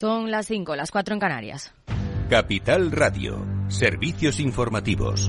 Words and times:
Son 0.00 0.30
las 0.30 0.46
5, 0.46 0.76
las 0.76 0.92
4 0.92 1.14
en 1.14 1.18
Canarias. 1.18 1.74
Capital 2.30 2.92
Radio, 2.92 3.44
servicios 3.66 4.38
informativos. 4.38 5.28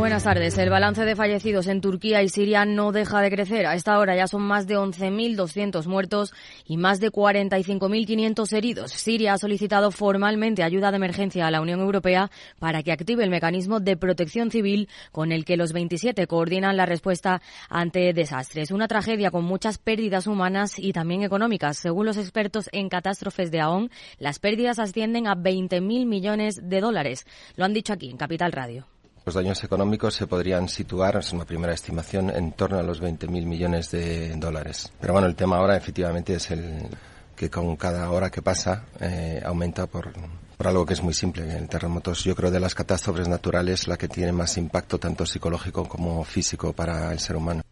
Buenas 0.00 0.22
tardes. 0.24 0.56
El 0.56 0.70
balance 0.70 1.04
de 1.04 1.14
fallecidos 1.14 1.66
en 1.66 1.82
Turquía 1.82 2.22
y 2.22 2.30
Siria 2.30 2.64
no 2.64 2.90
deja 2.90 3.20
de 3.20 3.30
crecer. 3.30 3.66
A 3.66 3.74
esta 3.74 3.98
hora 3.98 4.16
ya 4.16 4.26
son 4.26 4.40
más 4.40 4.66
de 4.66 4.78
11.200 4.78 5.86
muertos 5.86 6.32
y 6.64 6.78
más 6.78 7.00
de 7.00 7.12
45.500 7.12 8.50
heridos. 8.56 8.92
Siria 8.92 9.34
ha 9.34 9.38
solicitado 9.38 9.90
formalmente 9.90 10.62
ayuda 10.62 10.90
de 10.90 10.96
emergencia 10.96 11.46
a 11.46 11.50
la 11.50 11.60
Unión 11.60 11.80
Europea 11.80 12.30
para 12.58 12.82
que 12.82 12.92
active 12.92 13.22
el 13.22 13.28
mecanismo 13.28 13.78
de 13.78 13.98
protección 13.98 14.50
civil 14.50 14.88
con 15.12 15.32
el 15.32 15.44
que 15.44 15.58
los 15.58 15.74
27 15.74 16.26
coordinan 16.26 16.78
la 16.78 16.86
respuesta 16.86 17.42
ante 17.68 18.14
desastres. 18.14 18.70
Una 18.70 18.88
tragedia 18.88 19.30
con 19.30 19.44
muchas 19.44 19.76
pérdidas 19.76 20.26
humanas 20.26 20.78
y 20.78 20.94
también 20.94 21.24
económicas. 21.24 21.76
Según 21.76 22.06
los 22.06 22.16
expertos 22.16 22.70
en 22.72 22.88
catástrofes 22.88 23.50
de 23.50 23.60
AON, 23.60 23.90
las 24.18 24.38
pérdidas 24.38 24.78
ascienden 24.78 25.26
a 25.26 25.36
20.000 25.36 26.06
millones 26.06 26.70
de 26.70 26.80
dólares. 26.80 27.26
Lo 27.56 27.66
han 27.66 27.74
dicho 27.74 27.92
aquí 27.92 28.08
en 28.08 28.16
Capital 28.16 28.52
Radio. 28.52 28.86
Los 29.30 29.36
daños 29.36 29.62
económicos 29.62 30.14
se 30.14 30.26
podrían 30.26 30.68
situar, 30.68 31.18
es 31.18 31.32
una 31.32 31.44
primera 31.44 31.72
estimación, 31.72 32.30
en 32.30 32.50
torno 32.50 32.80
a 32.80 32.82
los 32.82 33.00
20.000 33.00 33.28
millones 33.46 33.88
de 33.92 34.34
dólares. 34.34 34.90
Pero 35.00 35.12
bueno, 35.12 35.28
el 35.28 35.36
tema 35.36 35.58
ahora 35.58 35.76
efectivamente 35.76 36.34
es 36.34 36.50
el 36.50 36.88
que 37.36 37.48
con 37.48 37.76
cada 37.76 38.10
hora 38.10 38.28
que 38.28 38.42
pasa 38.42 38.86
eh, 38.98 39.40
aumenta 39.46 39.86
por, 39.86 40.12
por 40.56 40.66
algo 40.66 40.84
que 40.84 40.94
es 40.94 41.02
muy 41.04 41.14
simple. 41.14 41.44
En 41.56 41.68
terremotos, 41.68 42.24
yo 42.24 42.34
creo, 42.34 42.50
de 42.50 42.58
las 42.58 42.74
catástrofes 42.74 43.28
naturales, 43.28 43.86
la 43.86 43.96
que 43.96 44.08
tiene 44.08 44.32
más 44.32 44.56
impacto 44.56 44.98
tanto 44.98 45.24
psicológico 45.24 45.86
como 45.86 46.24
físico 46.24 46.72
para 46.72 47.12
el 47.12 47.20
ser 47.20 47.36
humano. 47.36 47.62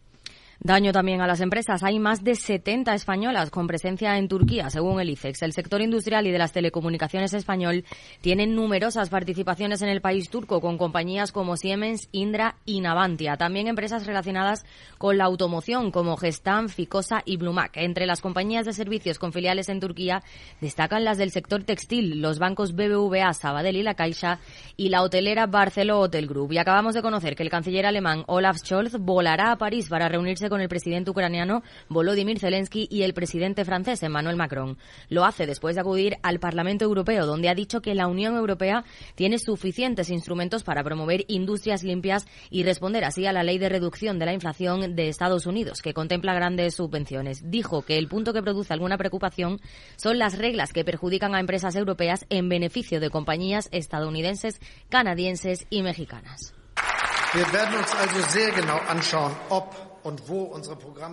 Daño 0.60 0.90
también 0.90 1.20
a 1.20 1.28
las 1.28 1.40
empresas. 1.40 1.84
Hay 1.84 2.00
más 2.00 2.24
de 2.24 2.34
70 2.34 2.92
españolas 2.92 3.48
con 3.50 3.68
presencia 3.68 4.18
en 4.18 4.26
Turquía, 4.26 4.70
según 4.70 5.00
el 5.00 5.08
ICEX. 5.10 5.42
El 5.42 5.52
sector 5.52 5.80
industrial 5.80 6.26
y 6.26 6.32
de 6.32 6.38
las 6.38 6.50
telecomunicaciones 6.50 7.32
español 7.32 7.84
tienen 8.22 8.56
numerosas 8.56 9.08
participaciones 9.08 9.82
en 9.82 9.88
el 9.88 10.00
país 10.00 10.30
turco, 10.30 10.60
con 10.60 10.76
compañías 10.76 11.30
como 11.30 11.56
Siemens, 11.56 12.08
Indra 12.10 12.56
y 12.64 12.80
Navantia. 12.80 13.36
También 13.36 13.68
empresas 13.68 14.04
relacionadas 14.04 14.66
con 14.98 15.16
la 15.16 15.26
automoción, 15.26 15.92
como 15.92 16.16
Gestam, 16.16 16.68
Ficosa 16.68 17.22
y 17.24 17.36
Blumac. 17.36 17.76
Entre 17.76 18.06
las 18.06 18.20
compañías 18.20 18.66
de 18.66 18.72
servicios 18.72 19.20
con 19.20 19.32
filiales 19.32 19.68
en 19.68 19.78
Turquía 19.78 20.24
destacan 20.60 21.04
las 21.04 21.18
del 21.18 21.30
sector 21.30 21.62
textil, 21.62 22.20
los 22.20 22.40
bancos 22.40 22.74
BBVA, 22.74 23.32
Sabadell 23.32 23.76
y 23.76 23.84
La 23.84 23.94
Caixa 23.94 24.40
y 24.76 24.88
la 24.88 25.02
hotelera 25.02 25.46
Barceló 25.46 26.00
Hotel 26.00 26.26
Group. 26.26 26.50
Y 26.52 26.58
acabamos 26.58 26.94
de 26.94 27.02
conocer 27.02 27.36
que 27.36 27.44
el 27.44 27.50
canciller 27.50 27.86
alemán 27.86 28.24
Olaf 28.26 28.56
Scholz 28.56 28.96
volará 28.98 29.52
a 29.52 29.58
París 29.58 29.88
para 29.88 30.08
reunirse 30.08 30.47
con 30.48 30.60
el 30.60 30.68
presidente 30.68 31.10
ucraniano 31.10 31.62
Volodymyr 31.88 32.38
Zelensky 32.38 32.88
y 32.90 33.02
el 33.02 33.14
presidente 33.14 33.64
francés 33.64 34.02
Emmanuel 34.02 34.36
Macron. 34.36 34.78
Lo 35.08 35.24
hace 35.24 35.46
después 35.46 35.74
de 35.74 35.80
acudir 35.80 36.16
al 36.22 36.40
Parlamento 36.40 36.84
Europeo, 36.84 37.26
donde 37.26 37.48
ha 37.48 37.54
dicho 37.54 37.80
que 37.80 37.94
la 37.94 38.06
Unión 38.06 38.36
Europea 38.36 38.84
tiene 39.14 39.38
suficientes 39.38 40.10
instrumentos 40.10 40.64
para 40.64 40.84
promover 40.84 41.24
industrias 41.28 41.82
limpias 41.82 42.26
y 42.50 42.62
responder 42.62 43.04
así 43.04 43.26
a 43.26 43.32
la 43.32 43.42
ley 43.42 43.58
de 43.58 43.68
reducción 43.68 44.18
de 44.18 44.26
la 44.26 44.32
inflación 44.32 44.94
de 44.94 45.08
Estados 45.08 45.46
Unidos, 45.46 45.82
que 45.82 45.94
contempla 45.94 46.34
grandes 46.34 46.74
subvenciones. 46.74 47.50
Dijo 47.50 47.82
que 47.82 47.98
el 47.98 48.08
punto 48.08 48.32
que 48.32 48.42
produce 48.42 48.72
alguna 48.72 48.98
preocupación 48.98 49.60
son 49.96 50.18
las 50.18 50.38
reglas 50.38 50.72
que 50.72 50.84
perjudican 50.84 51.34
a 51.34 51.40
empresas 51.40 51.76
europeas 51.76 52.26
en 52.30 52.48
beneficio 52.48 53.00
de 53.00 53.10
compañías 53.10 53.68
estadounidenses, 53.72 54.60
canadienses 54.88 55.66
y 55.70 55.82
mexicanas. 55.82 56.54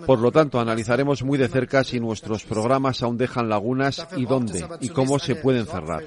Por 0.06 0.18
lo 0.18 0.32
tanto, 0.32 0.60
analizaremos 0.60 1.22
muy 1.22 1.38
de 1.38 1.48
cerca 1.48 1.84
si 1.84 2.00
nuestros 2.00 2.44
programas 2.44 3.02
aún 3.02 3.16
dejan 3.16 3.48
lagunas 3.48 4.06
y 4.16 4.26
dónde 4.26 4.66
y 4.80 4.88
cómo 4.88 5.18
se 5.18 5.36
pueden 5.36 5.66
cerrar. 5.66 6.04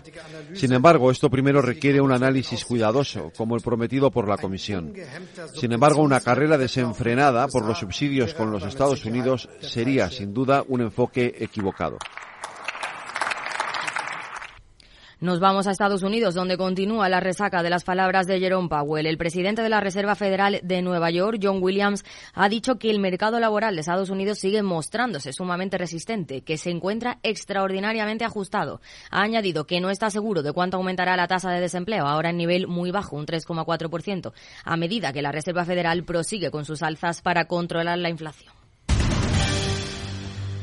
Sin 0.54 0.74
embargo, 0.74 1.12
esto 1.12 1.30
primero 1.30 1.62
requiere 1.62 2.02
un 2.02 2.12
análisis 2.12 2.66
cuidadoso, 2.66 3.32
como 3.36 3.56
el 3.56 3.62
prometido 3.62 4.12
por 4.12 4.28
la 4.28 4.38
Comisión. 4.38 4.94
Sin 5.56 5.72
embargo, 5.72 6.02
una 6.02 6.22
carrera 6.22 6.58
desenfrenada 6.58 7.48
por 7.48 7.66
los 7.66 7.80
subsidios 7.80 8.34
con 8.34 8.52
los 8.52 8.64
Estados 8.64 9.06
Unidos 9.06 9.50
sería, 9.62 10.10
sin 10.10 10.34
duda, 10.34 10.64
un 10.68 10.82
enfoque 10.82 11.36
equivocado. 11.40 11.98
Nos 15.22 15.42
vamos 15.42 15.68
a 15.68 15.72
Estados 15.72 16.04
Unidos, 16.04 16.34
donde 16.34 16.56
continúa 16.56 17.10
la 17.10 17.20
resaca 17.20 17.62
de 17.62 17.70
las 17.70 17.84
palabras 17.84 18.26
de 18.26 18.40
Jerome 18.40 18.70
Powell. 18.70 19.06
El 19.06 19.18
presidente 19.18 19.62
de 19.62 19.68
la 19.68 19.82
Reserva 19.82 20.16
Federal 20.16 20.62
de 20.64 20.82
Nueva 20.82 21.12
York, 21.12 21.40
John 21.44 21.62
Williams, 21.62 22.06
ha 22.34 22.48
dicho 22.48 22.80
que 22.80 22.90
el 22.90 23.00
mercado 23.00 23.38
laboral 23.38 23.76
de 23.76 23.82
Estados 23.82 24.10
Unidos 24.10 24.40
sigue 24.40 24.64
mostrándose 24.64 25.34
sumamente 25.34 25.78
resistente, 25.78 26.40
que 26.40 26.58
se 26.58 26.70
encuentra 26.70 27.20
extraordinariamente 27.22 28.24
ajustado. 28.24 28.80
Ha 29.12 29.22
añadido 29.22 29.68
que 29.68 29.82
no 29.82 29.90
está 29.90 30.10
seguro 30.10 30.42
de 30.42 30.54
cuánto 30.54 30.78
aumentará 30.78 31.18
la 31.18 31.28
tasa 31.28 31.52
de 31.52 31.60
desempleo, 31.60 32.08
ahora 32.08 32.30
en 32.30 32.38
nivel 32.38 32.68
muy 32.68 32.92
bajo, 32.92 33.18
un 33.18 33.26
3,4%, 33.26 34.32
a 34.64 34.78
medida 34.78 35.12
que 35.12 35.22
la 35.22 35.34
Reserva 35.34 35.66
Federal 35.66 36.06
prosigue 36.06 36.50
con 36.50 36.64
sus 36.64 36.82
alzas 36.82 37.22
para 37.22 37.44
controlar 37.44 37.98
la 37.98 38.10
inflación. 38.10 38.59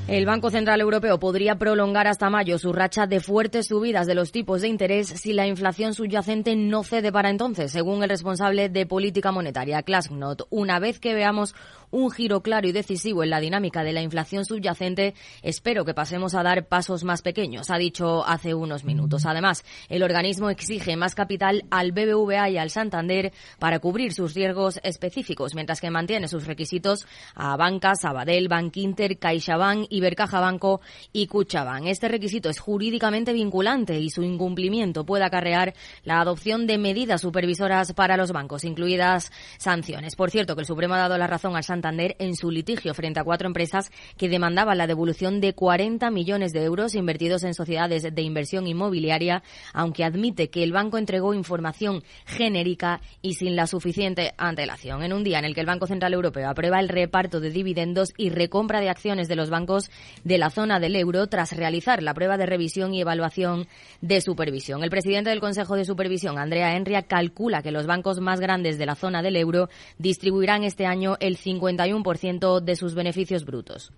El 0.09 0.25
Banco 0.25 0.51
Central 0.51 0.81
Europeo 0.81 1.19
podría 1.19 1.57
prolongar 1.57 2.07
hasta 2.07 2.31
mayo 2.31 2.59
su 2.59 2.73
racha 2.73 3.09
de 3.09 3.19
fuertes 3.19 3.67
subidas 3.67 4.07
de 4.07 4.15
los 4.15 4.31
tipos 4.31 4.61
de 4.61 4.69
interés 4.69 5.09
si 5.09 5.33
la 5.33 5.49
inflación 5.49 5.95
subyacente 5.95 6.55
no 6.55 6.85
cede 6.85 7.11
para 7.11 7.29
entonces, 7.29 7.73
según 7.73 8.05
el 8.05 8.09
responsable 8.09 8.69
de 8.69 8.87
política 8.87 9.33
monetaria, 9.33 9.83
Klasnot. 9.83 10.47
Una 10.49 10.79
vez 10.79 11.01
que 11.01 11.13
veamos 11.13 11.57
un 11.91 12.11
giro 12.11 12.43
claro 12.43 12.69
y 12.69 12.73
decisivo 12.73 13.23
en 13.23 13.31
la 13.31 13.41
dinámica 13.41 13.85
de 13.85 13.93
la 13.93 14.03
inflación 14.03 14.45
subyacente, 14.45 15.15
espero 15.43 15.85
que 15.85 15.95
pasemos 15.95 16.35
a 16.35 16.43
dar 16.43 16.67
pasos 16.67 17.05
más 17.05 17.23
pequeños, 17.23 17.71
ha 17.71 17.79
dicho 17.79 18.27
hace 18.27 18.55
unos 18.55 18.85
minutos. 18.85 19.27
Además, 19.27 19.65
el 19.89 20.03
organismo 20.03 20.51
exige 20.51 20.97
más 20.97 21.15
capital 21.15 21.65
al 21.71 21.93
BBVA 21.93 22.51
y 22.51 22.59
al 22.59 22.71
Santander 22.71 23.33
para 23.59 23.79
cubrir 23.79 24.13
sus 24.13 24.35
riesgos 24.35 24.81
específicos, 24.83 25.55
mientras 25.55 25.81
que 25.81 25.91
mantiene 25.91 26.29
sus 26.29 26.47
requisitos 26.47 27.07
a 27.35 27.57
Banca, 27.57 27.95
Sabadell, 27.95 28.49
Bankinter, 28.49 29.19
CaixaBank, 29.19 29.87
Ibercaja 29.91 30.41
Banco 30.41 30.81
y 31.13 31.27
Cuchabank. 31.27 31.87
Este 31.87 32.09
requisito 32.09 32.51
es 32.51 32.59
jurídicamente 32.59 33.33
vinculante 33.33 33.99
y 33.99 34.11
su 34.11 34.23
incumplimiento 34.23 35.07
puede 35.07 35.25
acarrear 35.25 35.75
la 36.05 36.21
adopción 36.21 36.67
de 36.67 36.79
medidas 36.79 37.21
supervisoras 37.21 37.93
para 37.93 38.17
los 38.17 38.33
bancos, 38.33 38.65
incluidas 38.65 39.31
sanciones. 39.59 40.17
Por 40.17 40.31
cierto, 40.31 40.55
que 40.55 40.63
el 40.63 40.67
Supremo 40.67 40.95
ha 40.95 40.99
dado 40.99 41.17
la 41.19 41.27
razón 41.27 41.57
al 41.57 41.63
Santander 41.63 41.76
en 41.85 42.37
su 42.37 42.51
litigio 42.51 42.95
frente 42.95 43.21
a 43.21 43.25
cuatro 43.25 43.47
empresas 43.47 43.91
que 44.17 44.29
demandaban 44.29 44.79
la 44.79 44.87
devolución 44.87 45.41
de 45.41 45.55
40 45.55 46.11
millones 46.11 46.53
de 46.53 46.65
euros 46.65 46.95
invertidos 46.95 47.45
en 47.45 47.55
sociedades 47.55 48.03
de 48.03 48.23
inversión 48.23 48.67
inmobiliaria, 48.67 49.43
aunque 49.73 50.05
admite 50.05 50.49
que 50.49 50.63
el 50.63 50.73
banco 50.73 50.99
entregó 50.99 51.35
información 51.35 52.03
genérica 52.25 53.01
y 53.23 53.35
sin 53.35 53.57
la 53.57 53.67
suficiente 53.67 54.35
antelación. 54.39 55.03
En 55.03 55.13
un 55.13 55.23
día 55.23 55.39
en 55.39 55.45
el 55.45 55.55
que 55.55 55.61
el 55.61 55.67
Banco 55.67 55.87
Central 55.87 56.15
Europeo 56.15 56.49
aprueba 56.49 56.81
el 56.81 56.89
reparto 56.89 57.41
de 57.41 57.51
dividendos 57.51 58.13
y 58.17 58.31
recompra 58.31 58.81
de 58.81 58.89
acciones 58.89 59.29
de 59.29 59.37
los 59.37 59.51
bancos 59.51 59.91
de 60.25 60.39
la 60.39 60.51
zona 60.51 60.81
del 60.81 60.97
euro 60.97 61.27
tras 61.27 61.53
realizar 61.53 62.03
la 62.03 62.15
prueba 62.15 62.37
de 62.37 62.47
revisión 62.47 62.95
y 62.95 63.01
evaluación 63.01 63.67
de 64.01 64.21
supervisión. 64.21 64.83
El 64.83 64.91
presidente 64.91 65.31
del 65.31 65.41
Consejo 65.41 65.77
de 65.77 65.85
Supervisión, 65.85 66.39
Andrea 66.39 66.77
Enria, 66.77 67.03
calcula 67.03 67.63
que 67.63 67.71
los 67.71 67.87
bancos 67.87 68.21
más 68.21 68.41
grandes 68.41 68.79
de 68.79 68.87
la 68.87 68.95
zona 68.95 69.23
del 69.23 69.37
euro 69.37 69.69
distribuirán 69.99 70.65
este 70.65 70.87
año 70.87 71.17
el 71.21 71.37
50 71.37 71.66
51% 71.67 72.61
de 72.61 72.77
sus 72.77 72.95
beneficios 72.95 73.45
brutos. 73.45 73.93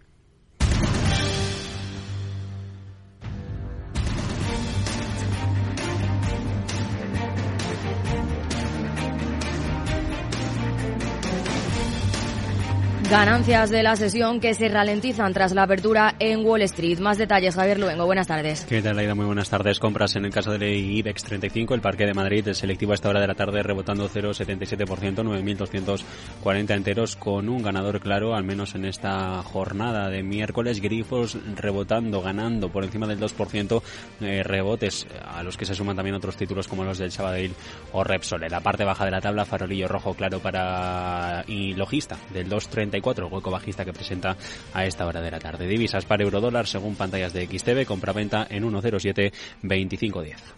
Ganancias 13.11 13.71
de 13.71 13.83
la 13.83 13.97
sesión 13.97 14.39
que 14.39 14.53
se 14.53 14.69
ralentizan 14.69 15.33
tras 15.33 15.55
la 15.55 15.63
apertura 15.63 16.15
en 16.19 16.45
Wall 16.45 16.61
Street. 16.61 16.99
Más 16.99 17.17
detalles, 17.17 17.55
Javier 17.55 17.79
Luengo. 17.79 18.05
Buenas 18.05 18.27
tardes. 18.27 18.67
¿Qué 18.67 18.83
tal, 18.83 18.97
Laida? 18.97 19.15
Muy 19.15 19.25
buenas 19.25 19.49
tardes. 19.49 19.81
Compras 19.81 20.15
en 20.17 20.27
el 20.27 20.31
caso 20.31 20.53
del 20.53 20.65
IBEX 20.65 21.25
35, 21.25 21.75
el 21.75 21.81
Parque 21.81 22.05
de 22.05 22.13
Madrid, 22.13 22.47
el 22.47 22.55
selectivo 22.55 22.93
a 22.93 22.97
esta 22.97 23.09
hora 23.09 23.19
de 23.19 23.27
la 23.27 23.35
tarde 23.35 23.63
rebotando 23.63 24.11
0,77%, 24.11 25.25
9.240 25.25 26.71
enteros, 26.75 27.17
con 27.17 27.49
un 27.49 27.63
ganador 27.63 27.99
claro, 28.01 28.35
al 28.35 28.45
menos 28.45 28.75
en 28.75 28.85
esta 28.85 29.43
jornada 29.43 30.11
de 30.11 30.23
miércoles. 30.23 30.83
Grifos 30.83 31.39
rebotando, 31.57 32.21
ganando 32.21 32.69
por 32.69 32.85
encima 32.85 33.07
del 33.07 33.19
2%, 33.19 33.83
eh, 34.21 34.43
rebotes 34.43 35.07
a 35.27 35.43
los 35.43 35.57
que 35.57 35.65
se 35.65 35.75
suman 35.75 35.97
también 35.97 36.15
otros 36.15 36.37
títulos 36.37 36.69
como 36.69 36.85
los 36.85 36.99
del 36.99 37.11
Sabadell 37.11 37.55
o 37.93 38.05
Repsol. 38.05 38.43
En 38.43 38.53
la 38.53 38.61
parte 38.61 38.85
baja 38.85 39.07
de 39.07 39.13
la 39.13 39.23
tabla, 39.23 39.47
farolillo 39.47 39.89
rojo 39.89 40.13
claro 40.13 40.41
para 40.41 41.43
y 41.47 41.73
logista 41.73 42.19
del 42.35 42.51
2,30 42.51 42.98
el 43.27 43.33
hueco 43.33 43.51
bajista 43.51 43.85
que 43.85 43.93
presenta 43.93 44.37
a 44.75 44.85
esta 44.85 45.07
hora 45.07 45.21
de 45.21 45.31
la 45.31 45.39
tarde. 45.39 45.67
Divisas 45.67 46.05
para 46.05 46.25
eurodólar 46.25 46.67
según 46.67 46.97
pantallas 46.97 47.33
de 47.33 47.47
XTV, 47.47 47.87
compra-venta 47.87 48.47
en 48.51 48.65
1072510. 48.65 50.58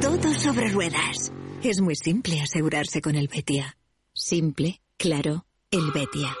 Todo 0.00 0.32
sobre 0.32 0.68
ruedas. 0.68 1.32
Es 1.64 1.80
muy 1.80 1.96
simple 1.96 2.40
asegurarse 2.40 3.00
con 3.00 3.16
el 3.16 3.26
Betia. 3.26 3.76
Simple, 4.12 4.80
claro, 4.96 5.44
el 5.72 5.90
Betia. 5.90 6.36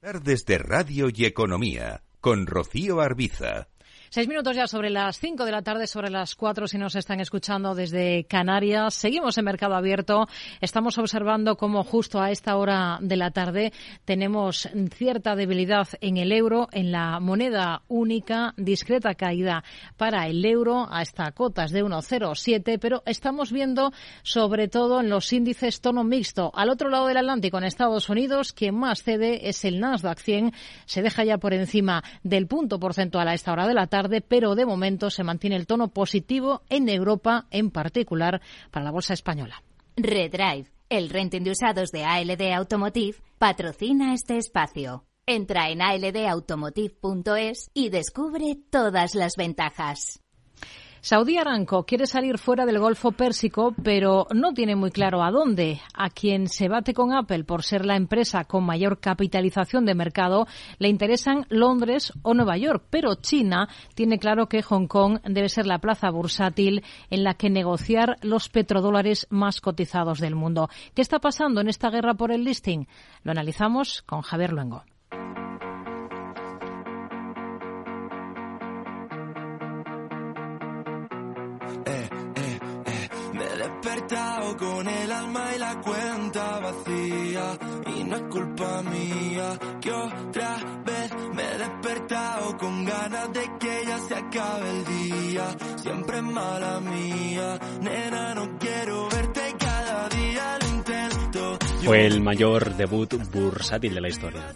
Tardes 0.00 0.46
de 0.46 0.56
Radio 0.56 1.08
y 1.14 1.26
Economía 1.26 2.02
con 2.20 2.46
Rocío 2.46 3.00
Arbiza. 3.02 3.68
Seis 4.10 4.26
minutos 4.26 4.56
ya 4.56 4.66
sobre 4.66 4.88
las 4.88 5.18
cinco 5.18 5.44
de 5.44 5.52
la 5.52 5.60
tarde, 5.60 5.86
sobre 5.86 6.08
las 6.08 6.34
cuatro 6.34 6.66
si 6.66 6.78
nos 6.78 6.94
están 6.94 7.20
escuchando 7.20 7.74
desde 7.74 8.24
Canarias. 8.24 8.94
Seguimos 8.94 9.36
en 9.36 9.44
mercado 9.44 9.74
abierto. 9.74 10.26
Estamos 10.62 10.96
observando 10.96 11.56
cómo 11.56 11.84
justo 11.84 12.18
a 12.18 12.30
esta 12.30 12.56
hora 12.56 12.96
de 13.02 13.16
la 13.18 13.32
tarde 13.32 13.70
tenemos 14.06 14.66
cierta 14.94 15.36
debilidad 15.36 15.88
en 16.00 16.16
el 16.16 16.32
euro, 16.32 16.68
en 16.72 16.90
la 16.90 17.20
moneda 17.20 17.82
única, 17.86 18.54
discreta 18.56 19.14
caída 19.14 19.62
para 19.98 20.26
el 20.26 20.42
euro 20.42 20.88
hasta 20.90 21.30
cotas 21.32 21.70
de 21.70 21.84
1,07, 21.84 22.78
pero 22.80 23.02
estamos 23.04 23.52
viendo 23.52 23.92
sobre 24.22 24.68
todo 24.68 25.00
en 25.00 25.10
los 25.10 25.30
índices 25.34 25.82
tono 25.82 26.02
mixto. 26.02 26.50
Al 26.54 26.70
otro 26.70 26.88
lado 26.88 27.08
del 27.08 27.18
Atlántico, 27.18 27.58
en 27.58 27.64
Estados 27.64 28.08
Unidos, 28.08 28.54
quien 28.54 28.74
más 28.74 29.02
cede 29.02 29.50
es 29.50 29.66
el 29.66 29.80
Nasdaq 29.80 30.18
100. 30.18 30.54
Se 30.86 31.02
deja 31.02 31.24
ya 31.24 31.36
por 31.36 31.52
encima 31.52 32.02
del 32.22 32.46
punto 32.46 32.80
porcentual 32.80 33.28
a 33.28 33.34
esta 33.34 33.52
hora 33.52 33.68
de 33.68 33.74
la 33.74 33.86
tarde 33.86 33.97
pero 34.28 34.54
de 34.54 34.66
momento 34.66 35.10
se 35.10 35.24
mantiene 35.24 35.56
el 35.56 35.66
tono 35.66 35.88
positivo 35.88 36.62
en 36.68 36.88
Europa, 36.88 37.46
en 37.50 37.70
particular 37.70 38.40
para 38.70 38.84
la 38.84 38.90
bolsa 38.90 39.14
española. 39.14 39.62
Redrive, 39.96 40.66
el 40.88 41.10
renting 41.10 41.42
de 41.42 41.50
usados 41.50 41.90
de 41.90 42.04
ALD 42.04 42.52
Automotive, 42.54 43.18
patrocina 43.38 44.14
este 44.14 44.36
espacio. 44.36 45.04
Entra 45.26 45.68
en 45.70 45.82
aldautomotive.es 45.82 47.70
y 47.74 47.90
descubre 47.90 48.56
todas 48.70 49.14
las 49.14 49.32
ventajas. 49.36 50.22
Saudi 51.08 51.38
Aramco 51.38 51.86
quiere 51.86 52.06
salir 52.06 52.36
fuera 52.36 52.66
del 52.66 52.78
Golfo 52.78 53.12
Pérsico, 53.12 53.74
pero 53.82 54.26
no 54.34 54.52
tiene 54.52 54.76
muy 54.76 54.90
claro 54.90 55.22
a 55.22 55.30
dónde. 55.30 55.80
A 55.94 56.10
quien 56.10 56.48
se 56.48 56.68
bate 56.68 56.92
con 56.92 57.14
Apple 57.14 57.44
por 57.44 57.62
ser 57.62 57.86
la 57.86 57.96
empresa 57.96 58.44
con 58.44 58.66
mayor 58.66 59.00
capitalización 59.00 59.86
de 59.86 59.94
mercado, 59.94 60.46
le 60.76 60.88
interesan 60.88 61.46
Londres 61.48 62.12
o 62.20 62.34
Nueva 62.34 62.58
York, 62.58 62.84
pero 62.90 63.14
China 63.14 63.70
tiene 63.94 64.18
claro 64.18 64.50
que 64.50 64.60
Hong 64.60 64.86
Kong 64.86 65.18
debe 65.24 65.48
ser 65.48 65.66
la 65.66 65.78
plaza 65.78 66.10
bursátil 66.10 66.84
en 67.08 67.24
la 67.24 67.32
que 67.32 67.48
negociar 67.48 68.18
los 68.20 68.50
petrodólares 68.50 69.26
más 69.30 69.62
cotizados 69.62 70.20
del 70.20 70.34
mundo. 70.34 70.68
¿Qué 70.94 71.00
está 71.00 71.20
pasando 71.20 71.62
en 71.62 71.70
esta 71.70 71.88
guerra 71.88 72.12
por 72.12 72.32
el 72.32 72.44
listing? 72.44 72.84
Lo 73.22 73.30
analizamos 73.30 74.02
con 74.02 74.20
Javier 74.20 74.52
Luengo. 74.52 74.84
Con 84.58 84.88
el 84.88 85.12
alma 85.12 85.50
y 85.54 85.58
la 85.58 85.80
cuenta 85.80 86.60
vacía. 86.60 87.58
Y 87.96 88.04
no 88.04 88.16
es 88.16 88.22
culpa 88.22 88.82
mía 88.82 89.58
que 89.80 89.92
otra 89.92 90.56
vez 90.84 91.12
me 91.34 91.42
he 91.42 91.58
despertado 91.58 92.56
con 92.56 92.84
ganas 92.84 93.32
de 93.32 93.50
que 93.58 93.82
ya 93.86 93.98
se 93.98 94.14
acabe 94.14 94.70
el 94.70 94.84
día. 94.84 95.56
Siempre 95.76 96.16
es 96.18 96.22
mala 96.22 96.80
mía, 96.80 97.58
nena, 97.80 98.34
no 98.34 98.58
quiero 98.58 99.08
verte 99.08 99.54
cada 99.58 100.08
día, 100.08 100.58
lo 100.60 100.68
intento. 100.68 101.58
Fue 101.84 102.06
el 102.06 102.20
mayor 102.20 102.76
debut 102.76 103.14
bursátil 103.32 103.94
de 103.94 104.00
la 104.00 104.08
historia 104.08 104.54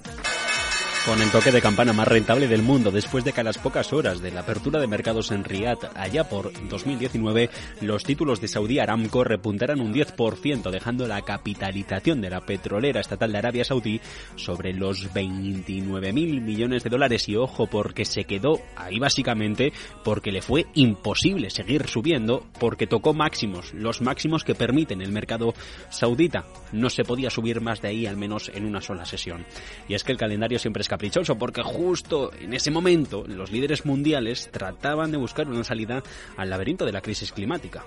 con 1.07 1.21
el 1.21 1.31
toque 1.31 1.51
de 1.51 1.61
campana 1.61 1.93
más 1.93 2.07
rentable 2.07 2.47
del 2.47 2.63
mundo 2.63 2.93
después 2.93 3.25
de 3.25 3.33
que 3.33 3.41
a 3.41 3.45
las 3.45 3.59
pocas 3.59 3.93
horas 3.93 4.21
de 4.21 4.31
la 4.31 4.41
apertura 4.41 4.81
de 4.81 4.87
mercados 4.87 5.33
en 5.33 5.43
Riyadh 5.43 5.91
allá 5.97 6.29
por 6.29 6.53
2019 6.69 7.51
los 7.81 8.05
títulos 8.05 8.41
de 8.41 8.47
Saudi 8.47 8.79
Aramco 8.79 9.25
repuntaran 9.25 9.81
un 9.81 9.93
10% 9.93 10.71
dejando 10.71 11.09
la 11.09 11.23
capitalización 11.23 12.21
de 12.21 12.31
la 12.31 12.43
petrolera 12.43 13.01
estatal 13.01 13.33
de 13.33 13.39
Arabia 13.39 13.65
Saudí 13.65 14.01
sobre 14.37 14.73
los 14.73 15.13
29 15.13 16.13
mil 16.13 16.41
millones 16.41 16.85
de 16.85 16.91
dólares 16.91 17.29
y 17.29 17.35
ojo 17.35 17.67
porque 17.67 18.05
se 18.05 18.25
quedó 18.25 18.61
ahí 18.77 19.01
básicamente 19.01 19.73
porque 20.05 20.31
le 20.31 20.41
fue 20.41 20.67
imposible 20.75 21.51
seguir 21.51 21.89
subiendo 21.89 22.47
porque 22.61 22.87
tocó 22.87 23.13
máximos, 23.13 23.75
los 23.75 24.03
máximos 24.03 24.45
que 24.45 24.55
permiten 24.55 25.03
el 25.03 25.11
mercado 25.11 25.55
saudita. 25.91 26.45
No 26.71 26.91
se 26.91 27.05
podía 27.05 27.31
subir 27.31 27.61
más 27.61 27.83
de 27.83 27.89
ahí 27.89 28.07
al 28.07 28.17
menos 28.17 28.51
en 28.55 28.67
una 28.67 28.81
sola 28.81 29.05
sesión. 29.05 29.45
Y 29.89 29.95
es 29.95 30.05
que 30.05 30.13
el 30.13 30.19
calendario 30.19 30.59
siempre 30.59 30.83
es 30.83 30.89
caprichoso 30.93 31.39
porque 31.39 31.63
justo 31.63 32.31
en 32.39 32.53
ese 32.53 32.71
momento 32.71 33.25
los 33.27 33.51
líderes 33.51 33.87
mundiales 33.87 34.51
trataban 34.53 35.11
de 35.11 35.17
buscar 35.17 35.49
una 35.49 35.65
salida 35.65 36.03
al 36.37 36.51
laberinto 36.51 36.85
de 36.85 36.93
la 36.93 37.01
crisis 37.01 37.33
climática. 37.33 37.83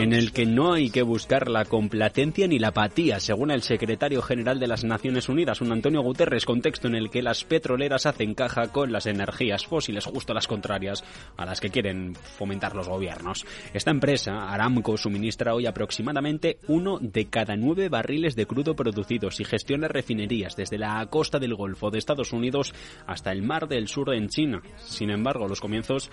En 0.00 0.12
el 0.12 0.32
que 0.32 0.46
no 0.46 0.72
hay 0.72 0.90
que 0.90 1.02
buscar 1.02 1.48
la 1.48 1.64
complacencia 1.64 2.46
ni 2.46 2.58
la 2.58 2.68
apatía, 2.68 3.20
según 3.20 3.50
el 3.50 3.62
secretario 3.62 4.22
general 4.22 4.58
de 4.58 4.66
las 4.66 4.84
Naciones 4.84 5.28
Unidas, 5.28 5.60
un 5.60 5.72
Antonio 5.72 6.02
Guterres, 6.02 6.44
contexto 6.44 6.88
en 6.88 6.94
el 6.94 7.10
que 7.10 7.22
las 7.22 7.44
petroleras 7.44 8.06
hacen 8.06 8.34
caja 8.34 8.68
con 8.68 8.92
las 8.92 9.06
energías 9.06 9.66
fósiles, 9.66 10.06
justo 10.06 10.34
las 10.34 10.46
contrarias 10.46 11.04
a 11.36 11.44
las 11.44 11.60
que 11.60 11.70
quieren 11.70 12.14
fomentar 12.14 12.74
los 12.74 12.88
gobiernos. 12.88 13.44
Esta 13.72 13.90
empresa, 13.90 14.52
Aramco, 14.52 14.96
suministra 14.96 15.54
hoy 15.54 15.66
aproximadamente 15.66 16.58
uno 16.68 16.98
de 17.00 17.26
cada 17.26 17.56
nueve 17.56 17.88
barriles 17.88 18.36
de 18.36 18.46
crudo 18.46 18.74
producidos 18.74 19.40
y 19.40 19.44
gestiona 19.44 19.88
refinerías 19.88 20.56
desde 20.56 20.78
la 20.78 21.04
costa 21.06 21.38
del 21.38 21.54
Golfo 21.54 21.90
de 21.90 21.98
Estados 21.98 22.32
Unidos 22.32 22.74
hasta 23.06 23.32
el 23.32 23.42
Mar 23.42 23.68
del 23.68 23.88
Sur 23.88 24.14
en 24.14 24.28
China. 24.28 24.62
Sin 24.78 25.10
embargo, 25.10 25.48
los 25.48 25.60
comienzos 25.60 26.10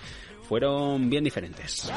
fueron 0.48 1.08
bien 1.08 1.24
diferentes 1.24 1.90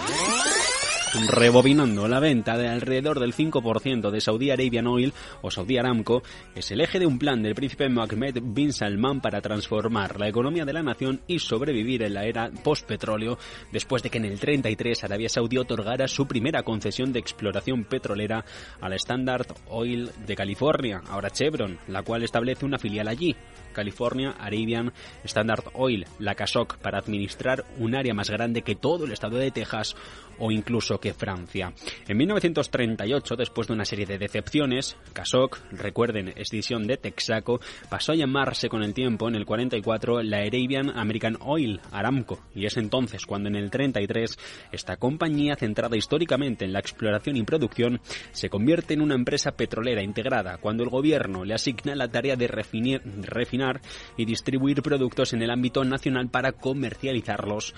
rebobinando 1.14 2.08
la 2.08 2.20
venta 2.20 2.58
de 2.58 2.68
alrededor 2.68 3.20
del 3.20 3.34
5% 3.34 4.10
de 4.10 4.22
Saudi 4.22 4.50
Arabian 4.50 4.88
Oil 4.88 5.14
o 5.42 5.52
Saudi 5.52 5.78
Aramco 5.78 6.24
es 6.56 6.72
el 6.72 6.82
eje 6.82 7.00
de 7.00 7.06
un 7.06 7.20
plan 7.20 7.44
del 7.44 7.54
príncipe 7.54 7.88
Mohammed 7.88 8.40
bin 8.42 8.74
Salman 8.74 9.22
para 9.22 9.42
transformar 9.42 10.20
la 10.20 10.28
economía 10.28 10.66
de 10.66 10.74
la 10.74 10.82
nación 10.82 11.22
y 11.28 11.38
sobrevivir 11.38 12.02
en 12.04 12.16
la 12.16 12.26
era 12.26 12.50
post-petróleo 12.64 13.38
después 13.72 14.02
de 14.02 14.10
que 14.10 14.18
en 14.18 14.26
el 14.26 14.40
33 14.40 15.04
Arabia 15.04 15.30
Saudí 15.30 15.58
otorgara 15.58 16.08
su 16.08 16.26
primera 16.26 16.64
concesión 16.64 17.14
de 17.14 17.20
exploración 17.20 17.84
petrolera 17.84 18.44
al 18.82 18.94
Standard 18.94 19.48
Oil 19.68 20.10
de 20.26 20.36
California, 20.36 21.02
ahora 21.10 21.30
Chevron, 21.30 21.78
la 21.88 22.02
cual 22.02 22.24
establece 22.24 22.66
una 22.66 22.80
filial 22.80 23.08
allí. 23.08 23.36
California 23.74 24.36
Arabian 24.40 24.94
Standard 25.24 25.66
Oil, 25.74 26.06
la 26.20 26.36
CASOC, 26.36 26.78
para 26.78 27.00
administrar 27.00 27.66
un 27.80 27.96
área 27.96 28.14
más 28.14 28.30
grande 28.30 28.62
que 28.62 28.76
todo 28.76 29.06
el 29.06 29.12
estado 29.12 29.38
de 29.38 29.52
Texas 29.52 29.96
o 30.40 30.52
incluso 30.52 31.00
que 31.00 31.14
Francia. 31.14 31.74
En 32.08 32.18
1938, 32.18 33.36
después 33.36 33.68
de 33.68 33.74
una 33.74 33.86
serie 33.86 34.06
de 34.06 34.18
decepciones, 34.18 34.98
CASOC, 35.14 35.60
recuerden, 35.72 36.34
escisión 36.36 36.88
de 36.88 36.98
Texaco, 36.98 37.60
pasó 37.90 38.12
a 38.12 38.16
llamarse 38.16 38.70
con 38.70 38.84
el 38.84 38.94
tiempo, 38.94 39.28
en 39.28 39.36
el 39.36 39.46
44, 39.46 40.24
la 40.24 40.38
Arabian 40.38 40.90
American 40.98 41.38
Oil, 41.42 41.82
Aramco, 41.92 42.40
y 42.56 42.66
es 42.66 42.78
entonces 42.78 43.26
cuando 43.26 43.50
en 43.50 43.56
el 43.56 43.70
33 43.70 44.38
esta 44.72 44.98
compañía, 44.98 45.56
centrada 45.56 45.98
históricamente 45.98 46.66
en 46.66 46.74
la 46.74 46.80
exploración 46.80 47.38
y 47.38 47.44
producción, 47.44 48.02
se 48.32 48.50
convierte 48.50 48.94
en 48.94 49.02
una 49.02 49.16
empresa 49.16 49.52
petrolera 49.52 50.04
integrada, 50.04 50.58
cuando 50.58 50.84
el 50.84 50.90
gobierno 50.90 51.46
le 51.46 51.54
asigna 51.54 51.96
la 51.96 52.08
tarea 52.08 52.36
de 52.36 52.48
refinar 52.48 53.82
y 54.18 54.26
distribuir 54.26 54.82
productos 54.82 55.34
en 55.34 55.42
el 55.42 55.52
ámbito 55.52 55.84
nacional 55.84 56.30
para 56.30 56.54
comercializarlos 56.54 57.74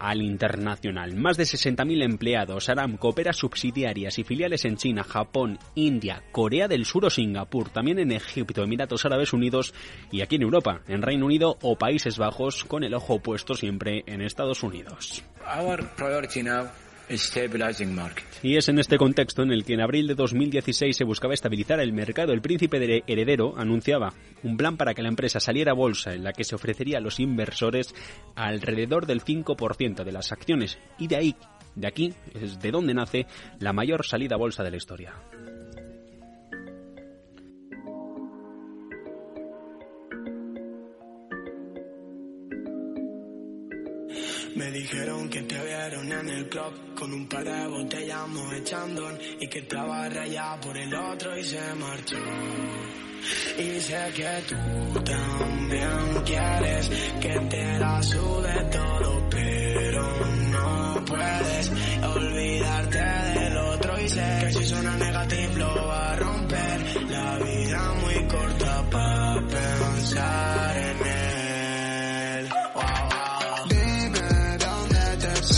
al 0.00 0.22
internacional. 0.22 1.14
Más 1.14 1.36
de 1.36 1.44
60.000 1.44 2.02
empleados. 2.02 2.68
Aramco 2.68 3.10
opera 3.10 3.32
subsidiarias 3.32 4.18
y 4.18 4.24
filiales 4.24 4.64
en 4.64 4.76
China, 4.76 5.04
Japón, 5.04 5.58
India, 5.74 6.22
Corea 6.32 6.66
del 6.66 6.84
Sur 6.84 7.04
o 7.04 7.10
Singapur, 7.10 7.70
también 7.70 7.98
en 7.98 8.10
Egipto, 8.10 8.62
Emiratos 8.62 9.04
Árabes 9.04 9.32
Unidos 9.32 9.74
y 10.10 10.22
aquí 10.22 10.36
en 10.36 10.42
Europa, 10.42 10.80
en 10.88 11.02
Reino 11.02 11.26
Unido 11.26 11.58
o 11.62 11.76
Países 11.76 12.18
Bajos, 12.18 12.64
con 12.64 12.82
el 12.82 12.94
ojo 12.94 13.20
puesto 13.20 13.54
siempre 13.54 14.02
en 14.06 14.22
Estados 14.22 14.62
Unidos. 14.62 15.22
Y 18.42 18.56
es 18.56 18.68
en 18.68 18.78
este 18.78 18.96
contexto 18.96 19.42
en 19.42 19.52
el 19.52 19.64
que 19.64 19.74
en 19.74 19.80
abril 19.80 20.06
de 20.06 20.14
2016 20.14 20.96
se 20.96 21.04
buscaba 21.04 21.34
estabilizar 21.34 21.80
el 21.80 21.92
mercado. 21.92 22.32
El 22.32 22.40
príncipe 22.40 23.02
heredero 23.06 23.54
anunciaba 23.56 24.14
un 24.42 24.56
plan 24.56 24.76
para 24.76 24.94
que 24.94 25.02
la 25.02 25.08
empresa 25.08 25.40
saliera 25.40 25.72
a 25.72 25.74
bolsa 25.74 26.14
en 26.14 26.24
la 26.24 26.32
que 26.32 26.44
se 26.44 26.54
ofrecería 26.54 26.98
a 26.98 27.00
los 27.00 27.20
inversores 27.20 27.94
alrededor 28.36 29.06
del 29.06 29.22
5% 29.22 30.04
de 30.04 30.12
las 30.12 30.32
acciones. 30.32 30.78
Y 30.98 31.08
de 31.08 31.16
ahí, 31.16 31.36
de 31.74 31.88
aquí, 31.88 32.14
es 32.34 32.60
de 32.60 32.70
donde 32.70 32.94
nace 32.94 33.26
la 33.58 33.72
mayor 33.72 34.06
salida 34.06 34.36
a 34.36 34.38
bolsa 34.38 34.62
de 34.62 34.70
la 34.70 34.76
historia. 34.76 35.14
Me 44.56 44.70
dijeron 44.72 45.28
que 45.28 45.42
te 45.42 45.64
vieron 45.64 46.12
en 46.12 46.28
el 46.28 46.48
club 46.48 46.94
con 46.94 47.12
un 47.12 47.28
par 47.28 47.44
de 47.44 47.66
botellas 47.68 48.26
echando 48.56 49.08
y 49.40 49.46
que 49.48 49.60
estaba 49.60 50.08
rayada 50.08 50.60
por 50.60 50.76
el 50.76 50.92
otro 50.94 51.38
y 51.38 51.44
se 51.44 51.74
marchó. 51.74 52.16
Y 53.58 53.80
sé 53.80 54.12
que 54.14 54.42
tú 54.48 55.00
también 55.04 56.22
quieres 56.24 56.90
que 57.20 57.38
te 57.48 57.78
la 57.78 58.02
sude 58.02 58.64
todo, 58.72 59.28
pero 59.30 60.02
no 60.50 61.04
puedes 61.04 61.70
olvidarte 62.02 63.40
del 63.40 63.56
otro 63.56 64.00
y 64.00 64.08
sé 64.08 64.38
que 64.40 64.52
si 64.52 64.64
suena 64.66 64.96
negativo 64.96 65.56
lo 65.56 65.86
va 65.86 66.12
a 66.12 66.16
romper. 66.16 67.10
La 67.10 67.38
vida 67.38 67.94
muy 68.02 68.09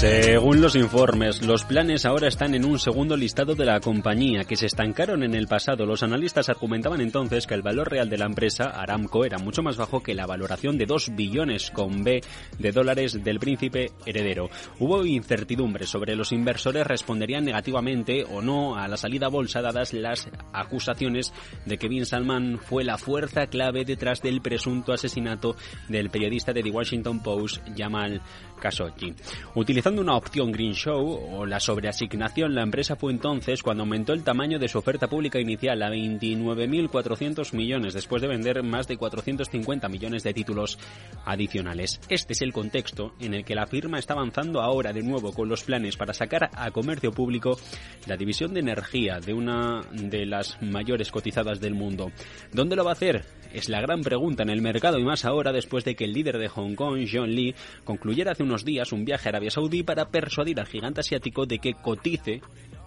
Según 0.02 0.61
los 0.61 0.75
informes, 0.75 1.47
los 1.47 1.64
planes 1.64 2.04
ahora 2.06 2.26
están 2.26 2.56
en 2.56 2.64
un 2.64 2.80
segundo 2.80 3.16
listado 3.16 3.54
de 3.54 3.64
la 3.64 3.78
compañía, 3.78 4.42
que 4.42 4.56
se 4.56 4.66
estancaron 4.66 5.23
en 5.23 5.32
el 5.32 5.47
pasado. 5.47 5.87
Los 5.87 6.02
analistas 6.02 6.49
argumentaban 6.49 7.00
entonces 7.00 7.47
que 7.47 7.54
el 7.54 7.62
valor 7.62 7.88
real 7.88 8.11
de 8.11 8.18
la 8.18 8.26
empresa, 8.26 8.64
Aramco, 8.64 9.25
era 9.25 9.38
mucho 9.38 9.62
más 9.62 9.76
bajo 9.76 10.02
que 10.02 10.16
la 10.16 10.26
valoración 10.26 10.76
de 10.76 10.87
2 10.87 11.14
billones 11.14 11.71
con 11.71 12.02
B 12.02 12.21
de 12.59 12.73
dólares 12.73 13.23
del 13.23 13.38
príncipe 13.38 13.92
heredero. 14.04 14.50
Hubo 14.80 15.06
incertidumbre 15.06 15.87
sobre 15.87 16.16
los 16.16 16.32
inversores 16.32 16.85
responderían 16.85 17.44
negativamente 17.44 18.25
o 18.25 18.42
no 18.42 18.75
a 18.75 18.88
la 18.88 18.97
salida 18.97 19.28
bolsa 19.28 19.62
dadas 19.62 19.92
las 19.92 20.28
acusaciones 20.52 21.32
de 21.64 21.78
que 21.78 21.87
Bin 21.87 22.06
Salman 22.06 22.59
fue 22.59 22.82
la 22.82 22.99
fuerza 22.99 23.47
clave 23.47 23.85
detrás 23.85 24.21
del 24.21 24.40
presunto 24.40 24.92
asesinato 24.92 25.54
del 25.88 26.11
periodista 26.11 26.52
de 26.52 26.64
The 26.64 26.71
Washington 26.71 27.23
Post, 27.23 27.62
Jamal 27.76 28.21
Khashoggi. 28.62 29.12
Utilizando 29.57 30.00
una 30.00 30.16
opción 30.16 30.52
Green 30.52 30.75
Show 30.75 31.02
o 31.33 31.45
la 31.45 31.59
sobreasignación, 31.59 32.54
la 32.54 32.62
empresa 32.62 32.95
fue 32.95 33.12
entonces 33.12 33.62
cuando 33.62 33.83
aumentó 33.83 34.12
el 34.12 34.23
tamaño 34.23 34.59
de 34.59 34.69
su 34.69 34.78
oferta 34.78 35.09
pública 35.09 35.40
inicial 35.40 35.83
a 35.83 35.90
29.400 35.90 37.54
millones 37.54 37.95
después 37.95 38.23
de 38.23 38.28
vender 38.28 38.62
más 38.62 38.87
de 38.87 38.97
450 38.97 39.88
millones 39.88 40.23
de 40.23 40.33
títulos 40.33 40.78
adicionales. 41.25 42.00
Este 42.09 42.35
es 42.35 42.42
el 42.42 42.52
contexto 42.52 43.14
en 43.19 43.35
el 43.35 43.45
que 43.45 43.57
la 43.57 43.66
firma 43.66 43.99
está 43.99 44.14
avanzando 44.14 44.61
ahora 44.61 44.92
de 44.92 45.02
nuevo 45.02 45.33
con 45.33 45.49
los 45.49 45.64
planes 45.64 45.97
para 45.97 46.14
sacar 46.14 46.50
a 46.54 46.71
comercio 46.71 47.11
público 47.11 47.59
la 48.07 48.16
división 48.16 48.54
de 48.54 48.61
energía 48.61 49.19
de 49.19 49.35
una 49.35 49.81
de 49.92 50.25
las 50.26 50.61
mayores 50.62 51.11
cotizadas 51.11 51.61
del 51.61 51.75
mundo. 51.75 52.12
¿Dónde 52.52 52.76
lo 52.76 52.85
va 52.85 52.90
a 52.90 52.95
hacer? 52.95 53.25
Es 53.52 53.69
la 53.69 53.81
gran 53.81 54.00
pregunta 54.00 54.42
en 54.42 54.50
el 54.50 54.62
mercado 54.62 54.99
y 54.99 55.04
más 55.04 55.25
ahora 55.26 55.52
después 55.52 55.85
de 55.85 55.95
que 55.95 56.04
el 56.04 56.12
líder 56.12 56.38
de 56.38 56.49
Hong 56.49 56.75
Kong, 56.75 57.07
John 57.11 57.35
Lee, 57.35 57.54
concluyera 57.85 58.33
hace 58.33 58.42
unos 58.52 58.66
días 58.66 58.92
un 58.92 59.06
viaje 59.06 59.28
a 59.28 59.30
Arabia 59.30 59.50
Saudí 59.50 59.82
para 59.82 60.11
persuadir 60.11 60.61
al 60.61 60.66
gigante 60.66 61.00
asiático 61.00 61.47
de 61.47 61.59
que 61.59 61.73
cotice 61.73 62.42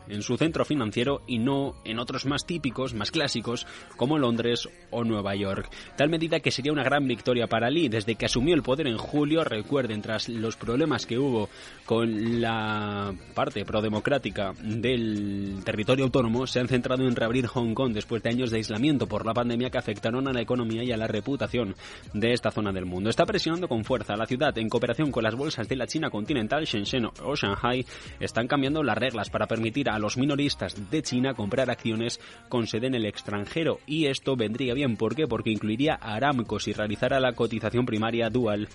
en 0.08 0.22
su 0.22 0.38
centro 0.38 0.66
financiero 0.66 1.22
y 1.28 1.40
no 1.40 1.76
en 1.84 2.00
otros 2.00 2.26
más 2.26 2.46
típicos, 2.46 2.94
más 2.94 3.12
clásicos, 3.12 3.68
como 3.98 4.18
Londres 4.18 4.70
o 4.92 5.04
Nueva 5.04 5.36
York. 5.36 5.70
Tal 5.98 6.10
medida 6.10 6.40
que 6.40 6.52
sería 6.52 6.72
una 6.72 6.84
gran 6.84 7.08
victoria 7.08 7.48
para 7.48 7.70
Lee 7.70 7.90
desde 7.90 8.16
que 8.16 8.26
asumió 8.26 8.56
el 8.56 8.64
poder 8.64 8.88
en 8.88 8.98
julio, 8.98 9.44
recuerden, 9.44 10.02
tras 10.02 10.30
los 10.30 10.56
problemas 10.56 11.06
que 11.06 11.18
hubo 11.18 11.50
con 11.86 12.42
la 12.42 13.14
parte 13.34 13.66
prodemocrática 13.66 14.54
del 14.62 15.62
territorio 15.64 16.06
autónomo, 16.06 16.48
se 16.48 16.60
han 16.60 16.68
centrado 16.68 17.08
en 17.08 17.16
reabrir 17.16 17.48
Hong 17.48 17.74
Kong 17.74 17.94
después 17.94 18.24
de 18.24 18.30
años 18.30 18.52
de 18.52 18.58
aislamiento 18.58 19.08
por 19.08 19.26
la 19.26 19.34
pandemia 19.34 19.70
que 19.70 19.78
afectaron 19.78 20.28
a 20.28 20.34
la 20.34 20.42
economía 20.42 20.84
y 20.84 20.92
a 20.92 20.98
la 20.98 21.08
reputación 21.08 21.76
de 22.14 22.34
esta 22.34 22.52
zona 22.52 22.72
del 22.72 22.86
mundo. 22.86 23.10
Está 23.10 23.26
presionando 23.26 23.68
con 23.68 23.84
fuerza 23.84 24.14
a 24.14 24.18
la 24.18 24.26
ciudad 24.26 24.58
en 24.58 24.70
cooperación 24.70 25.12
con 25.12 25.24
las 25.24 25.36
bolsas 25.36 25.68
de 25.68 25.76
la 25.76 25.88
China 25.88 26.10
continental, 26.10 26.66
Shenzhen 26.66 27.06
o 27.06 27.36
Shanghai, 27.36 27.86
están 28.20 28.48
cambiando 28.48 28.84
las 28.84 28.98
reglas 28.98 29.30
para 29.30 29.48
permitir 29.48 29.90
a 29.90 29.95
a 29.96 30.00
los 30.00 30.18
minoristas 30.18 30.76
de 30.92 31.02
China 31.02 31.34
comprar 31.34 31.70
acciones 31.72 32.20
con 32.50 32.68
sede 32.68 32.88
en 32.88 32.96
el 32.96 33.06
extranjero. 33.06 33.80
Y 33.88 34.06
esto 34.06 34.36
vendría 34.36 34.74
bien, 34.74 34.98
¿por? 34.98 35.16
Porque 35.28 35.50
incluiría 35.50 35.98
a 36.00 36.16
Aramco 36.16 36.60
si 36.60 36.74
realizara 36.74 37.20
la 37.20 37.34
cotización 37.34 37.86
primaria 37.86 38.30
dual 38.30 38.68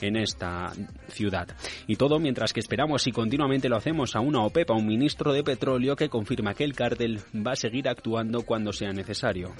en 0.00 0.16
esta 0.16 0.72
ciudad. 1.08 1.48
Y 1.86 1.96
todo 1.96 2.20
mientras 2.20 2.52
que 2.52 2.60
esperamos 2.60 3.06
y 3.06 3.12
continuamente 3.12 3.68
lo 3.68 3.76
hacemos 3.76 4.14
a 4.14 4.20
una 4.20 4.42
OPEP, 4.44 4.70
a 4.70 4.74
un 4.74 4.86
ministro 4.86 5.32
de 5.32 5.42
petróleo 5.42 5.96
que 5.96 6.08
confirma 6.08 6.54
que 6.54 6.64
el 6.64 6.74
cártel 6.74 7.20
va 7.34 7.52
a 7.52 7.56
seguir 7.56 7.88
actuando 7.88 8.42
cuando 8.42 8.72
sea 8.72 8.92
necesario. 8.92 9.52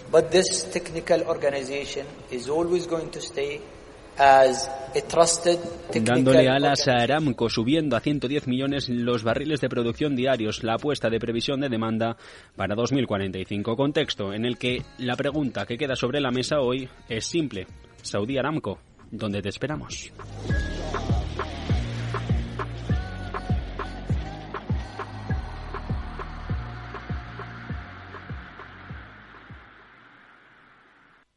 Dándole 6.03 6.49
alas 6.49 6.89
a 6.89 6.95
Aramco, 7.03 7.49
subiendo 7.49 7.97
a 7.97 8.01
110 8.01 8.49
millones 8.49 8.89
los 8.89 9.23
barriles 9.23 9.61
de 9.61 9.69
producción 9.69 10.17
diarios, 10.17 10.65
la 10.65 10.75
apuesta 10.75 11.09
de 11.09 11.21
previsión 11.21 11.61
de 11.61 11.69
demanda 11.69 12.17
para 12.57 12.75
2045. 12.75 13.77
Contexto 13.77 14.33
en 14.33 14.45
el 14.45 14.59
que 14.59 14.83
la 14.99 15.17
pregunta 15.17 15.67
que 15.67 15.79
queda 15.79 15.95
sobre 15.95 16.21
la 16.21 16.31
mesa 16.31 16.61
hoy 16.61 16.89
es 17.09 17.27
simple. 17.27 17.67
Saudi 18.03 18.39
Aramco, 18.39 18.79
¿dónde 19.11 19.41
te 19.43 19.51
esperamos? 19.51 20.13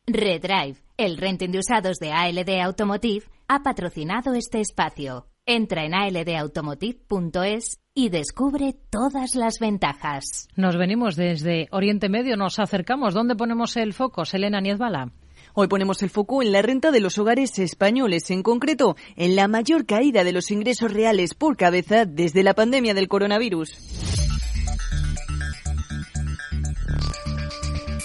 Redrive, 0.07 0.75
el 1.05 1.17
renting 1.17 1.49
de 1.51 1.59
usados 1.59 1.97
de 1.97 2.11
ALD 2.11 2.61
Automotive, 2.61 3.25
ha 3.47 3.63
patrocinado 3.63 4.35
este 4.35 4.61
espacio. 4.61 5.27
Entra 5.47 5.83
en 5.83 5.95
aldautomotive.es 5.95 7.79
y 7.95 8.09
descubre 8.09 8.75
todas 8.91 9.33
las 9.33 9.59
ventajas. 9.59 10.47
Nos 10.55 10.77
venimos 10.77 11.15
desde 11.15 11.67
Oriente 11.71 12.07
Medio, 12.07 12.37
nos 12.37 12.59
acercamos. 12.59 13.15
¿Dónde 13.15 13.35
ponemos 13.35 13.75
el 13.77 13.93
foco, 13.93 14.25
Selena 14.25 14.61
Niezbala? 14.61 15.11
Hoy 15.53 15.67
ponemos 15.67 16.03
el 16.03 16.11
foco 16.11 16.43
en 16.43 16.51
la 16.51 16.61
renta 16.61 16.91
de 16.91 17.01
los 17.01 17.17
hogares 17.17 17.57
españoles, 17.57 18.29
en 18.29 18.43
concreto 18.43 18.95
en 19.15 19.35
la 19.35 19.47
mayor 19.47 19.87
caída 19.87 20.23
de 20.23 20.31
los 20.31 20.51
ingresos 20.51 20.93
reales 20.93 21.33
por 21.33 21.57
cabeza 21.57 22.05
desde 22.05 22.43
la 22.43 22.53
pandemia 22.53 22.93
del 22.93 23.07
coronavirus. 23.07 24.10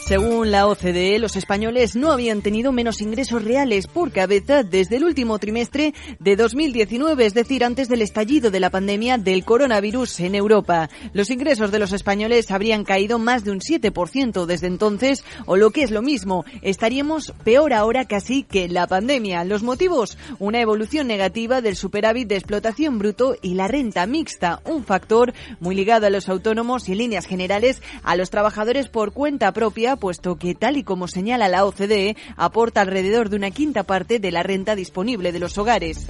Según 0.06 0.52
la 0.52 0.68
OCDE, 0.68 1.18
los 1.18 1.34
españoles 1.34 1.96
no 1.96 2.12
habían 2.12 2.40
tenido 2.40 2.70
menos 2.70 3.00
ingresos 3.00 3.42
reales 3.42 3.88
por 3.88 4.12
cabeza 4.12 4.62
desde 4.62 4.98
el 4.98 5.04
último 5.04 5.40
trimestre 5.40 5.94
de 6.20 6.36
2019, 6.36 7.26
es 7.26 7.34
decir, 7.34 7.64
antes 7.64 7.88
del 7.88 8.02
estallido 8.02 8.52
de 8.52 8.60
la 8.60 8.70
pandemia 8.70 9.18
del 9.18 9.44
coronavirus 9.44 10.20
en 10.20 10.36
Europa. 10.36 10.90
Los 11.12 11.30
ingresos 11.30 11.72
de 11.72 11.80
los 11.80 11.92
españoles 11.92 12.52
habrían 12.52 12.84
caído 12.84 13.18
más 13.18 13.42
de 13.42 13.50
un 13.50 13.58
7% 13.58 14.46
desde 14.46 14.68
entonces, 14.68 15.24
o 15.44 15.56
lo 15.56 15.72
que 15.72 15.82
es 15.82 15.90
lo 15.90 16.02
mismo, 16.02 16.44
estaríamos 16.62 17.34
peor 17.42 17.72
ahora 17.72 18.04
casi 18.04 18.44
que 18.44 18.68
la 18.68 18.86
pandemia. 18.86 19.42
Los 19.42 19.64
motivos, 19.64 20.18
una 20.38 20.60
evolución 20.60 21.08
negativa 21.08 21.60
del 21.62 21.74
superávit 21.74 22.28
de 22.28 22.36
explotación 22.36 23.00
bruto 23.00 23.34
y 23.42 23.54
la 23.54 23.66
renta 23.66 24.06
mixta, 24.06 24.60
un 24.66 24.84
factor 24.84 25.34
muy 25.58 25.74
ligado 25.74 26.06
a 26.06 26.10
los 26.10 26.28
autónomos 26.28 26.88
y 26.88 26.92
en 26.92 26.98
líneas 26.98 27.26
generales 27.26 27.82
a 28.04 28.14
los 28.14 28.30
trabajadores 28.30 28.86
por 28.86 29.12
cuenta 29.12 29.52
propia 29.52 29.95
puesto 29.96 30.36
que, 30.36 30.54
tal 30.54 30.76
y 30.76 30.84
como 30.84 31.08
señala 31.08 31.48
la 31.48 31.64
OCDE, 31.64 32.16
aporta 32.36 32.80
alrededor 32.80 33.28
de 33.28 33.36
una 33.36 33.50
quinta 33.50 33.82
parte 33.82 34.18
de 34.18 34.30
la 34.30 34.42
renta 34.42 34.74
disponible 34.74 35.32
de 35.32 35.38
los 35.38 35.58
hogares. 35.58 36.06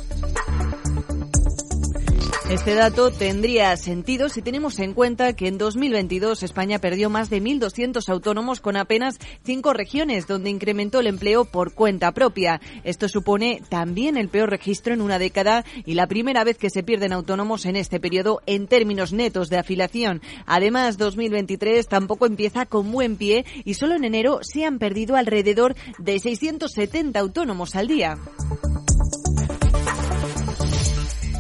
Este 2.49 2.77
dato 2.77 3.11
tendría 3.11 3.77
sentido 3.77 4.29
si 4.29 4.41
tenemos 4.41 4.79
en 4.79 4.95
cuenta 4.95 5.33
que 5.33 5.49
en 5.49 5.59
2022 5.59 6.45
España 6.45 6.79
perdió 6.79 7.11
más 7.11 7.29
de 7.29 7.43
1.200 7.43 8.09
autónomos 8.09 8.61
con 8.61 8.77
apenas 8.77 9.19
cinco 9.45 9.73
regiones 9.73 10.29
donde 10.29 10.51
incrementó 10.51 11.01
el 11.01 11.09
empleo 11.09 11.45
por 11.45 11.75
cuenta 11.75 12.13
propia. 12.13 12.61
Esto 12.85 13.09
supone 13.09 13.63
también 13.69 14.17
el 14.17 14.29
peor 14.29 14.49
registro 14.49 14.95
en 14.95 15.01
una 15.01 15.19
década 15.19 15.65
y 15.85 15.95
la 15.95 16.07
primera 16.07 16.45
vez 16.45 16.57
que 16.57 16.71
se 16.71 16.85
pierden 16.85 17.13
autónomos 17.13 17.67
en 17.67 17.75
este 17.75 17.99
periodo 17.99 18.41
en 18.47 18.69
términos 18.69 19.13
netos 19.13 19.49
de 19.51 19.59
afiliación. 19.59 20.23
Además, 20.47 20.99
2023 20.99 21.89
tampoco 21.89 22.27
empieza 22.27 22.65
con 22.65 22.93
buen 22.93 23.17
pie 23.17 23.45
y 23.65 23.75
solo 23.75 23.97
en 23.97 24.05
enero 24.05 24.39
se 24.43 24.65
han 24.65 24.79
perdido 24.79 25.17
alrededor 25.17 25.75
de 25.99 26.21
670 26.21 27.19
autónomos 27.19 27.75
al 27.75 27.89
día. 27.89 28.19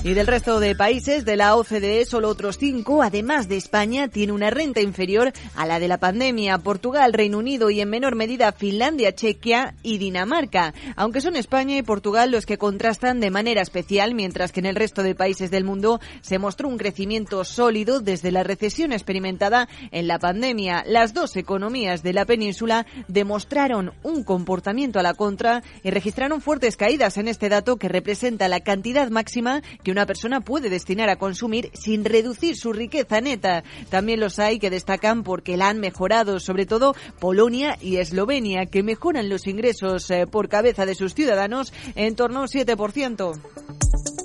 Y 0.07 0.15
del 0.15 0.29
resto 0.29 0.61
de 0.61 0.77
países 0.77 1.25
de 1.25 1.35
la 1.35 1.57
OCDE, 1.57 2.05
solo 2.05 2.29
otros 2.29 2.59
cinco, 2.59 3.03
además 3.03 3.49
de 3.49 3.57
España, 3.57 4.07
tiene 4.07 4.33
una 4.33 4.51
renta 4.51 4.81
inferior 4.81 5.33
a 5.57 5.67
la 5.67 5.81
de 5.81 5.89
la 5.89 5.99
pandemia. 5.99 6.59
Portugal, 6.59 7.13
Reino 7.13 7.39
Unido 7.39 7.71
y 7.71 7.81
en 7.81 7.91
menor 7.91 8.15
medida 8.15 8.53
Finlandia, 8.53 9.17
Chequia 9.17 9.75
y 9.83 9.99
Dinamarca. 9.99 10.75
Aunque 10.95 11.21
son 11.21 11.35
España 11.35 11.77
y 11.77 11.83
Portugal 11.83 12.31
los 12.31 12.47
que 12.47 12.57
contrastan 12.57 13.19
de 13.19 13.33
manera 13.33 13.63
especial, 13.63 14.15
mientras 14.15 14.53
que 14.53 14.61
en 14.61 14.67
el 14.67 14.77
resto 14.77 15.03
de 15.03 15.17
países 15.17 15.51
del 15.51 15.65
mundo 15.65 15.99
se 16.21 16.39
mostró 16.39 16.69
un 16.69 16.79
crecimiento 16.79 17.43
sólido 17.43 17.99
desde 17.99 18.31
la 18.31 18.45
recesión 18.45 18.93
experimentada 18.93 19.69
en 19.91 20.07
la 20.07 20.21
pandemia. 20.21 20.85
Las 20.87 21.15
dos 21.15 21.35
economías 21.35 22.05
de 22.05 22.13
la 22.13 22.27
península 22.27 22.87
demostraron 23.09 23.93
un 24.05 24.23
comportamiento 24.23 25.01
a 25.01 25.03
la 25.03 25.15
contra 25.15 25.65
y 25.83 25.91
registraron 25.91 26.41
fuertes 26.41 26.77
caídas 26.77 27.17
en 27.17 27.27
este 27.27 27.49
dato 27.49 27.77
que 27.77 27.89
representa 27.89 28.47
la 28.47 28.61
cantidad 28.61 29.11
máxima 29.11 29.65
que 29.83 29.96
una 29.97 30.05
persona 30.05 30.43
puede 30.43 30.69
destinar 30.69 31.09
a 31.09 31.17
consumir 31.17 31.71
sin 31.73 32.05
reducir 32.05 32.55
su 32.55 32.75
riqueza 32.75 33.23
neta. 33.23 33.65
También 33.89 34.21
los 34.21 34.39
hay 34.39 34.59
que 34.59 34.69
destacan 34.69 35.23
porque 35.23 35.57
la 35.57 35.71
han 35.71 35.81
mejorado, 35.81 36.39
sobre 36.39 36.67
todo 36.67 36.95
Polonia 37.19 37.79
y 37.81 37.97
Eslovenia, 37.97 38.67
que 38.67 38.83
mejoran 38.83 39.31
los 39.31 39.47
ingresos 39.47 40.11
eh, 40.11 40.27
por 40.27 40.51
cabeza 40.51 40.85
de 40.85 40.95
sus 40.95 41.15
ciudadanos 41.15 41.73
en 41.95 42.15
torno 42.15 42.41
a 42.41 42.43
un 42.43 42.49
7%. 42.49 44.16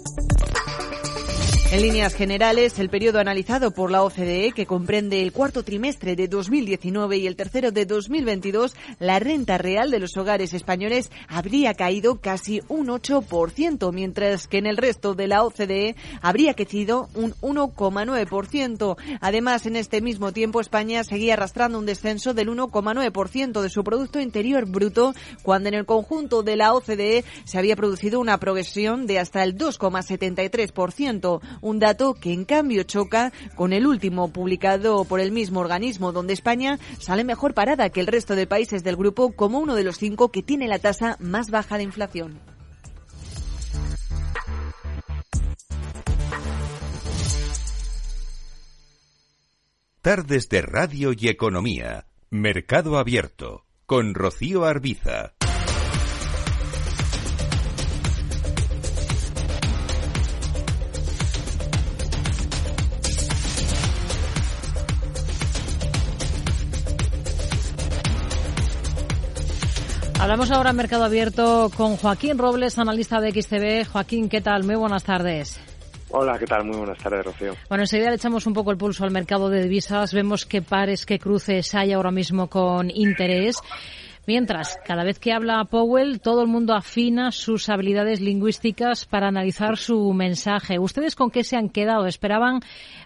En 1.71 1.81
líneas 1.81 2.15
generales, 2.15 2.79
el 2.79 2.89
periodo 2.89 3.19
analizado 3.19 3.71
por 3.71 3.91
la 3.91 4.03
OCDE, 4.03 4.51
que 4.53 4.65
comprende 4.65 5.21
el 5.21 5.31
cuarto 5.31 5.63
trimestre 5.63 6.17
de 6.17 6.27
2019 6.27 7.15
y 7.15 7.27
el 7.27 7.37
tercero 7.37 7.71
de 7.71 7.85
2022, 7.85 8.75
la 8.99 9.19
renta 9.19 9.57
real 9.57 9.89
de 9.89 9.99
los 9.99 10.17
hogares 10.17 10.53
españoles 10.53 11.09
habría 11.29 11.73
caído 11.73 12.19
casi 12.19 12.61
un 12.67 12.87
8%, 12.87 13.93
mientras 13.93 14.49
que 14.49 14.57
en 14.57 14.65
el 14.65 14.75
resto 14.75 15.13
de 15.13 15.29
la 15.29 15.43
OCDE 15.43 15.95
habría 16.21 16.55
crecido 16.55 17.07
un 17.13 17.35
1,9%. 17.35 18.97
Además, 19.21 19.65
en 19.65 19.77
este 19.77 20.01
mismo 20.01 20.33
tiempo, 20.33 20.59
España 20.59 21.05
seguía 21.05 21.35
arrastrando 21.35 21.79
un 21.79 21.85
descenso 21.85 22.33
del 22.33 22.49
1,9% 22.49 23.61
de 23.61 23.69
su 23.69 23.85
Producto 23.85 24.19
Interior 24.19 24.65
Bruto, 24.65 25.13
cuando 25.41 25.69
en 25.69 25.75
el 25.75 25.85
conjunto 25.85 26.43
de 26.43 26.57
la 26.57 26.73
OCDE 26.73 27.23
se 27.45 27.57
había 27.57 27.77
producido 27.77 28.19
una 28.19 28.39
progresión 28.39 29.07
de 29.07 29.19
hasta 29.19 29.41
el 29.45 29.57
2,73% 29.57 31.39
un 31.61 31.79
dato 31.79 32.13
que 32.13 32.33
en 32.33 32.45
cambio 32.45 32.83
choca 32.83 33.31
con 33.55 33.73
el 33.73 33.87
último 33.87 34.29
publicado 34.33 35.05
por 35.05 35.19
el 35.19 35.31
mismo 35.31 35.59
organismo, 35.59 36.11
donde 36.11 36.33
España 36.33 36.79
sale 36.99 37.23
mejor 37.23 37.53
parada 37.53 37.89
que 37.89 38.01
el 38.01 38.07
resto 38.07 38.35
de 38.35 38.47
países 38.47 38.83
del 38.83 38.95
grupo 38.95 39.31
como 39.31 39.59
uno 39.59 39.75
de 39.75 39.83
los 39.83 39.97
cinco 39.97 40.29
que 40.29 40.43
tiene 40.43 40.67
la 40.67 40.79
tasa 40.79 41.17
más 41.19 41.49
baja 41.49 41.77
de 41.77 41.83
inflación. 41.83 42.39
Tardes 50.01 50.49
de 50.49 50.63
Radio 50.63 51.13
y 51.15 51.27
Economía. 51.27 52.07
Mercado 52.31 52.97
Abierto. 52.97 53.65
Con 53.85 54.15
Rocío 54.15 54.65
Arbiza. 54.65 55.35
Hablamos 70.21 70.51
ahora 70.51 70.69
en 70.69 70.75
Mercado 70.75 71.03
Abierto 71.03 71.71
con 71.75 71.97
Joaquín 71.97 72.37
Robles, 72.37 72.77
analista 72.77 73.19
de 73.19 73.31
XTB. 73.31 73.91
Joaquín, 73.91 74.29
¿qué 74.29 74.39
tal? 74.39 74.63
Muy 74.63 74.75
buenas 74.75 75.03
tardes. 75.03 75.59
Hola, 76.11 76.37
¿qué 76.37 76.45
tal? 76.45 76.63
Muy 76.63 76.77
buenas 76.77 76.99
tardes, 76.99 77.25
Rocío. 77.25 77.55
Bueno, 77.67 77.85
enseguida 77.85 78.09
le 78.09 78.17
echamos 78.17 78.45
un 78.45 78.53
poco 78.53 78.69
el 78.69 78.77
pulso 78.77 79.03
al 79.03 79.09
mercado 79.09 79.49
de 79.49 79.63
divisas. 79.63 80.13
Vemos 80.13 80.45
qué 80.45 80.61
pares, 80.61 81.07
qué 81.07 81.17
cruces 81.17 81.73
hay 81.73 81.93
ahora 81.93 82.11
mismo 82.11 82.47
con 82.47 82.91
interés. 82.91 83.55
Mientras, 84.27 84.77
cada 84.85 85.03
vez 85.03 85.17
que 85.17 85.33
habla 85.33 85.65
Powell, 85.65 86.21
todo 86.21 86.43
el 86.43 86.47
mundo 86.47 86.75
afina 86.75 87.31
sus 87.31 87.69
habilidades 87.69 88.21
lingüísticas 88.21 89.05
para 89.05 89.27
analizar 89.27 89.77
su 89.77 90.13
mensaje. 90.13 90.77
¿Ustedes 90.77 91.15
con 91.15 91.31
qué 91.31 91.43
se 91.43 91.57
han 91.57 91.69
quedado? 91.69 92.05
¿Esperaban 92.05 92.59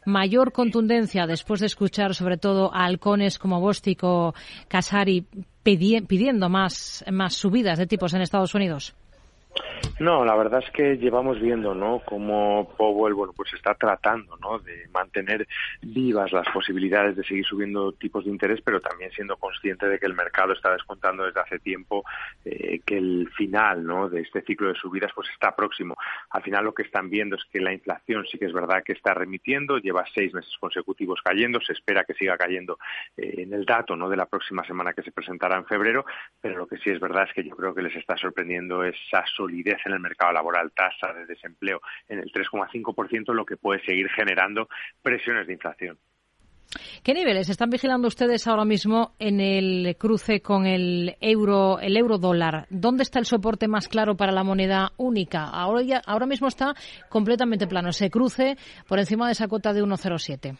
mayor 0.05 0.51
contundencia 0.51 1.25
después 1.25 1.61
de 1.61 1.67
escuchar 1.67 2.15
sobre 2.15 2.37
todo 2.37 2.73
a 2.73 2.83
halcones 2.85 3.39
como 3.39 3.61
Bostic 3.61 4.03
o 4.03 4.33
Casari 4.67 5.25
pidiendo 5.63 6.49
más, 6.49 7.05
más 7.09 7.33
subidas 7.33 7.77
de 7.77 7.87
tipos 7.87 8.13
en 8.13 8.21
Estados 8.21 8.53
Unidos? 8.53 8.93
No, 9.97 10.25
la 10.25 10.35
verdad 10.35 10.61
es 10.61 10.69
que 10.71 10.97
llevamos 10.97 11.39
viendo, 11.39 11.73
¿no? 11.73 12.01
Cómo 12.05 12.73
Powell, 12.75 13.13
bueno, 13.13 13.31
pues 13.33 13.53
está 13.53 13.75
tratando, 13.75 14.35
¿no? 14.41 14.59
De 14.59 14.89
mantener 14.89 15.47
vivas 15.81 16.33
las 16.33 16.47
posibilidades 16.49 17.15
de 17.15 17.23
seguir 17.23 17.45
subiendo 17.45 17.93
tipos 17.93 18.25
de 18.25 18.31
interés, 18.31 18.59
pero 18.61 18.81
también 18.81 19.09
siendo 19.11 19.37
consciente 19.37 19.87
de 19.87 19.97
que 19.97 20.05
el 20.05 20.13
mercado 20.13 20.51
está 20.51 20.73
descontando 20.73 21.23
desde 21.23 21.39
hace 21.39 21.59
tiempo 21.59 22.03
eh, 22.43 22.81
que 22.85 22.97
el 22.97 23.29
final, 23.37 23.85
¿no? 23.85 24.09
De 24.09 24.19
este 24.19 24.41
ciclo 24.41 24.67
de 24.67 24.75
subidas, 24.75 25.11
pues 25.15 25.29
está 25.29 25.55
próximo. 25.55 25.95
Al 26.29 26.43
final 26.43 26.65
lo 26.65 26.73
que 26.73 26.83
están 26.83 27.09
viendo 27.09 27.37
es 27.37 27.45
que 27.45 27.61
la 27.61 27.71
inflación 27.71 28.25
sí 28.29 28.37
que 28.37 28.47
es 28.47 28.53
verdad 28.53 28.83
que 28.83 28.91
está 28.93 29.13
remitiendo, 29.13 29.77
lleva 29.77 30.03
seis 30.13 30.33
meses 30.33 30.51
consecutivos 30.59 31.21
cayendo, 31.23 31.61
se 31.61 31.71
espera 31.71 32.03
que 32.03 32.15
siga 32.15 32.37
cayendo 32.37 32.77
eh, 33.15 33.35
en 33.37 33.53
el 33.53 33.63
dato, 33.63 33.95
¿no? 33.95 34.09
De 34.09 34.17
la 34.17 34.25
próxima 34.25 34.65
semana 34.65 34.91
que 34.91 35.03
se 35.03 35.13
presentará 35.13 35.55
en 35.55 35.65
febrero, 35.65 36.05
pero 36.41 36.57
lo 36.57 36.67
que 36.67 36.77
sí 36.79 36.89
es 36.89 36.99
verdad 36.99 37.27
es 37.29 37.33
que 37.33 37.45
yo 37.45 37.55
creo 37.55 37.73
que 37.73 37.81
les 37.81 37.95
está 37.95 38.17
sorprendiendo 38.17 38.83
esa 38.83 39.23
solidez 39.45 39.77
en 39.85 39.93
el 39.93 39.99
mercado 39.99 40.33
laboral, 40.33 40.71
tasa 40.71 41.13
de 41.13 41.25
desempleo 41.25 41.81
en 42.07 42.19
el 42.19 42.31
3,5%, 42.31 43.33
lo 43.33 43.45
que 43.45 43.57
puede 43.57 43.83
seguir 43.85 44.09
generando 44.09 44.67
presiones 45.01 45.47
de 45.47 45.53
inflación. 45.53 45.97
¿Qué 47.03 47.13
niveles 47.13 47.49
están 47.49 47.69
vigilando 47.69 48.07
ustedes 48.07 48.47
ahora 48.47 48.65
mismo 48.65 49.13
en 49.19 49.39
el 49.39 49.95
cruce 49.97 50.41
con 50.41 50.65
el 50.65 51.15
euro, 51.21 51.79
el 51.79 51.95
euro 51.95 52.17
dólar? 52.17 52.65
¿Dónde 52.69 53.03
está 53.03 53.19
el 53.19 53.25
soporte 53.25 53.67
más 53.67 53.87
claro 53.87 54.15
para 54.17 54.31
la 54.31 54.43
moneda 54.43 54.91
única? 54.97 55.45
Ahora, 55.45 55.83
ya, 55.83 56.01
ahora 56.05 56.25
mismo 56.25 56.47
está 56.47 56.73
completamente 57.07 57.67
plano. 57.67 57.89
Ese 57.89 58.09
cruce 58.09 58.57
por 58.87 58.99
encima 58.99 59.27
de 59.27 59.33
esa 59.33 59.47
cota 59.47 59.71
de 59.71 59.83
1,07. 59.83 60.57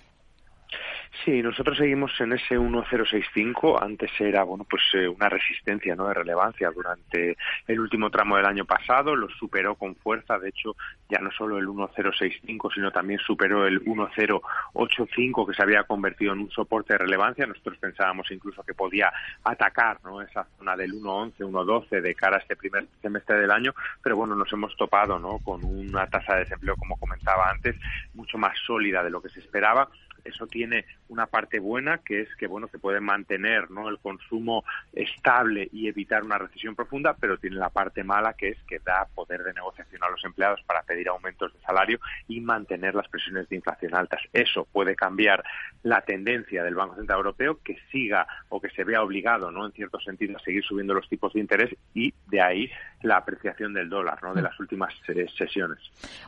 Sí, 1.24 1.42
nosotros 1.42 1.78
seguimos 1.78 2.12
en 2.20 2.34
ese 2.34 2.58
1065. 2.58 3.82
Antes 3.82 4.12
era, 4.20 4.44
bueno, 4.44 4.66
pues 4.70 4.84
eh, 4.94 5.08
una 5.08 5.30
resistencia, 5.30 5.96
¿no? 5.96 6.08
De 6.08 6.14
relevancia 6.14 6.70
durante 6.72 7.38
el 7.68 7.80
último 7.80 8.10
tramo 8.10 8.36
del 8.36 8.46
año 8.46 8.66
pasado. 8.66 9.16
Lo 9.16 9.30
superó 9.30 9.76
con 9.76 9.96
fuerza. 9.96 10.38
De 10.38 10.50
hecho, 10.50 10.76
ya 11.10 11.20
no 11.20 11.32
solo 11.32 11.58
el 11.58 11.68
1065, 11.68 12.72
sino 12.72 12.92
también 12.92 13.20
superó 13.20 13.66
el 13.66 13.82
1085 13.82 15.48
que 15.48 15.54
se 15.54 15.62
había 15.62 15.84
convertido 15.84 16.34
en 16.34 16.40
un 16.40 16.52
soporte 16.52 16.94
de 16.94 17.00
relevancia. 17.00 17.46
Nosotros 17.46 17.78
pensábamos 17.78 18.30
incluso 18.32 18.64
que 18.64 18.74
podía 18.74 19.12
atacar, 19.44 20.00
¿no? 20.04 20.22
Esa 20.22 20.46
zona 20.58 20.76
del 20.76 20.92
111, 20.92 21.38
112 21.38 22.02
de 22.02 22.16
cara 22.16 22.38
a 22.38 22.40
este 22.40 22.56
primer 22.56 22.88
semestre 23.02 23.40
del 23.40 23.52
año. 23.52 23.74
Pero 24.04 24.18
bueno, 24.18 24.36
nos 24.36 24.52
hemos 24.52 24.76
topado, 24.76 25.18
¿no? 25.18 25.40
Con 25.40 25.64
una 25.64 26.08
tasa 26.08 26.34
de 26.34 26.40
desempleo, 26.42 26.76
como 26.76 26.98
comentaba 26.98 27.50
antes, 27.50 27.76
mucho 28.14 28.38
más 28.38 28.58
sólida 28.66 29.04
de 29.04 29.10
lo 29.10 29.22
que 29.22 29.30
se 29.30 29.40
esperaba 29.40 29.88
eso 30.26 30.48
tiene 30.48 30.86
una 31.10 31.28
parte 31.28 31.60
buena 31.60 32.00
que 32.00 32.22
es 32.22 32.36
que 32.36 32.48
bueno 32.48 32.68
se 32.68 32.80
puede 32.80 33.00
mantener 33.00 33.72
no 33.72 33.90
el 33.90 34.00
consumo 34.00 34.64
estable 34.94 35.70
y 35.72 35.88
evitar 35.88 36.24
una 36.24 36.38
recesión 36.38 36.76
profunda 36.76 37.16
pero 37.20 37.38
tiene 37.38 37.58
la 37.58 37.70
parte 37.70 38.04
mala 38.04 38.34
que 38.34 38.50
es 38.50 38.58
que 38.68 38.80
da 38.80 39.08
poder 39.14 39.44
de 39.44 39.54
negociación 39.54 40.04
a 40.04 40.10
los 40.10 40.24
empleados 40.24 40.62
para 40.66 40.84
pedir 40.84 41.08
aumentos 41.10 41.54
de 41.54 41.60
salario 41.62 42.00
y 42.28 42.42
mantener 42.42 42.96
las 42.96 43.08
presiones 43.08 43.48
de 43.50 43.56
inflación 43.56 43.96
altas. 43.96 44.22
Eso 44.34 44.68
puede 44.72 44.96
cambiar 44.96 45.44
la 45.84 46.02
tendencia 46.02 46.64
del 46.64 46.76
Banco 46.76 46.96
Central 46.96 47.20
Europeo 47.20 47.60
que 47.64 47.78
siga 47.92 48.28
o 48.50 48.60
que 48.60 48.70
se 48.70 48.84
vea 48.84 49.04
obligado 49.04 49.52
no 49.52 49.66
en 49.66 49.72
cierto 49.72 50.00
sentido 50.00 50.36
a 50.38 50.40
seguir 50.40 50.64
subiendo 50.64 50.94
los 50.94 51.08
tipos 51.08 51.34
de 51.34 51.40
interés 51.40 51.76
y 51.94 52.14
de 52.28 52.42
ahí 52.42 52.70
la 53.02 53.18
apreciación 53.18 53.74
del 53.74 53.90
dólar 53.90 54.22
no 54.24 54.34
de 54.34 54.42
las 54.42 54.60
últimas 54.60 54.94
sesiones. 55.38 55.80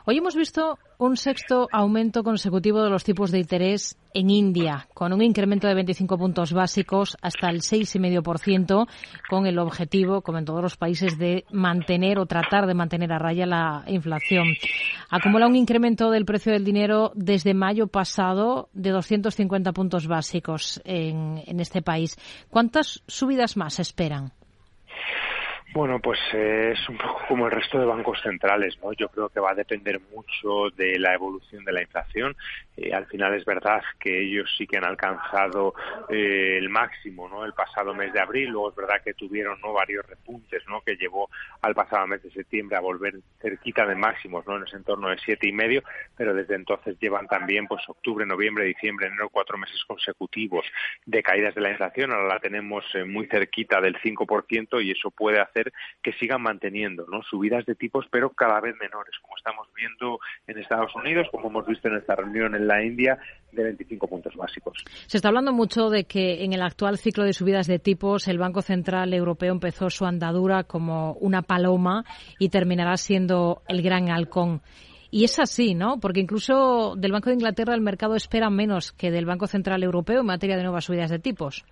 Hoy 0.04 0.18
hemos 0.18 0.36
visto 0.36 0.78
un 0.98 1.16
sexto 1.16 1.68
aumento 1.72 2.22
consecutivo 2.22 2.82
de 2.82 2.90
los 2.90 3.04
tipos 3.04 3.30
de 3.30 3.38
interés 3.38 3.87
en 4.14 4.30
India, 4.30 4.88
con 4.94 5.12
un 5.12 5.22
incremento 5.22 5.68
de 5.68 5.74
25 5.74 6.18
puntos 6.18 6.52
básicos 6.52 7.16
hasta 7.22 7.50
el 7.50 7.60
6,5%, 7.60 8.88
con 9.28 9.46
el 9.46 9.58
objetivo, 9.58 10.22
como 10.22 10.38
en 10.38 10.44
todos 10.44 10.62
los 10.62 10.76
países, 10.76 11.18
de 11.18 11.44
mantener 11.50 12.18
o 12.18 12.26
tratar 12.26 12.66
de 12.66 12.74
mantener 12.74 13.12
a 13.12 13.18
raya 13.18 13.46
la 13.46 13.84
inflación. 13.86 14.48
Acumula 15.10 15.46
un 15.46 15.56
incremento 15.56 16.10
del 16.10 16.24
precio 16.24 16.52
del 16.52 16.64
dinero 16.64 17.12
desde 17.14 17.54
mayo 17.54 17.86
pasado 17.86 18.70
de 18.72 18.90
250 18.90 19.72
puntos 19.72 20.06
básicos 20.06 20.80
en, 20.84 21.42
en 21.46 21.60
este 21.60 21.82
país. 21.82 22.16
¿Cuántas 22.50 23.02
subidas 23.06 23.56
más 23.56 23.78
esperan? 23.78 24.32
Bueno, 25.70 26.00
pues 26.00 26.18
eh, 26.32 26.72
es 26.72 26.88
un 26.88 26.96
poco 26.96 27.20
como 27.28 27.46
el 27.46 27.52
resto 27.52 27.78
de 27.78 27.84
bancos 27.84 28.18
centrales, 28.22 28.78
¿no? 28.82 28.94
Yo 28.94 29.10
creo 29.10 29.28
que 29.28 29.38
va 29.38 29.50
a 29.50 29.54
depender 29.54 30.00
mucho 30.14 30.70
de 30.74 30.98
la 30.98 31.12
evolución 31.12 31.62
de 31.62 31.72
la 31.72 31.82
inflación. 31.82 32.34
Eh, 32.74 32.94
al 32.94 33.04
final 33.06 33.34
es 33.34 33.44
verdad 33.44 33.82
que 34.00 34.22
ellos 34.22 34.50
sí 34.56 34.66
que 34.66 34.78
han 34.78 34.86
alcanzado 34.86 35.74
eh, 36.08 36.56
el 36.56 36.70
máximo, 36.70 37.28
¿no? 37.28 37.44
El 37.44 37.52
pasado 37.52 37.92
mes 37.92 38.14
de 38.14 38.20
abril, 38.20 38.48
luego 38.48 38.70
es 38.70 38.76
verdad 38.76 39.02
que 39.04 39.12
tuvieron 39.12 39.60
¿no? 39.60 39.74
varios 39.74 40.06
repuntes, 40.06 40.62
¿no? 40.68 40.80
Que 40.80 40.96
llevó 40.96 41.28
al 41.60 41.74
pasado 41.74 42.06
mes 42.06 42.22
de 42.22 42.30
septiembre 42.30 42.78
a 42.78 42.80
volver 42.80 43.16
cerquita 43.38 43.84
de 43.84 43.94
máximos, 43.94 44.46
¿no? 44.46 44.56
En 44.56 44.62
ese 44.62 44.76
entorno 44.76 45.10
de 45.10 45.18
siete 45.18 45.48
y 45.48 45.52
medio, 45.52 45.82
pero 46.16 46.32
desde 46.32 46.54
entonces 46.54 46.98
llevan 46.98 47.26
también, 47.26 47.66
pues 47.66 47.86
octubre, 47.88 48.24
noviembre, 48.24 48.64
diciembre, 48.64 49.08
enero, 49.08 49.28
cuatro 49.28 49.58
meses 49.58 49.84
consecutivos 49.86 50.64
de 51.04 51.22
caídas 51.22 51.54
de 51.54 51.60
la 51.60 51.70
inflación. 51.70 52.12
Ahora 52.12 52.26
la 52.26 52.40
tenemos 52.40 52.84
muy 53.06 53.26
cerquita 53.26 53.82
del 53.82 53.96
5% 54.00 54.82
y 54.82 54.92
eso 54.92 55.10
puede 55.10 55.40
hacer 55.40 55.57
que 56.02 56.12
sigan 56.14 56.42
manteniendo 56.42 57.06
subidas 57.28 57.64
de 57.66 57.74
tipos, 57.74 58.06
pero 58.10 58.30
cada 58.30 58.60
vez 58.60 58.74
menores, 58.80 59.14
como 59.20 59.36
estamos 59.36 59.68
viendo 59.74 60.18
en 60.46 60.58
Estados 60.58 60.94
Unidos, 60.94 61.26
como 61.30 61.48
hemos 61.48 61.66
visto 61.66 61.88
en 61.88 61.96
esta 61.96 62.14
reunión 62.14 62.54
en 62.54 62.66
la 62.66 62.82
India, 62.82 63.18
de 63.52 63.62
25 63.62 64.06
puntos 64.08 64.34
básicos. 64.36 64.84
Se 65.06 65.16
está 65.16 65.28
hablando 65.28 65.52
mucho 65.52 65.88
de 65.90 66.04
que 66.04 66.44
en 66.44 66.52
el 66.52 66.62
actual 66.62 66.98
ciclo 66.98 67.24
de 67.24 67.32
subidas 67.32 67.66
de 67.66 67.78
tipos 67.78 68.28
el 68.28 68.38
Banco 68.38 68.62
Central 68.62 69.12
Europeo 69.14 69.52
empezó 69.52 69.90
su 69.90 70.04
andadura 70.04 70.64
como 70.64 71.14
una 71.14 71.42
paloma 71.42 72.04
y 72.38 72.50
terminará 72.50 72.96
siendo 72.96 73.62
el 73.68 73.82
gran 73.82 74.10
halcón. 74.10 74.62
Y 75.10 75.24
es 75.24 75.38
así, 75.38 75.74
¿no? 75.74 75.98
Porque 76.00 76.20
incluso 76.20 76.94
del 76.96 77.12
Banco 77.12 77.30
de 77.30 77.36
Inglaterra 77.36 77.74
el 77.74 77.80
mercado 77.80 78.14
espera 78.14 78.50
menos 78.50 78.92
que 78.92 79.10
del 79.10 79.24
Banco 79.24 79.46
Central 79.46 79.82
Europeo 79.82 80.20
en 80.20 80.26
materia 80.26 80.56
de 80.56 80.64
nuevas 80.64 80.84
subidas 80.84 81.10
de 81.10 81.18
tipos. 81.18 81.64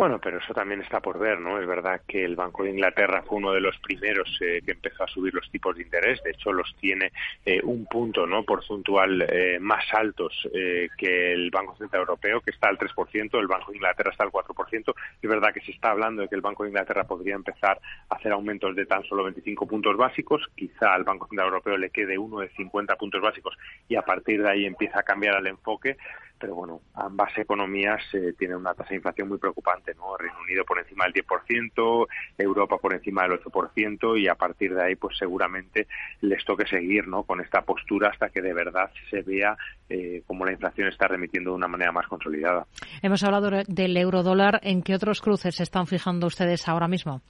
Bueno, 0.00 0.18
pero 0.18 0.38
eso 0.38 0.54
también 0.54 0.80
está 0.80 1.00
por 1.00 1.18
ver, 1.18 1.38
¿no? 1.38 1.60
Es 1.60 1.66
verdad 1.66 2.00
que 2.08 2.24
el 2.24 2.34
Banco 2.34 2.64
de 2.64 2.70
Inglaterra 2.70 3.22
fue 3.22 3.36
uno 3.36 3.52
de 3.52 3.60
los 3.60 3.76
primeros 3.80 4.34
eh, 4.40 4.62
que 4.64 4.72
empezó 4.72 5.04
a 5.04 5.06
subir 5.06 5.34
los 5.34 5.50
tipos 5.50 5.76
de 5.76 5.82
interés. 5.82 6.22
De 6.22 6.30
hecho, 6.30 6.54
los 6.54 6.74
tiene 6.76 7.12
eh, 7.44 7.60
un 7.62 7.84
punto, 7.84 8.26
¿no? 8.26 8.42
Porcentual 8.42 9.26
eh, 9.28 9.58
más 9.60 9.84
altos 9.92 10.48
que 10.96 11.32
el 11.34 11.50
Banco 11.50 11.76
Central 11.76 12.00
Europeo, 12.00 12.40
que 12.40 12.50
está 12.50 12.68
al 12.68 12.78
3%. 12.78 13.38
El 13.38 13.46
Banco 13.46 13.72
de 13.72 13.76
Inglaterra 13.76 14.10
está 14.10 14.24
al 14.24 14.30
4%. 14.30 14.94
Es 15.20 15.28
verdad 15.28 15.52
que 15.52 15.60
se 15.60 15.72
está 15.72 15.90
hablando 15.90 16.22
de 16.22 16.28
que 16.28 16.34
el 16.34 16.40
Banco 16.40 16.62
de 16.62 16.70
Inglaterra 16.70 17.04
podría 17.04 17.34
empezar 17.34 17.78
a 18.08 18.14
hacer 18.14 18.32
aumentos 18.32 18.74
de 18.74 18.86
tan 18.86 19.04
solo 19.04 19.24
25 19.24 19.66
puntos 19.66 19.98
básicos. 19.98 20.48
Quizá 20.56 20.94
al 20.94 21.04
Banco 21.04 21.26
Central 21.26 21.48
Europeo 21.48 21.76
le 21.76 21.90
quede 21.90 22.16
uno 22.16 22.40
de 22.40 22.48
50 22.48 22.96
puntos 22.96 23.20
básicos 23.20 23.54
y 23.86 23.96
a 23.96 24.02
partir 24.02 24.42
de 24.42 24.48
ahí 24.48 24.64
empieza 24.64 25.00
a 25.00 25.02
cambiar 25.02 25.36
el 25.40 25.48
enfoque 25.48 25.98
pero 26.40 26.54
bueno, 26.54 26.80
ambas 26.94 27.36
economías 27.36 28.02
eh, 28.14 28.32
tienen 28.38 28.56
una 28.56 28.72
tasa 28.72 28.88
de 28.88 28.96
inflación 28.96 29.28
muy 29.28 29.38
preocupante, 29.38 29.94
¿no? 29.94 30.16
Reino 30.16 30.40
Unido 30.42 30.64
por 30.64 30.78
encima 30.78 31.04
del 31.04 31.12
10%, 31.24 32.06
Europa 32.38 32.78
por 32.78 32.94
encima 32.94 33.22
del 33.22 33.38
8% 33.38 34.18
y 34.18 34.26
a 34.26 34.34
partir 34.34 34.74
de 34.74 34.82
ahí 34.82 34.96
pues 34.96 35.18
seguramente 35.18 35.86
les 36.22 36.42
toque 36.44 36.66
seguir, 36.66 37.06
¿no? 37.06 37.24
Con 37.24 37.40
esta 37.40 37.60
postura 37.62 38.08
hasta 38.08 38.30
que 38.30 38.40
de 38.40 38.54
verdad 38.54 38.90
se 39.10 39.20
vea 39.22 39.56
eh, 39.88 40.22
cómo 40.26 40.46
la 40.46 40.52
inflación 40.52 40.88
está 40.88 41.06
remitiendo 41.06 41.50
de 41.50 41.56
una 41.56 41.68
manera 41.68 41.92
más 41.92 42.06
consolidada. 42.06 42.66
Hemos 43.02 43.22
hablado 43.22 43.50
del 43.66 43.96
euro 43.98 44.22
dólar, 44.22 44.60
¿en 44.62 44.82
qué 44.82 44.94
otros 44.94 45.20
cruces 45.20 45.56
se 45.56 45.62
están 45.62 45.86
fijando 45.86 46.26
ustedes 46.26 46.66
ahora 46.68 46.88
mismo? 46.88 47.20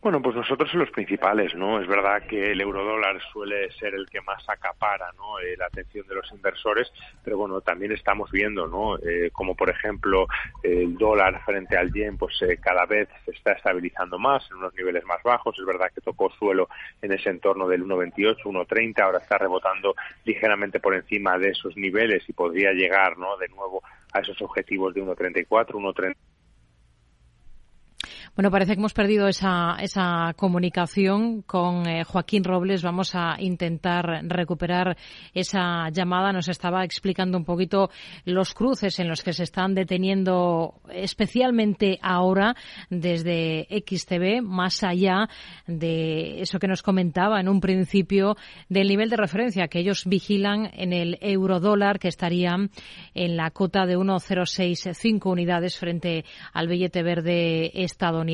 Bueno, 0.00 0.22
pues 0.22 0.36
nosotros 0.36 0.70
en 0.72 0.80
los 0.80 0.90
principales, 0.90 1.54
¿no? 1.56 1.80
Es 1.80 1.88
verdad 1.88 2.22
que 2.28 2.52
el 2.52 2.60
eurodólar 2.60 3.20
suele 3.32 3.70
ser 3.72 3.94
el 3.94 4.08
que 4.08 4.20
más 4.20 4.48
acapara, 4.48 5.10
¿no? 5.16 5.40
Eh, 5.40 5.56
la 5.56 5.66
atención 5.66 6.06
de 6.06 6.14
los 6.14 6.30
inversores, 6.30 6.92
pero 7.24 7.36
bueno, 7.36 7.60
también 7.60 7.92
estamos 7.92 8.30
viendo, 8.30 8.68
¿no? 8.68 8.96
Eh, 8.98 9.30
como 9.32 9.56
por 9.56 9.70
ejemplo 9.70 10.28
el 10.62 10.96
dólar 10.96 11.42
frente 11.44 11.76
al 11.76 11.92
yen, 11.92 12.16
pues 12.16 12.40
eh, 12.42 12.58
cada 12.60 12.86
vez 12.86 13.08
se 13.24 13.32
está 13.32 13.52
estabilizando 13.52 14.18
más 14.18 14.48
en 14.50 14.58
unos 14.58 14.72
niveles 14.74 15.04
más 15.04 15.22
bajos. 15.24 15.58
Es 15.58 15.66
verdad 15.66 15.90
que 15.92 16.00
tocó 16.00 16.30
suelo 16.30 16.68
en 17.02 17.12
ese 17.12 17.30
entorno 17.30 17.66
del 17.66 17.84
1,28, 17.84 18.44
1,30, 18.44 19.00
ahora 19.00 19.18
está 19.18 19.36
rebotando 19.36 19.96
ligeramente 20.24 20.78
por 20.78 20.94
encima 20.94 21.38
de 21.38 21.50
esos 21.50 21.76
niveles 21.76 22.22
y 22.28 22.32
podría 22.32 22.72
llegar, 22.72 23.18
¿no? 23.18 23.36
De 23.36 23.48
nuevo 23.48 23.82
a 24.12 24.20
esos 24.20 24.40
objetivos 24.42 24.94
de 24.94 25.02
1,34, 25.02 25.70
1,30 25.72 26.14
bueno, 28.38 28.52
parece 28.52 28.74
que 28.74 28.78
hemos 28.78 28.94
perdido 28.94 29.26
esa, 29.26 29.78
esa 29.80 30.32
comunicación 30.36 31.42
con 31.42 31.88
eh, 31.88 32.04
Joaquín 32.04 32.44
Robles. 32.44 32.84
Vamos 32.84 33.16
a 33.16 33.34
intentar 33.40 34.20
recuperar 34.28 34.96
esa 35.34 35.88
llamada. 35.90 36.32
Nos 36.32 36.48
estaba 36.48 36.84
explicando 36.84 37.36
un 37.36 37.44
poquito 37.44 37.90
los 38.24 38.54
cruces 38.54 39.00
en 39.00 39.08
los 39.08 39.24
que 39.24 39.32
se 39.32 39.42
están 39.42 39.74
deteniendo, 39.74 40.74
especialmente 40.88 41.98
ahora 42.00 42.54
desde 42.90 43.66
XTV, 43.70 44.40
más 44.40 44.84
allá 44.84 45.28
de 45.66 46.40
eso 46.40 46.60
que 46.60 46.68
nos 46.68 46.82
comentaba 46.82 47.40
en 47.40 47.48
un 47.48 47.60
principio 47.60 48.36
del 48.68 48.86
nivel 48.86 49.10
de 49.10 49.16
referencia 49.16 49.66
que 49.66 49.80
ellos 49.80 50.04
vigilan 50.06 50.70
en 50.74 50.92
el 50.92 51.18
eurodólar, 51.22 51.98
que 51.98 52.06
estaría 52.06 52.54
en 53.14 53.36
la 53.36 53.50
cota 53.50 53.84
de 53.84 53.96
1,065 53.96 55.28
unidades 55.28 55.76
frente 55.76 56.24
al 56.52 56.68
billete 56.68 57.02
verde 57.02 57.72
estadounidense 57.82 58.27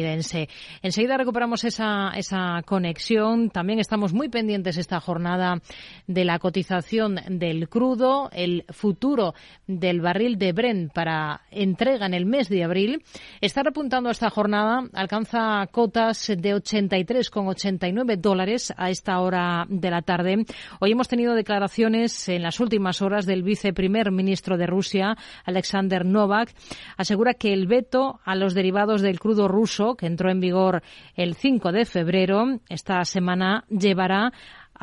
Enseguida 0.83 1.17
recuperamos 1.17 1.65
esa, 1.65 2.11
esa 2.17 2.63
conexión. 2.65 3.51
También 3.51 3.79
estamos 3.79 4.13
muy 4.13 4.29
pendientes 4.29 4.77
esta 4.77 5.01
jornada 5.01 5.61
de 6.07 6.25
la 6.25 6.39
cotización 6.39 7.21
del 7.29 7.69
crudo, 7.69 8.31
el 8.33 8.65
futuro 8.71 9.35
del 9.67 10.01
barril 10.01 10.39
de 10.39 10.53
Brent 10.53 10.93
para 10.93 11.43
entrega 11.51 12.07
en 12.07 12.15
el 12.15 12.27
mes 12.27 12.49
de 12.49 12.65
abril. 12.65 13.03
Está 13.41 13.63
repuntando 13.63 14.11
esta 14.11 14.31
jornada, 14.31 14.89
alcanza 14.93 15.67
cotas 15.71 16.27
de 16.27 16.55
83,89 16.55 18.17
dólares 18.17 18.73
a 18.77 18.91
esta 18.91 19.21
hora 19.21 19.67
de 19.69 19.91
la 19.91 20.03
tarde. 20.03 20.45
Hoy 20.81 20.93
hemos 20.93 21.09
tenido 21.09 21.35
declaraciones 21.35 22.29
en 22.29 22.43
las 22.43 22.61
últimas 22.61 23.03
horas 23.03 23.27
del 23.27 23.43
viceprimer 23.43 24.11
ministro 24.11 24.57
de 24.57 24.67
Rusia, 24.67 25.17
Alexander 25.45 26.05
Novak. 26.05 26.55
Asegura 26.97 27.35
que 27.35 27.53
el 27.53 27.67
veto 27.67 28.21
a 28.25 28.35
los 28.35 28.55
derivados 28.55 29.03
del 29.03 29.21
crudo 29.21 29.49
ruso 29.49 29.74
que 29.97 30.07
entró 30.07 30.31
en 30.31 30.41
vigor 30.41 30.83
el 31.17 31.35
5 31.35 31.73
de 31.73 31.85
febrero, 31.85 32.61
esta 32.69 33.05
semana 33.05 33.65
llevará 33.69 34.33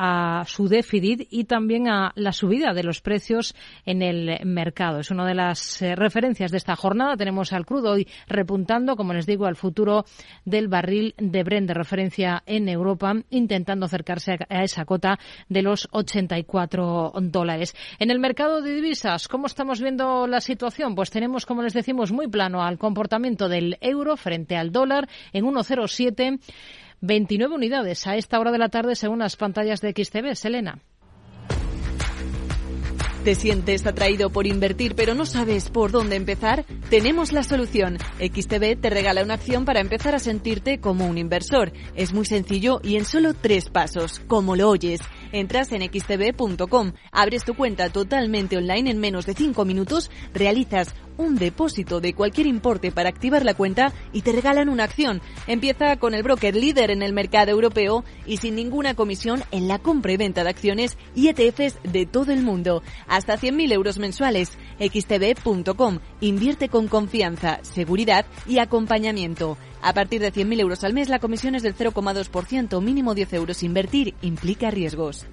a 0.03 0.45
su 0.47 0.67
déficit 0.67 1.27
y 1.29 1.43
también 1.43 1.87
a 1.87 2.11
la 2.15 2.31
subida 2.31 2.73
de 2.73 2.81
los 2.81 3.01
precios 3.01 3.53
en 3.85 4.01
el 4.01 4.43
mercado. 4.47 4.99
Es 4.99 5.11
una 5.11 5.27
de 5.27 5.35
las 5.35 5.79
eh, 5.83 5.95
referencias 5.95 6.49
de 6.49 6.57
esta 6.57 6.75
jornada. 6.75 7.15
Tenemos 7.15 7.53
al 7.53 7.67
crudo 7.67 7.91
hoy 7.91 8.07
repuntando, 8.27 8.95
como 8.95 9.13
les 9.13 9.27
digo, 9.27 9.45
al 9.45 9.55
futuro 9.55 10.05
del 10.43 10.69
barril 10.69 11.13
de 11.19 11.43
Brent 11.43 11.67
de 11.67 11.75
referencia 11.75 12.41
en 12.47 12.67
Europa, 12.67 13.13
intentando 13.29 13.85
acercarse 13.85 14.39
a 14.49 14.63
esa 14.63 14.85
cota 14.85 15.19
de 15.49 15.61
los 15.61 15.87
84 15.91 17.13
dólares. 17.21 17.75
En 17.99 18.09
el 18.09 18.17
mercado 18.17 18.63
de 18.63 18.73
divisas, 18.73 19.27
¿cómo 19.27 19.45
estamos 19.45 19.81
viendo 19.81 20.25
la 20.25 20.41
situación? 20.41 20.95
Pues 20.95 21.11
tenemos, 21.11 21.45
como 21.45 21.61
les 21.61 21.73
decimos, 21.73 22.11
muy 22.11 22.27
plano 22.27 22.63
al 22.63 22.79
comportamiento 22.79 23.49
del 23.49 23.77
euro 23.81 24.17
frente 24.17 24.57
al 24.57 24.71
dólar 24.71 25.07
en 25.31 25.45
1,07 25.45 26.39
29 27.01 27.55
unidades 27.55 28.05
a 28.07 28.15
esta 28.15 28.39
hora 28.39 28.51
de 28.51 28.59
la 28.59 28.69
tarde 28.69 28.95
según 28.95 29.19
las 29.19 29.35
pantallas 29.35 29.81
de 29.81 29.91
XTV. 29.91 30.35
Selena. 30.35 30.79
¿Te 33.23 33.35
sientes 33.35 33.85
atraído 33.85 34.31
por 34.31 34.47
invertir 34.47 34.95
pero 34.95 35.13
no 35.13 35.27
sabes 35.27 35.69
por 35.69 35.91
dónde 35.91 36.15
empezar? 36.15 36.65
Tenemos 36.89 37.33
la 37.33 37.43
solución. 37.43 37.97
XTB 38.19 38.81
te 38.81 38.89
regala 38.89 39.23
una 39.23 39.35
acción 39.35 39.63
para 39.63 39.79
empezar 39.79 40.15
a 40.15 40.19
sentirte 40.19 40.79
como 40.79 41.05
un 41.05 41.19
inversor. 41.19 41.71
Es 41.95 42.13
muy 42.13 42.25
sencillo 42.25 42.81
y 42.83 42.95
en 42.95 43.05
solo 43.05 43.35
tres 43.35 43.69
pasos, 43.69 44.21
como 44.27 44.55
lo 44.55 44.69
oyes. 44.69 45.01
Entras 45.31 45.71
en 45.71 45.81
xtb.com, 45.81 46.93
abres 47.11 47.43
tu 47.43 47.53
cuenta 47.53 47.89
totalmente 47.89 48.57
online 48.57 48.91
en 48.91 48.99
menos 48.99 49.25
de 49.25 49.33
cinco 49.33 49.65
minutos, 49.65 50.11
realizas 50.33 50.93
un 51.17 51.35
depósito 51.35 52.01
de 52.01 52.13
cualquier 52.13 52.47
importe 52.47 52.91
para 52.91 53.09
activar 53.09 53.45
la 53.45 53.53
cuenta 53.53 53.93
y 54.11 54.21
te 54.21 54.31
regalan 54.31 54.69
una 54.69 54.83
acción. 54.83 55.21
Empieza 55.47 55.97
con 55.97 56.13
el 56.13 56.23
broker 56.23 56.55
líder 56.55 56.91
en 56.91 57.03
el 57.03 57.13
mercado 57.13 57.51
europeo 57.51 58.03
y 58.25 58.37
sin 58.37 58.55
ninguna 58.55 58.95
comisión 58.95 59.43
en 59.51 59.67
la 59.67 59.79
compra 59.79 60.13
y 60.13 60.17
venta 60.17 60.43
de 60.43 60.49
acciones 60.49 60.97
y 61.15 61.29
ETFs 61.29 61.79
de 61.83 62.05
todo 62.05 62.31
el 62.31 62.41
mundo. 62.41 62.81
Hasta 63.07 63.37
100.000 63.37 63.71
euros 63.71 63.99
mensuales. 63.99 64.57
xtb.com. 64.79 65.99
Invierte 66.21 66.69
con 66.69 66.87
confianza, 66.87 67.59
seguridad 67.63 68.25
y 68.47 68.59
acompañamiento. 68.59 69.57
A 69.81 69.93
partir 69.93 70.21
de 70.21 70.31
100.000 70.31 70.59
euros 70.59 70.83
al 70.83 70.93
mes 70.93 71.09
la 71.09 71.19
comisión 71.19 71.55
es 71.55 71.63
del 71.63 71.75
0,2%, 71.75 72.81
mínimo 72.81 73.15
10 73.15 73.33
euros. 73.33 73.63
Invertir 73.63 74.15
implica 74.21 74.71
riesgos. 74.71 75.25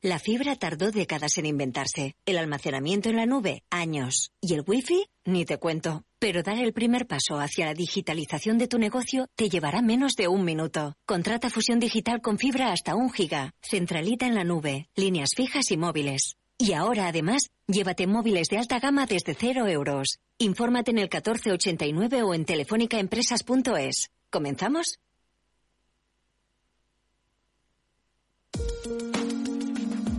La 0.00 0.20
fibra 0.20 0.54
tardó 0.54 0.92
décadas 0.92 1.38
en 1.38 1.46
inventarse, 1.46 2.14
el 2.24 2.38
almacenamiento 2.38 3.08
en 3.08 3.16
la 3.16 3.26
nube, 3.26 3.64
años, 3.68 4.30
y 4.40 4.54
el 4.54 4.62
wifi, 4.64 5.06
ni 5.24 5.44
te 5.44 5.58
cuento. 5.58 6.04
Pero 6.20 6.44
dar 6.44 6.58
el 6.58 6.72
primer 6.72 7.08
paso 7.08 7.40
hacia 7.40 7.66
la 7.66 7.74
digitalización 7.74 8.58
de 8.58 8.68
tu 8.68 8.78
negocio 8.78 9.26
te 9.34 9.48
llevará 9.48 9.82
menos 9.82 10.14
de 10.14 10.28
un 10.28 10.44
minuto. 10.44 10.94
Contrata 11.04 11.50
fusión 11.50 11.80
digital 11.80 12.20
con 12.20 12.38
fibra 12.38 12.70
hasta 12.70 12.94
un 12.94 13.10
giga, 13.10 13.54
centralita 13.60 14.26
en 14.26 14.36
la 14.36 14.44
nube, 14.44 14.88
líneas 14.94 15.30
fijas 15.36 15.68
y 15.72 15.76
móviles. 15.76 16.36
Y 16.58 16.72
ahora, 16.72 17.06
además, 17.06 17.50
llévate 17.68 18.08
móviles 18.08 18.48
de 18.48 18.58
alta 18.58 18.80
gama 18.80 19.06
desde 19.06 19.34
cero 19.34 19.68
euros. 19.68 20.18
Infórmate 20.38 20.90
en 20.90 20.98
el 20.98 21.04
1489 21.04 22.22
o 22.24 22.34
en 22.34 22.44
telefónicaempresas.es. 22.44 24.10
¿Comenzamos? 24.28 24.98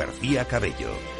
García 0.00 0.46
Cabello. 0.46 1.19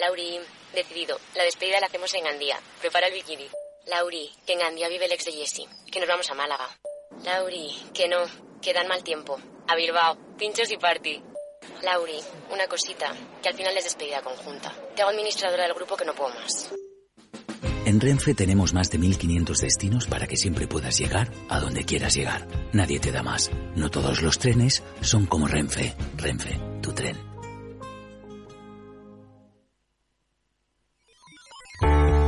Lauri, 0.00 0.40
decidido. 0.74 1.18
La 1.34 1.44
despedida 1.44 1.78
la 1.78 1.86
hacemos 1.86 2.12
en 2.14 2.24
Gandía. 2.24 2.58
Prepara 2.80 3.08
el 3.08 3.14
bikini. 3.14 3.46
Lauri, 3.86 4.30
que 4.46 4.54
en 4.54 4.60
Gandía 4.60 4.88
vive 4.88 5.04
el 5.04 5.12
ex 5.12 5.26
de 5.26 5.32
Jesse. 5.32 5.68
Que 5.92 6.00
nos 6.00 6.08
vamos 6.08 6.30
a 6.30 6.34
Málaga. 6.34 6.68
Lauri, 7.22 7.70
que 7.92 8.08
no. 8.08 8.24
Que 8.62 8.72
dan 8.72 8.88
mal 8.88 9.04
tiempo. 9.04 9.38
A 9.68 9.76
Bilbao. 9.76 10.16
Pinchos 10.38 10.70
y 10.70 10.78
party. 10.78 11.22
Lauri, 11.82 12.18
una 12.50 12.66
cosita. 12.66 13.14
Que 13.42 13.50
al 13.50 13.54
final 13.54 13.76
es 13.76 13.84
despedida 13.84 14.22
conjunta. 14.22 14.74
Te 14.96 15.02
hago 15.02 15.10
administradora 15.10 15.64
del 15.64 15.74
grupo 15.74 15.96
que 15.96 16.06
no 16.06 16.14
puedo 16.14 16.34
más. 16.34 16.70
En 17.84 18.00
Renfe 18.00 18.34
tenemos 18.34 18.72
más 18.72 18.90
de 18.90 18.98
1500 18.98 19.60
destinos 19.60 20.06
para 20.06 20.26
que 20.26 20.36
siempre 20.36 20.66
puedas 20.66 20.98
llegar 20.98 21.30
a 21.48 21.60
donde 21.60 21.84
quieras 21.84 22.14
llegar. 22.14 22.46
Nadie 22.72 23.00
te 23.00 23.12
da 23.12 23.22
más. 23.22 23.50
No 23.74 23.90
todos 23.90 24.22
los 24.22 24.38
trenes 24.38 24.82
son 25.02 25.26
como 25.26 25.46
Renfe. 25.46 25.94
Renfe, 26.16 26.58
tu 26.80 26.92
tren. 26.92 27.29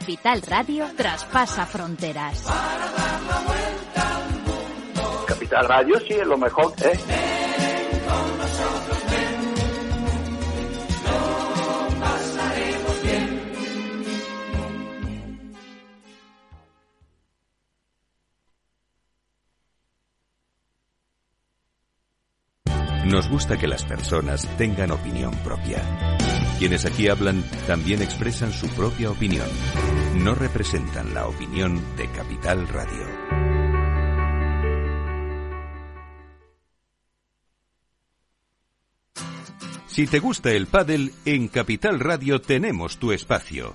Capital 0.00 0.40
Radio 0.40 0.86
traspasa 0.96 1.66
fronteras. 1.66 2.42
para 2.44 2.90
dar 2.90 3.20
la 3.22 3.40
vuelta 3.46 4.16
al 4.16 4.30
mundo. 4.40 5.26
Capital 5.26 5.68
Radio 5.68 6.00
sí 6.00 6.14
es 6.14 6.26
lo 6.26 6.38
mejor, 6.38 6.72
¿eh? 6.82 6.98
Ven 7.06 8.00
con 8.08 8.38
nosotros, 8.38 8.98
ven. 9.10 9.52
Lo 11.04 12.00
pasaremos 12.00 13.02
bien. 13.02 13.42
Nos 23.04 23.28
gusta 23.28 23.58
que 23.58 23.68
las 23.68 23.84
personas 23.84 24.48
tengan 24.56 24.92
opinión 24.92 25.34
propia. 25.44 25.82
Quienes 26.60 26.84
aquí 26.84 27.08
hablan 27.08 27.42
también 27.66 28.02
expresan 28.02 28.52
su 28.52 28.68
propia 28.68 29.10
opinión. 29.10 29.48
No 30.16 30.34
representan 30.34 31.14
la 31.14 31.26
opinión 31.26 31.82
de 31.96 32.06
Capital 32.10 32.68
Radio. 32.68 33.06
Si 39.86 40.06
te 40.06 40.18
gusta 40.18 40.50
el 40.50 40.66
pádel, 40.66 41.14
en 41.24 41.48
Capital 41.48 41.98
Radio 41.98 42.42
tenemos 42.42 42.98
tu 42.98 43.12
espacio. 43.12 43.74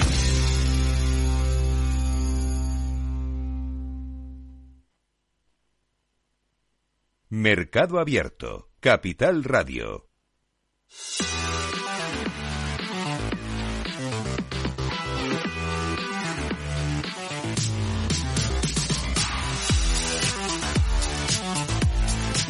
Mercado 7.33 7.97
Abierto, 7.97 8.71
Capital 8.81 9.45
Radio. 9.45 10.09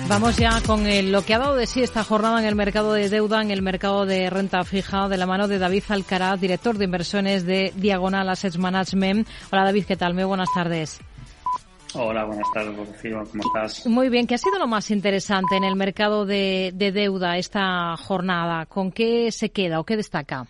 Vamos 0.07 0.35
ya 0.37 0.59
con 0.65 0.83
lo 1.11 1.21
que 1.23 1.35
ha 1.35 1.37
dado 1.37 1.55
de 1.55 1.67
sí 1.67 1.83
esta 1.83 2.03
jornada 2.03 2.39
en 2.39 2.47
el 2.47 2.55
mercado 2.55 2.93
de 2.93 3.07
deuda, 3.07 3.43
en 3.43 3.51
el 3.51 3.61
mercado 3.61 4.07
de 4.07 4.31
renta 4.31 4.63
fija, 4.63 5.07
de 5.07 5.17
la 5.17 5.27
mano 5.27 5.47
de 5.47 5.59
David 5.59 5.83
Alcaraz, 5.89 6.41
director 6.41 6.79
de 6.79 6.85
inversiones 6.85 7.45
de 7.45 7.71
Diagonal 7.75 8.27
Assets 8.29 8.57
Management. 8.57 9.27
Hola 9.51 9.65
David, 9.65 9.85
¿qué 9.85 9.95
tal? 9.95 10.15
Muy 10.15 10.23
buenas 10.23 10.49
tardes. 10.55 10.99
Hola, 11.93 12.23
buenas 12.23 12.49
tardes, 12.53 12.77
Rocío. 12.77 13.23
¿Cómo 13.29 13.43
estás? 13.43 13.85
Muy 13.85 14.09
bien. 14.09 14.25
¿Qué 14.25 14.35
ha 14.35 14.37
sido 14.37 14.57
lo 14.57 14.67
más 14.67 14.89
interesante 14.91 15.57
en 15.57 15.65
el 15.65 15.75
mercado 15.75 16.25
de, 16.25 16.71
deuda 16.73 17.37
esta 17.37 17.97
jornada? 17.97 18.65
¿Con 18.65 18.91
qué 18.91 19.29
se 19.31 19.49
queda 19.49 19.79
o 19.79 19.83
qué 19.83 19.97
destaca? 19.97 20.45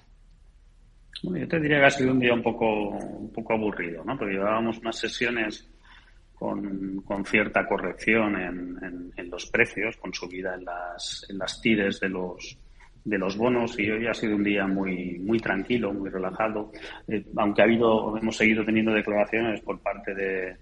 Bueno, 1.24 1.40
yo 1.40 1.48
te 1.48 1.60
diría 1.60 1.80
que 1.80 1.86
ha 1.86 1.90
sido 1.90 2.12
un 2.12 2.20
día 2.20 2.34
un 2.34 2.44
poco, 2.44 2.90
un 2.90 3.32
poco 3.34 3.54
aburrido, 3.54 4.04
¿no? 4.04 4.18
Porque 4.18 4.34
llevábamos 4.34 4.78
unas 4.80 4.98
sesiones 4.98 5.68
con, 6.36 7.02
con 7.02 7.26
cierta 7.26 7.68
corrección 7.68 8.36
en, 8.40 9.12
en, 9.16 9.30
los 9.30 9.48
precios, 9.48 9.98
con 9.98 10.14
subida 10.14 10.54
en 10.56 10.66
las, 10.66 11.26
en 11.30 11.40
las 11.40 11.60
tires 11.60 12.00
de 12.00 12.10
los, 12.10 12.58
de 13.04 13.18
los 13.18 13.36
bonos 13.36 13.80
y 13.80 13.90
hoy 13.90 14.08
ha 14.08 14.14
sido 14.14 14.36
un 14.36 14.44
día 14.44 14.68
muy 14.68 15.20
muy 15.20 15.40
tranquilo, 15.40 15.94
muy 15.94 16.10
relajado, 16.10 16.72
eh, 17.08 17.24
aunque 17.38 17.62
ha 17.62 17.66
habido 17.66 18.18
hemos 18.18 18.36
seguido 18.36 18.66
teniendo 18.66 18.92
declaraciones 18.92 19.62
por 19.62 19.80
parte 19.80 20.16
de, 20.16 20.58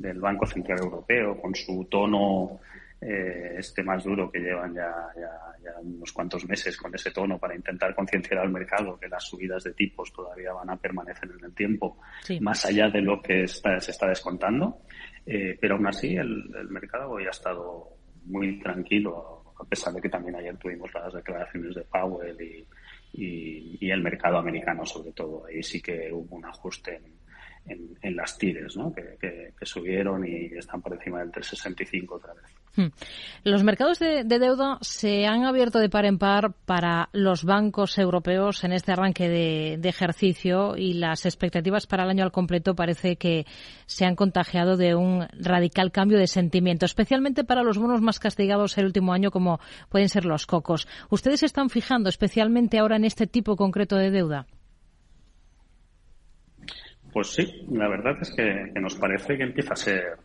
del 0.00 0.20
Banco 0.20 0.46
Central 0.46 0.78
Europeo 0.80 1.40
con 1.40 1.54
su 1.54 1.86
tono 1.90 2.60
eh, 3.00 3.54
este 3.56 3.82
más 3.82 4.04
duro 4.04 4.30
que 4.30 4.40
llevan 4.40 4.74
ya, 4.74 4.92
ya, 5.16 5.80
unos 5.80 6.12
cuantos 6.12 6.46
meses 6.46 6.76
con 6.76 6.94
ese 6.94 7.10
tono 7.10 7.38
para 7.38 7.54
intentar 7.54 7.94
concienciar 7.94 8.40
al 8.40 8.50
mercado 8.50 8.98
que 8.98 9.08
las 9.08 9.24
subidas 9.24 9.64
de 9.64 9.72
tipos 9.72 10.12
todavía 10.12 10.52
van 10.52 10.68
a 10.68 10.76
permanecer 10.76 11.30
en 11.38 11.44
el 11.44 11.54
tiempo 11.54 11.98
más 12.40 12.66
allá 12.66 12.90
de 12.90 13.00
lo 13.00 13.22
que 13.22 13.44
está, 13.44 13.80
se 13.80 13.92
está 13.92 14.06
descontando. 14.06 14.82
Eh, 15.24 15.56
pero 15.60 15.76
aún 15.76 15.86
así 15.86 16.14
el, 16.14 16.54
el 16.54 16.68
mercado 16.68 17.12
hoy 17.12 17.26
ha 17.26 17.30
estado 17.30 17.96
muy 18.24 18.58
tranquilo 18.58 19.40
a 19.60 19.64
pesar 19.64 19.92
de 19.92 20.00
que 20.00 20.08
también 20.08 20.36
ayer 20.36 20.56
tuvimos 20.56 20.92
las 20.94 21.12
declaraciones 21.12 21.74
de 21.74 21.82
Powell 21.82 22.40
y, 22.40 22.66
y, 23.12 23.78
y, 23.80 23.90
el 23.90 24.02
mercado 24.02 24.38
americano 24.38 24.86
sobre 24.86 25.12
todo. 25.12 25.44
Ahí 25.46 25.62
sí 25.62 25.82
que 25.82 26.10
hubo 26.12 26.36
un 26.36 26.44
ajuste 26.46 26.96
en, 26.96 27.19
en, 27.66 28.16
las 28.16 28.36
tires, 28.36 28.76
¿no? 28.76 28.92
que, 28.92 29.52
subieron 29.62 30.26
y 30.26 30.46
están 30.56 30.80
por 30.82 30.94
encima 30.94 31.20
del 31.20 31.30
365 31.30 32.14
otra 32.14 32.34
vez. 32.34 32.44
Hmm. 32.76 32.92
Los 33.44 33.64
mercados 33.64 33.98
de, 33.98 34.24
deuda 34.24 34.78
se 34.80 35.26
han 35.26 35.44
abierto 35.44 35.78
de 35.78 35.88
par 35.88 36.04
en 36.04 36.18
par 36.18 36.52
para 36.66 37.08
los 37.12 37.44
bancos 37.44 37.98
europeos 37.98 38.62
en 38.64 38.72
este 38.72 38.92
arranque 38.92 39.28
de, 39.28 39.76
de, 39.78 39.88
ejercicio 39.88 40.76
y 40.76 40.94
las 40.94 41.26
expectativas 41.26 41.86
para 41.86 42.04
el 42.04 42.10
año 42.10 42.24
al 42.24 42.32
completo 42.32 42.74
parece 42.74 43.16
que 43.16 43.44
se 43.86 44.04
han 44.04 44.14
contagiado 44.14 44.76
de 44.76 44.94
un 44.94 45.26
radical 45.32 45.90
cambio 45.90 46.18
de 46.18 46.26
sentimiento, 46.26 46.86
especialmente 46.86 47.44
para 47.44 47.62
los 47.62 47.78
bonos 47.78 48.00
más 48.00 48.20
castigados 48.20 48.78
el 48.78 48.86
último 48.86 49.12
año 49.12 49.30
como 49.30 49.60
pueden 49.88 50.08
ser 50.08 50.24
los 50.24 50.46
cocos. 50.46 50.86
¿Ustedes 51.10 51.40
se 51.40 51.46
están 51.46 51.70
fijando 51.70 52.08
especialmente 52.08 52.78
ahora 52.78 52.96
en 52.96 53.04
este 53.04 53.26
tipo 53.26 53.56
concreto 53.56 53.96
de 53.96 54.10
deuda? 54.10 54.46
Pues 57.12 57.28
sí, 57.28 57.66
la 57.70 57.88
verdad 57.88 58.16
es 58.20 58.30
que, 58.30 58.72
nos 58.80 58.94
parece 58.94 59.36
que 59.36 59.42
empieza 59.42 59.72
a 59.72 59.76
ser 59.76 60.18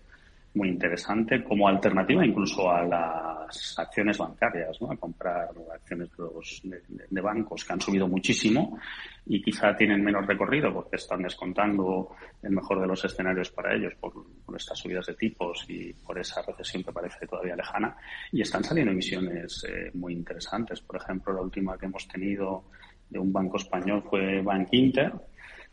muy 0.54 0.70
interesante 0.70 1.44
como 1.44 1.68
alternativa 1.68 2.26
incluso 2.26 2.72
a 2.72 2.84
las 2.84 3.78
acciones 3.78 4.18
bancarias, 4.18 4.82
¿no? 4.82 4.90
a 4.92 4.96
comprar 4.96 5.50
acciones 5.74 6.10
de, 6.12 6.24
los, 6.24 6.62
de, 7.10 7.22
bancos 7.22 7.66
que 7.66 7.74
han 7.74 7.82
subido 7.82 8.08
muchísimo 8.08 8.80
y 9.26 9.42
quizá 9.42 9.76
tienen 9.76 10.02
menos 10.02 10.26
recorrido 10.26 10.74
porque 10.74 10.96
están 10.96 11.24
descontando 11.24 12.16
el 12.42 12.52
mejor 12.52 12.80
de 12.80 12.88
los 12.88 13.04
escenarios 13.04 13.52
para 13.52 13.76
ellos 13.76 13.94
por, 14.00 14.14
estas 14.56 14.80
subidas 14.80 15.08
de 15.08 15.16
tipos 15.16 15.66
y 15.68 15.92
por 15.92 16.18
esa 16.18 16.42
recesión 16.42 16.84
que 16.84 16.94
parece 16.94 17.28
todavía 17.28 17.58
lejana 17.58 17.98
y 18.32 18.42
están 18.42 18.64
saliendo 18.64 18.94
emisiones 18.94 19.66
eh, 19.68 19.92
muy 19.96 20.14
interesantes. 20.14 20.80
Por 20.80 20.96
ejemplo, 20.96 21.34
la 21.34 21.42
última 21.42 21.78
que 21.78 21.88
hemos 21.88 22.08
tenido 22.08 22.64
de 23.10 23.20
un 23.20 23.34
banco 23.34 23.58
español 23.58 24.04
fue 24.10 24.42
Bank 24.42 24.70
Inter, 24.72 25.12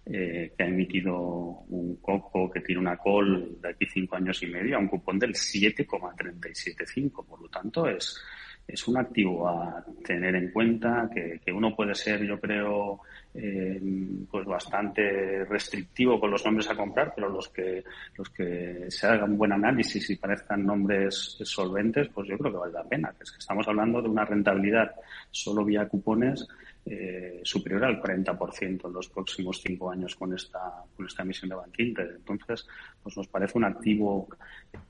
eh, 0.05 0.53
que 0.57 0.65
ha 0.65 0.67
emitido 0.67 1.15
un 1.69 1.97
coco 1.97 2.51
que 2.51 2.61
tiene 2.61 2.81
una 2.81 2.97
call 2.97 3.61
de 3.61 3.69
aquí 3.69 3.87
cinco 3.87 4.17
años 4.17 4.43
y 4.43 4.47
medio 4.47 4.77
a 4.77 4.81
un 4.81 4.89
cupón 4.89 5.19
del 5.19 5.35
7,375. 5.35 7.25
Por 7.25 7.41
lo 7.43 7.49
tanto, 7.49 7.87
es, 7.87 8.21
es 8.67 8.89
un 8.89 8.97
activo 8.97 9.49
a 9.49 9.85
tener 10.05 10.35
en 10.35 10.51
cuenta 10.51 11.09
que, 11.13 11.41
que 11.45 11.53
uno 11.53 11.77
puede 11.77 11.95
ser, 11.95 12.25
yo 12.25 12.41
creo, 12.41 13.01
eh, 13.35 13.81
pues 14.31 14.45
bastante 14.45 15.45
restrictivo 15.45 16.19
con 16.19 16.31
los 16.31 16.45
nombres 16.45 16.69
a 16.69 16.75
comprar, 16.75 17.13
pero 17.15 17.29
los 17.29 17.49
que 17.49 17.85
los 18.17 18.29
que 18.31 18.87
se 18.89 19.07
hagan 19.07 19.39
buen 19.39 19.53
análisis 19.53 20.11
y 20.11 20.17
parezcan 20.17 20.67
nombres 20.67 21.39
solventes, 21.43 22.09
pues 22.09 22.29
yo 22.29 22.37
creo 22.39 22.53
que 22.53 22.59
vale 22.59 22.73
la 22.73 22.85
pena. 22.85 23.15
Es 23.21 23.31
que 23.31 23.39
estamos 23.39 23.67
hablando 23.69 24.03
de 24.03 24.09
una 24.09 24.25
rentabilidad 24.25 24.93
solo 25.31 25.65
vía 25.65 25.89
cupones 25.89 26.47
eh, 26.85 27.41
superior 27.45 27.85
al 27.85 28.03
40% 28.03 28.87
en 28.87 28.93
los 28.93 29.09
próximos 29.09 29.61
cinco 29.63 29.91
años 29.91 30.17
con 30.17 30.35
esta, 30.35 30.83
con 30.97 31.07
esta 31.07 31.23
emisión 31.23 31.51
de 31.51 31.55
Bank 31.55 31.75
Entonces, 31.79 32.67
pues 33.03 33.17
nos 33.17 33.29
parece 33.29 33.57
un 33.57 33.65
activo 33.65 34.29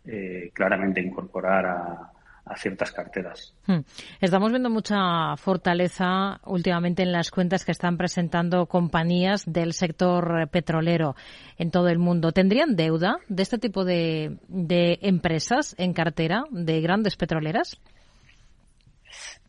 eh, 0.06 0.50
claramente 0.54 1.02
incorporar 1.02 1.66
a, 1.66 2.12
ciertas 2.56 2.90
carteras. 2.92 3.54
Hmm. 3.66 3.80
Estamos 4.20 4.50
viendo 4.50 4.68
mucha 4.68 5.36
fortaleza 5.36 6.40
últimamente 6.44 7.02
en 7.02 7.12
las 7.12 7.30
cuentas 7.30 7.64
que 7.64 7.72
están 7.72 7.96
presentando 7.96 8.66
compañías 8.66 9.44
del 9.50 9.72
sector 9.72 10.48
petrolero 10.48 11.14
en 11.56 11.70
todo 11.70 11.88
el 11.88 11.98
mundo. 11.98 12.32
¿Tendrían 12.32 12.76
deuda 12.76 13.18
de 13.28 13.42
este 13.42 13.58
tipo 13.58 13.84
de, 13.84 14.38
de 14.48 14.98
empresas 15.02 15.74
en 15.78 15.94
cartera 15.94 16.44
de 16.50 16.80
grandes 16.82 17.16
petroleras? 17.16 17.80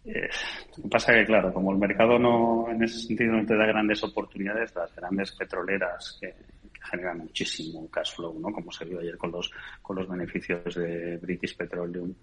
Eh, 0.06 0.30
pasa 0.90 1.14
que, 1.14 1.26
claro, 1.26 1.54
como 1.54 1.72
el 1.72 1.78
mercado 1.78 2.20
no, 2.20 2.70
en 2.70 2.84
ese 2.84 3.00
sentido 3.00 3.34
no 3.34 3.46
te 3.46 3.56
da 3.56 3.66
grandes 3.66 4.04
oportunidades, 4.04 4.76
las 4.76 4.94
grandes 4.96 5.32
petroleras 5.32 6.18
que, 6.20 6.34
generan 6.84 7.20
muchísimo 7.20 7.90
cash 7.90 8.16
flow, 8.16 8.40
¿no? 8.40 8.52
Como 8.52 8.72
se 8.72 8.86
vio 8.86 9.00
ayer 9.00 9.18
con 9.18 9.32
los, 9.32 9.50
con 9.82 9.96
los 9.96 10.08
beneficios 10.08 10.76
de 10.76 11.18
British 11.18 11.56
Petroleum, 11.56 12.14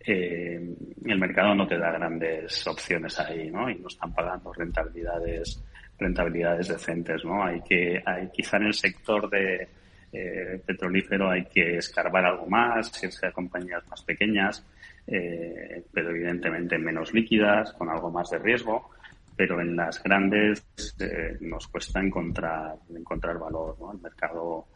eh, 0.00 0.74
el 1.04 1.18
mercado 1.18 1.54
no 1.54 1.66
te 1.66 1.78
da 1.78 1.92
grandes 1.92 2.66
opciones 2.66 3.18
ahí, 3.20 3.50
¿no? 3.50 3.68
Y 3.70 3.76
no 3.76 3.88
están 3.88 4.14
pagando 4.14 4.52
rentabilidades, 4.52 5.62
rentabilidades 5.98 6.68
decentes, 6.68 7.24
¿no? 7.24 7.44
Hay 7.44 7.60
que, 7.62 8.02
hay 8.04 8.28
quizá 8.30 8.56
en 8.56 8.64
el 8.64 8.74
sector 8.74 9.28
de, 9.28 9.68
eh, 10.12 10.62
petrolífero 10.64 11.30
hay 11.30 11.44
que 11.46 11.78
escarbar 11.78 12.24
algo 12.24 12.46
más, 12.46 13.02
irse 13.02 13.26
a 13.26 13.32
compañías 13.32 13.86
más 13.88 14.02
pequeñas, 14.02 14.64
eh, 15.06 15.84
pero 15.92 16.10
evidentemente 16.10 16.78
menos 16.78 17.12
líquidas, 17.14 17.72
con 17.72 17.88
algo 17.88 18.10
más 18.10 18.30
de 18.30 18.38
riesgo. 18.38 18.90
Pero 19.36 19.60
en 19.60 19.76
las 19.76 20.02
grandes 20.02 20.66
eh, 20.98 21.36
nos 21.40 21.68
cuesta 21.68 22.00
encontrar, 22.00 22.76
encontrar 22.94 23.38
valor. 23.38 23.76
¿no? 23.78 23.92
El 23.92 24.00
mercado 24.00 24.66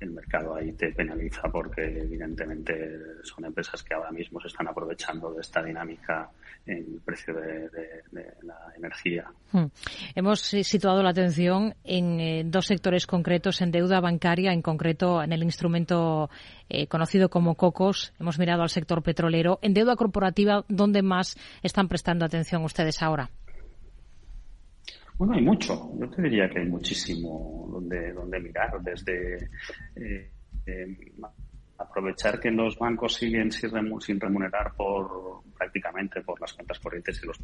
el 0.00 0.10
mercado 0.10 0.54
ahí 0.54 0.72
te 0.72 0.92
penaliza 0.92 1.42
porque 1.50 1.82
evidentemente 1.82 2.98
son 3.22 3.44
empresas 3.44 3.82
que 3.82 3.94
ahora 3.94 4.10
mismo 4.10 4.40
se 4.40 4.48
están 4.48 4.68
aprovechando 4.68 5.32
de 5.32 5.40
esta 5.40 5.62
dinámica 5.62 6.30
en 6.66 6.76
el 6.76 7.00
precio 7.04 7.34
de, 7.34 7.68
la 8.42 8.72
energía. 8.76 9.26
Hmm. 9.52 9.66
Hemos 10.14 10.40
situado 10.40 11.02
la 11.02 11.10
atención 11.10 11.74
en 11.84 12.20
eh, 12.20 12.42
dos 12.46 12.66
sectores 12.66 13.06
concretos, 13.06 13.60
en 13.60 13.70
deuda 13.70 14.00
bancaria, 14.00 14.52
en 14.52 14.62
concreto 14.62 15.22
en 15.22 15.32
el 15.32 15.42
instrumento 15.42 16.30
eh, 16.68 16.86
conocido 16.86 17.28
como 17.28 17.54
COCOS. 17.54 18.12
Hemos 18.20 18.38
mirado 18.38 18.62
al 18.62 18.70
sector 18.70 19.02
petrolero. 19.02 19.58
En 19.62 19.74
deuda 19.74 19.96
corporativa, 19.96 20.64
¿dónde 20.68 21.02
más 21.02 21.36
están 21.62 21.88
prestando 21.88 22.24
atención 22.24 22.62
ustedes 22.64 23.02
ahora? 23.02 23.30
Bueno, 25.18 25.34
hay 25.34 25.42
mucho. 25.42 25.90
Yo 25.98 26.08
te 26.08 26.22
diría 26.22 26.48
que 26.48 26.60
hay 26.60 26.66
muchísimo 26.66 27.68
donde, 27.72 28.12
donde 28.12 28.38
mirar. 28.38 28.80
Desde 28.80 29.50
eh, 29.96 30.30
eh, 30.64 30.96
aprovechar 31.76 32.38
que 32.38 32.52
los 32.52 32.78
bancos 32.78 33.14
siguen 33.14 33.50
sin 33.50 34.20
remunerar 34.20 34.74
por 34.76 35.42
prácticamente 35.56 36.20
por 36.20 36.40
las 36.40 36.52
cuentas 36.52 36.78
corrientes 36.78 37.20
y 37.20 37.26
los 37.26 37.36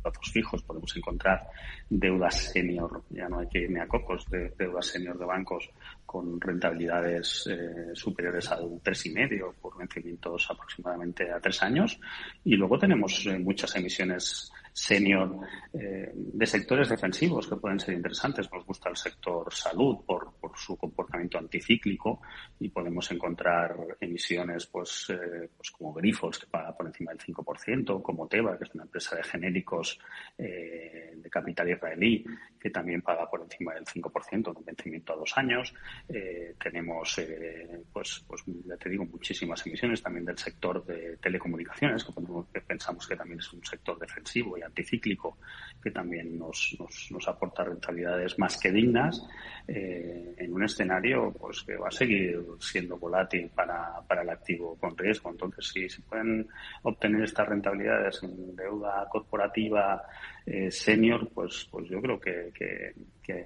plazos 0.00 0.32
fijos. 0.32 0.62
Podemos 0.62 0.96
encontrar 0.96 1.46
deudas 1.90 2.50
senior, 2.50 3.02
ya 3.10 3.28
no 3.28 3.40
hay 3.40 3.48
que 3.48 3.58
irme 3.58 3.82
a 3.82 3.86
cocos, 3.86 4.24
de 4.30 4.48
deudas 4.58 4.86
senior 4.86 5.18
de 5.18 5.26
bancos 5.26 5.68
con 6.06 6.40
rentabilidades 6.40 7.46
eh, 7.50 7.90
superiores 7.92 8.48
tres 8.82 9.04
y 9.04 9.10
medio 9.10 9.54
por 9.60 9.76
vencimientos 9.76 10.46
aproximadamente 10.50 11.30
a 11.30 11.38
tres 11.40 11.62
años. 11.62 12.00
Y 12.42 12.56
luego 12.56 12.78
tenemos 12.78 13.28
muchas 13.38 13.76
emisiones 13.76 14.50
senior 14.72 15.40
eh, 15.72 16.10
de 16.14 16.46
sectores 16.46 16.88
defensivos 16.88 17.46
que 17.48 17.56
pueden 17.56 17.80
ser 17.80 17.94
interesantes. 17.94 18.50
Nos 18.52 18.64
gusta 18.64 18.88
el 18.88 18.96
sector 18.96 19.52
salud 19.52 19.98
por, 20.06 20.30
su 20.56 20.76
comportamiento 20.76 21.38
anticíclico 21.38 22.20
y 22.58 22.68
podemos 22.68 23.10
encontrar 23.12 23.76
emisiones 24.00 24.66
pues, 24.66 25.10
eh, 25.10 25.48
pues 25.56 25.70
como 25.70 25.92
Grifols 25.92 26.38
que 26.38 26.46
paga 26.46 26.76
por 26.76 26.86
encima 26.86 27.12
del 27.12 27.20
5%, 27.20 27.40
5%, 27.44 28.02
como 28.02 28.28
Teva, 28.28 28.58
que 28.58 28.64
es 28.64 28.74
una 28.74 28.84
empresa 28.84 29.16
de 29.16 29.22
genéricos 29.22 29.98
eh, 30.36 31.14
de 31.16 31.30
capital 31.30 31.70
israelí, 31.70 32.24
que 32.60 32.70
también 32.70 33.00
paga 33.00 33.28
por 33.28 33.40
encima 33.40 33.74
del 33.74 33.84
5%, 33.84 34.52
con 34.52 34.64
vencimiento 34.64 35.12
a 35.12 35.16
dos 35.16 35.36
años. 35.36 35.72
Eh, 36.08 36.54
tenemos, 36.62 37.18
eh, 37.18 37.82
pues, 37.92 38.22
pues, 38.26 38.42
ya 38.66 38.76
te 38.76 38.90
digo, 38.90 39.06
muchísimas 39.06 39.66
emisiones 39.66 40.02
también 40.02 40.26
del 40.26 40.38
sector 40.38 40.84
de 40.84 41.16
telecomunicaciones, 41.16 42.04
que, 42.04 42.60
pensamos 42.60 43.06
que 43.06 43.16
también 43.16 43.40
es 43.40 43.52
un 43.52 43.64
sector 43.64 43.98
defensivo 43.98 44.58
y 44.58 44.62
anticíclico, 44.62 45.38
que 45.82 45.90
también 45.90 46.38
nos, 46.38 46.76
nos, 46.78 47.08
nos 47.10 47.28
aporta 47.28 47.64
rentabilidades 47.64 48.38
más 48.38 48.58
que 48.58 48.70
dignas, 48.70 49.26
en 49.66 50.52
un 50.52 50.64
escenario 50.64 51.32
pues 51.32 51.62
que 51.62 51.76
va 51.76 51.88
a 51.88 51.92
seguir 51.92 52.40
siendo 52.58 52.98
volátil 52.98 53.50
para, 53.54 54.00
para 54.06 54.22
el 54.22 54.30
activo 54.30 54.76
con 54.76 54.96
riesgo. 54.96 55.30
Entonces, 55.30 55.68
si 55.68 55.88
se 55.88 56.02
pueden 56.02 56.48
obtener 56.82 57.22
estas 57.22 57.48
rentabilidades 57.48 58.22
en 58.22 58.56
deuda 58.56 59.06
corporativa 59.08 60.02
eh, 60.46 60.70
senior, 60.70 61.28
pues, 61.32 61.68
pues 61.70 61.88
yo 61.88 62.00
creo 62.00 62.18
que, 62.18 62.49
que, 62.52 62.94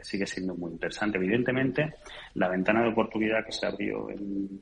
sigue 0.02 0.26
siendo 0.26 0.55
muy 0.55 0.72
interesante. 0.72 1.18
Evidentemente, 1.18 1.96
la 2.34 2.48
ventana 2.48 2.82
de 2.82 2.88
oportunidad 2.88 3.44
que 3.44 3.52
se 3.52 3.66
abrió 3.66 4.09
en, 4.09 4.61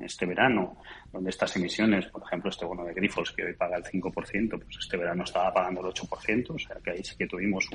este 0.00 0.26
verano, 0.26 0.76
donde 1.12 1.30
estas 1.30 1.56
emisiones, 1.56 2.06
por 2.08 2.22
ejemplo, 2.24 2.50
este 2.50 2.66
bono 2.66 2.84
de 2.84 2.92
Grifos 2.92 3.32
que 3.32 3.44
hoy 3.44 3.54
paga 3.54 3.76
el 3.76 3.84
5%, 3.84 4.50
pues 4.50 4.76
este 4.78 4.96
verano 4.96 5.22
estaba 5.22 5.52
pagando 5.52 5.80
el 5.80 5.94
8%, 5.94 6.50
o 6.50 6.58
sea 6.58 6.76
que 6.82 6.90
ahí 6.90 7.04
sí 7.04 7.16
que 7.16 7.28
tuvimos 7.28 7.68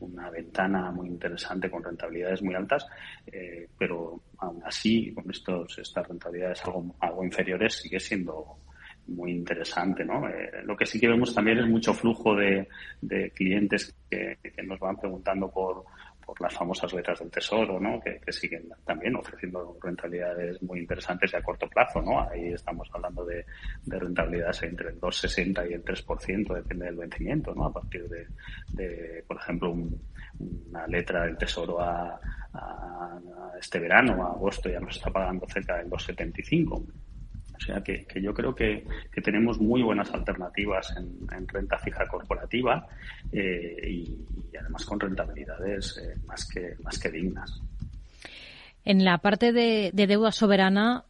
una 0.00 0.30
ventana 0.30 0.90
muy 0.90 1.08
interesante 1.08 1.70
con 1.70 1.82
rentabilidades 1.82 2.42
muy 2.42 2.54
altas, 2.54 2.86
eh, 3.26 3.66
pero 3.78 4.20
aún 4.38 4.62
así, 4.64 5.12
con 5.14 5.28
estos, 5.30 5.78
estas 5.78 6.06
rentabilidades 6.06 6.62
algo, 6.66 6.94
algo 7.00 7.24
inferiores, 7.24 7.76
sigue 7.76 7.98
siendo 7.98 8.58
muy 9.08 9.32
interesante, 9.32 10.04
¿no? 10.04 10.28
Eh, 10.28 10.62
lo 10.64 10.76
que 10.76 10.86
sí 10.86 11.00
que 11.00 11.08
vemos 11.08 11.34
también 11.34 11.58
es 11.58 11.66
mucho 11.66 11.94
flujo 11.94 12.34
de, 12.34 12.68
de 13.00 13.30
clientes 13.30 13.94
que, 14.10 14.36
nos 14.64 14.78
van 14.78 14.96
preguntando 14.96 15.50
por, 15.50 15.84
por 16.24 16.38
las 16.40 16.52
famosas 16.52 16.92
letras 16.92 17.18
del 17.20 17.30
tesoro, 17.30 17.80
¿no? 17.80 18.00
Que, 18.00 18.20
siguen 18.32 18.68
también 18.84 19.16
ofreciendo 19.16 19.78
rentabilidades 19.82 20.62
muy 20.62 20.80
interesantes 20.80 21.32
y 21.32 21.36
a 21.36 21.42
corto 21.42 21.66
plazo, 21.68 22.02
¿no? 22.02 22.20
Ahí 22.20 22.52
estamos 22.52 22.88
hablando 22.92 23.24
de, 23.24 23.46
de 23.84 23.98
rentabilidades 23.98 24.62
entre 24.64 24.90
el 24.90 25.00
2,60 25.00 25.70
y 25.70 25.72
el 25.72 25.84
3%, 25.84 26.54
depende 26.54 26.86
del 26.86 26.96
vencimiento, 26.96 27.54
¿no? 27.54 27.64
A 27.64 27.72
partir 27.72 28.08
de, 28.08 28.26
de 28.74 29.24
por 29.26 29.38
ejemplo, 29.38 29.74
una 30.68 30.86
letra 30.86 31.24
del 31.24 31.38
tesoro 31.38 31.80
a, 31.80 32.20
a, 32.52 33.20
este 33.58 33.78
verano, 33.78 34.22
a 34.22 34.32
agosto, 34.32 34.68
ya 34.68 34.80
nos 34.80 34.96
está 34.96 35.10
pagando 35.10 35.46
cerca 35.48 35.78
del 35.78 35.88
2,75 35.88 36.84
o 37.58 37.60
sea 37.60 37.82
que, 37.82 38.06
yo 38.22 38.32
creo 38.32 38.54
que, 38.54 38.84
tenemos 39.22 39.58
muy 39.60 39.82
buenas 39.82 40.12
alternativas 40.14 40.94
en, 40.96 41.48
renta 41.48 41.78
fija 41.78 42.06
corporativa 42.06 42.86
eh, 43.32 43.90
y, 43.90 44.26
además 44.58 44.84
con 44.84 45.00
rentabilidades 45.00 45.98
eh, 45.98 46.18
más, 46.26 46.48
que, 46.48 46.74
más 46.82 46.98
que 46.98 47.10
dignas. 47.10 47.60
En 48.84 49.04
la 49.04 49.18
parte 49.18 49.52
de, 49.52 49.90
deuda 49.92 50.30
soberana, 50.30 51.04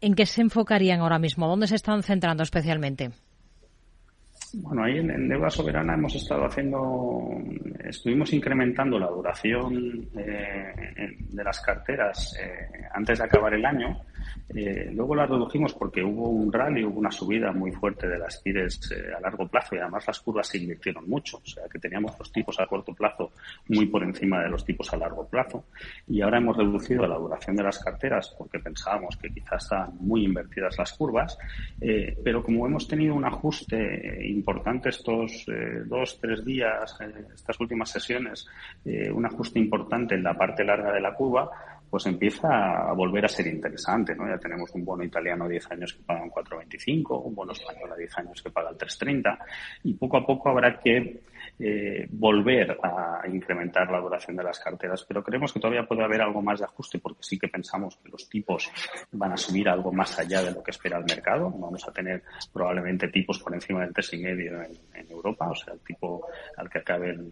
¿en 0.00 0.14
qué 0.14 0.26
se 0.26 0.42
enfocarían 0.42 1.00
ahora 1.00 1.18
mismo? 1.18 1.48
¿Dónde 1.48 1.66
se 1.66 1.76
están 1.76 2.02
centrando 2.02 2.42
especialmente? 2.42 3.10
Bueno, 4.52 4.84
ahí 4.84 4.98
en, 4.98 5.28
deuda 5.28 5.50
soberana 5.50 5.94
hemos 5.94 6.14
estado 6.14 6.44
haciendo, 6.44 7.30
estuvimos 7.84 8.32
incrementando 8.32 8.98
la 8.98 9.08
duración 9.08 10.08
eh, 10.16 11.16
de 11.18 11.44
las 11.44 11.60
carteras 11.60 12.38
antes 12.92 13.18
de 13.18 13.24
acabar 13.24 13.54
el 13.54 13.64
año 13.64 13.98
eh, 14.48 14.90
luego 14.94 15.14
la 15.14 15.26
redujimos 15.26 15.74
porque 15.74 16.02
hubo 16.02 16.28
un 16.28 16.52
rally, 16.52 16.84
hubo 16.84 16.98
una 16.98 17.10
subida 17.10 17.52
muy 17.52 17.72
fuerte 17.72 18.06
de 18.06 18.18
las 18.18 18.42
TIRES 18.42 18.92
eh, 18.92 19.14
a 19.16 19.20
largo 19.20 19.48
plazo 19.48 19.74
y 19.74 19.78
además 19.78 20.06
las 20.06 20.20
curvas 20.20 20.48
se 20.48 20.58
invirtieron 20.58 21.08
mucho. 21.08 21.38
O 21.38 21.46
sea 21.46 21.64
que 21.70 21.78
teníamos 21.78 22.18
los 22.18 22.30
tipos 22.32 22.58
a 22.60 22.66
corto 22.66 22.94
plazo 22.94 23.32
muy 23.68 23.86
por 23.86 24.02
encima 24.02 24.42
de 24.42 24.48
los 24.48 24.64
tipos 24.64 24.92
a 24.92 24.96
largo 24.96 25.26
plazo. 25.26 25.64
Y 26.06 26.20
ahora 26.20 26.38
hemos 26.38 26.56
reducido 26.56 27.06
la 27.06 27.16
duración 27.16 27.56
de 27.56 27.64
las 27.64 27.78
carteras 27.78 28.34
porque 28.38 28.58
pensábamos 28.58 29.16
que 29.16 29.30
quizás 29.30 29.64
están 29.64 29.96
muy 30.00 30.24
invertidas 30.24 30.78
las 30.78 30.92
curvas. 30.92 31.36
Eh, 31.80 32.16
pero 32.22 32.42
como 32.42 32.66
hemos 32.66 32.86
tenido 32.86 33.14
un 33.14 33.24
ajuste 33.24 34.26
importante 34.26 34.90
estos 34.90 35.46
dos, 35.86 36.18
tres 36.20 36.44
días, 36.44 36.96
estas 37.34 37.58
últimas 37.60 37.90
sesiones, 37.90 38.46
un 38.84 39.26
ajuste 39.26 39.58
importante 39.58 40.14
en 40.14 40.22
la 40.22 40.34
parte 40.34 40.64
larga 40.64 40.92
de 40.92 41.00
la 41.00 41.14
curva, 41.14 41.50
pues 41.90 42.06
empieza 42.06 42.88
a 42.88 42.92
volver 42.92 43.24
a 43.24 43.28
ser 43.28 43.46
interesante, 43.46 44.14
¿no? 44.14 44.28
Ya 44.28 44.38
tenemos 44.38 44.70
un 44.74 44.84
bono 44.84 45.04
italiano 45.04 45.44
a 45.44 45.48
10 45.48 45.70
años 45.72 45.94
que 45.94 46.02
paga 46.02 46.22
un 46.22 46.30
4,25, 46.30 47.22
un 47.24 47.34
bono 47.34 47.52
español 47.52 47.92
a 47.92 47.96
10 47.96 48.18
años 48.18 48.42
que 48.42 48.50
paga 48.50 48.70
el 48.70 48.76
3,30 48.76 49.38
y 49.84 49.94
poco 49.94 50.16
a 50.18 50.26
poco 50.26 50.48
habrá 50.48 50.78
que 50.78 51.22
eh, 51.58 52.06
volver 52.10 52.76
a 52.82 53.22
incrementar 53.28 53.90
la 53.90 54.00
duración 54.00 54.36
de 54.36 54.42
las 54.42 54.58
carteras, 54.58 55.04
pero 55.06 55.22
creemos 55.22 55.52
que 55.52 55.60
todavía 55.60 55.86
puede 55.86 56.04
haber 56.04 56.20
algo 56.22 56.42
más 56.42 56.58
de 56.58 56.66
ajuste 56.66 56.98
porque 56.98 57.22
sí 57.22 57.38
que 57.38 57.48
pensamos 57.48 57.96
que 57.96 58.08
los 58.08 58.28
tipos 58.28 58.70
van 59.12 59.32
a 59.32 59.36
subir 59.36 59.68
algo 59.68 59.92
más 59.92 60.18
allá 60.18 60.42
de 60.42 60.52
lo 60.52 60.62
que 60.62 60.72
espera 60.72 60.98
el 60.98 61.04
mercado. 61.04 61.50
Vamos 61.50 61.86
a 61.88 61.92
tener 61.92 62.22
probablemente 62.52 63.08
tipos 63.08 63.38
por 63.38 63.54
encima 63.54 63.80
del 63.80 63.94
3,5 63.94 64.66
en, 64.66 65.00
en 65.00 65.10
Europa, 65.10 65.48
o 65.48 65.54
sea, 65.54 65.74
el 65.74 65.80
tipo 65.80 66.26
al 66.56 66.68
que 66.68 66.78
acabe 66.78 67.10
el, 67.10 67.30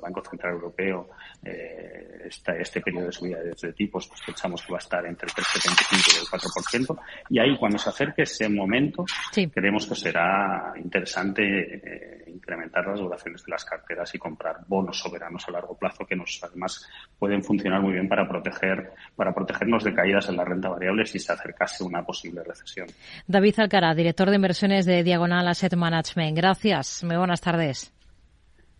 Banco 0.00 0.22
Central 0.24 0.54
Europeo 0.54 1.10
eh, 1.42 2.28
este 2.58 2.80
periodo 2.80 3.06
de 3.06 3.12
subida 3.12 3.38
de, 3.38 3.72
tipos, 3.72 4.06
pues 4.08 4.20
pensamos 4.24 4.62
que 4.62 4.72
va 4.72 4.78
a 4.78 4.80
estar 4.80 5.04
entre 5.06 5.26
el 5.26 5.32
3,75 5.32 6.14
y 6.14 6.86
el 6.86 6.96
4%. 6.96 7.00
Y 7.30 7.38
ahí, 7.38 7.56
cuando 7.58 7.78
se 7.78 7.88
acerque 7.88 8.22
ese 8.22 8.48
momento, 8.48 9.04
creemos 9.52 9.86
que 9.86 9.94
será 9.94 10.72
interesante 10.76 11.42
eh, 11.42 12.24
incrementar 12.28 12.86
las 12.86 13.00
duraciones 13.00 13.44
de 13.44 13.50
las 13.50 13.64
carteras 13.64 14.14
y 14.14 14.18
comprar 14.18 14.58
bonos 14.66 14.98
soberanos 14.98 15.46
a 15.48 15.52
largo 15.52 15.76
plazo 15.76 16.06
que 16.06 16.16
nos 16.16 16.40
además 16.42 16.88
pueden 17.18 17.42
funcionar 17.42 17.80
muy 17.80 17.92
bien 17.92 18.08
para 18.08 18.28
proteger 18.28 18.92
para 19.16 19.34
protegernos 19.34 19.84
de 19.84 19.94
caídas 19.94 20.28
en 20.28 20.36
la 20.36 20.44
renta 20.44 20.68
variable 20.68 21.06
si 21.06 21.18
se 21.18 21.32
acercase 21.32 21.84
una 21.84 22.04
posible 22.04 22.42
recesión. 22.42 22.86
David 23.26 23.58
Alcara, 23.58 23.94
director 23.94 24.30
de 24.30 24.36
inversiones 24.36 24.86
de 24.86 25.02
Diagonal 25.02 25.48
Asset 25.48 25.74
Management. 25.74 26.36
Gracias. 26.36 27.04
Muy 27.04 27.16
buenas 27.16 27.40
tardes. 27.40 27.92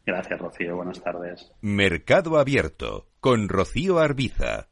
Gracias, 0.06 0.40
Rocío. 0.40 0.76
Buenas 0.76 1.00
tardes. 1.02 1.52
Mercado 1.60 2.38
Abierto 2.38 3.08
con 3.20 3.48
Rocío 3.48 3.98
Arbiza. 3.98 4.69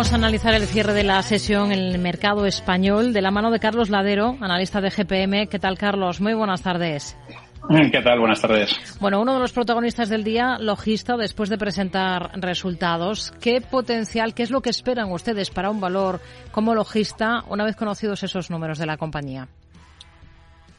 Vamos 0.00 0.14
a 0.14 0.16
analizar 0.16 0.54
el 0.54 0.66
cierre 0.66 0.94
de 0.94 1.04
la 1.04 1.20
sesión 1.20 1.72
en 1.72 1.78
el 1.78 1.98
mercado 1.98 2.46
español 2.46 3.12
de 3.12 3.20
la 3.20 3.30
mano 3.30 3.50
de 3.50 3.60
Carlos 3.60 3.90
Ladero, 3.90 4.34
analista 4.40 4.80
de 4.80 4.88
GPM. 4.88 5.46
¿Qué 5.46 5.58
tal, 5.58 5.76
Carlos? 5.76 6.22
Muy 6.22 6.32
buenas 6.32 6.62
tardes. 6.62 7.18
¿Qué 7.68 8.00
tal? 8.00 8.18
Buenas 8.18 8.40
tardes. 8.40 8.96
Bueno, 8.98 9.20
uno 9.20 9.34
de 9.34 9.40
los 9.40 9.52
protagonistas 9.52 10.08
del 10.08 10.24
día, 10.24 10.56
Logista, 10.58 11.18
después 11.18 11.50
de 11.50 11.58
presentar 11.58 12.30
resultados. 12.40 13.34
¿Qué 13.42 13.60
potencial, 13.60 14.32
qué 14.32 14.42
es 14.42 14.50
lo 14.50 14.62
que 14.62 14.70
esperan 14.70 15.12
ustedes 15.12 15.50
para 15.50 15.68
un 15.68 15.82
valor 15.82 16.22
como 16.50 16.74
Logista 16.74 17.44
una 17.50 17.66
vez 17.66 17.76
conocidos 17.76 18.22
esos 18.22 18.50
números 18.50 18.78
de 18.78 18.86
la 18.86 18.96
compañía? 18.96 19.48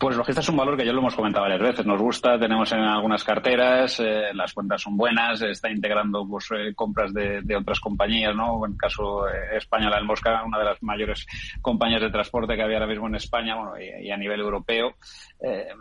Pues 0.02 0.18
Logista 0.18 0.41
es 0.41 0.49
un 0.49 0.58
valor 0.58 0.76
que 0.76 0.84
ya 0.84 0.93
lo 0.93 0.97
hemos 0.97 1.16
comentado 1.16 1.43
varias 1.43 1.62
veces. 1.62 1.86
Nos 1.86 2.02
gusta, 2.02 2.39
tenemos 2.39 2.72
en 2.72 2.80
algunas 2.80 3.24
carteras, 3.24 3.99
eh, 3.99 4.34
las 4.34 4.52
cuentas 4.52 4.82
son 4.82 4.97
buenas, 4.97 5.39
está 5.43 5.70
integrando 5.70 6.28
pues, 6.28 6.49
eh, 6.58 6.74
compras 6.74 7.14
de, 7.14 7.56
otras 7.56 7.80
compañías, 7.80 8.36
¿no? 8.36 8.66
En 8.66 8.72
el 8.72 8.78
caso 8.80 9.28
eh, 9.28 9.58
España, 9.58 9.91
la 9.91 9.97
del 9.97 10.06
Mosca, 10.06 10.43
una 10.43 10.58
de 10.58 10.66
las 10.66 10.82
mayores 10.82 11.28
compañías 11.62 12.02
de 12.02 12.10
transporte 12.10 12.56
que 12.56 12.64
había 12.64 12.78
ahora 12.78 12.88
mismo 12.88 13.06
en 13.10 13.14
España, 13.14 13.56
bueno, 13.56 13.74
y, 13.80 14.10
a 14.10 14.18
nivel 14.18 14.39
europeo. 14.39 14.95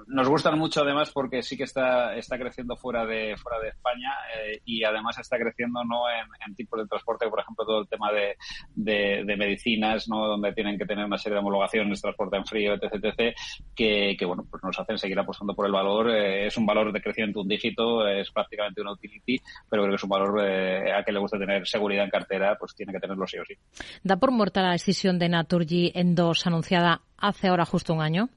nos 0.08 0.28
gustan 0.28 0.58
mucho 0.58 0.82
además 0.82 1.10
porque 1.12 1.42
sí 1.42 1.56
que 1.56 1.64
está, 1.64 2.14
está 2.14 2.38
creciendo 2.38 2.76
fuera 2.76 3.06
de, 3.06 3.38
fuera 3.38 3.58
de 3.58 3.70
España 3.70 4.10
y 4.66 4.84
además 4.84 5.18
está 5.18 5.38
creciendo 5.38 5.82
no 5.82 6.02
en, 6.46 6.54
tipos 6.54 6.78
de 6.78 6.86
transporte, 6.86 7.26
por 7.30 7.40
ejemplo, 7.40 7.64
todo 7.64 7.80
el 7.80 7.88
tema 7.88 8.12
de, 8.12 8.36
de, 8.74 9.36
medicinas, 9.36 10.08
¿no? 10.10 10.26
Donde 10.26 10.52
tienen 10.52 10.76
que 10.76 10.84
tener 10.84 11.06
una 11.06 11.16
serie 11.16 11.36
de 11.36 11.40
homologaciones, 11.40 12.02
transporte 12.02 12.36
en 12.36 12.44
frío, 12.44 12.74
etc., 12.74 13.02
etc., 13.02 13.34
que 13.74 14.09
que, 14.16 14.24
bueno, 14.24 14.44
pues 14.50 14.62
nos 14.62 14.78
hacen 14.78 14.98
seguir 14.98 15.18
apostando 15.18 15.54
por 15.54 15.66
el 15.66 15.72
valor. 15.72 16.10
Eh, 16.10 16.46
es 16.46 16.56
un 16.56 16.66
valor 16.66 16.92
de 16.92 17.00
crecimiento 17.00 17.40
un 17.40 17.48
dígito, 17.48 18.06
es 18.06 18.30
prácticamente 18.30 18.80
una 18.80 18.92
utility, 18.92 19.40
pero 19.68 19.82
creo 19.82 19.92
que 19.92 19.96
es 19.96 20.04
un 20.04 20.10
valor 20.10 20.40
eh, 20.44 20.92
a 20.92 21.02
que 21.04 21.12
le 21.12 21.20
gusta 21.20 21.38
tener 21.38 21.66
seguridad 21.66 22.04
en 22.04 22.10
cartera, 22.10 22.56
pues 22.58 22.74
tiene 22.74 22.92
que 22.92 23.00
tenerlo 23.00 23.26
sí 23.26 23.38
o 23.38 23.44
sí. 23.44 23.54
¿Da 24.02 24.16
por 24.16 24.30
muerta 24.30 24.62
la 24.62 24.72
decisión 24.72 25.18
de 25.18 25.28
Naturgy 25.28 25.92
en 25.94 26.14
dos 26.14 26.46
anunciada 26.46 27.02
hace 27.16 27.48
ahora 27.48 27.64
justo 27.64 27.94
un 27.94 28.02
año? 28.02 28.28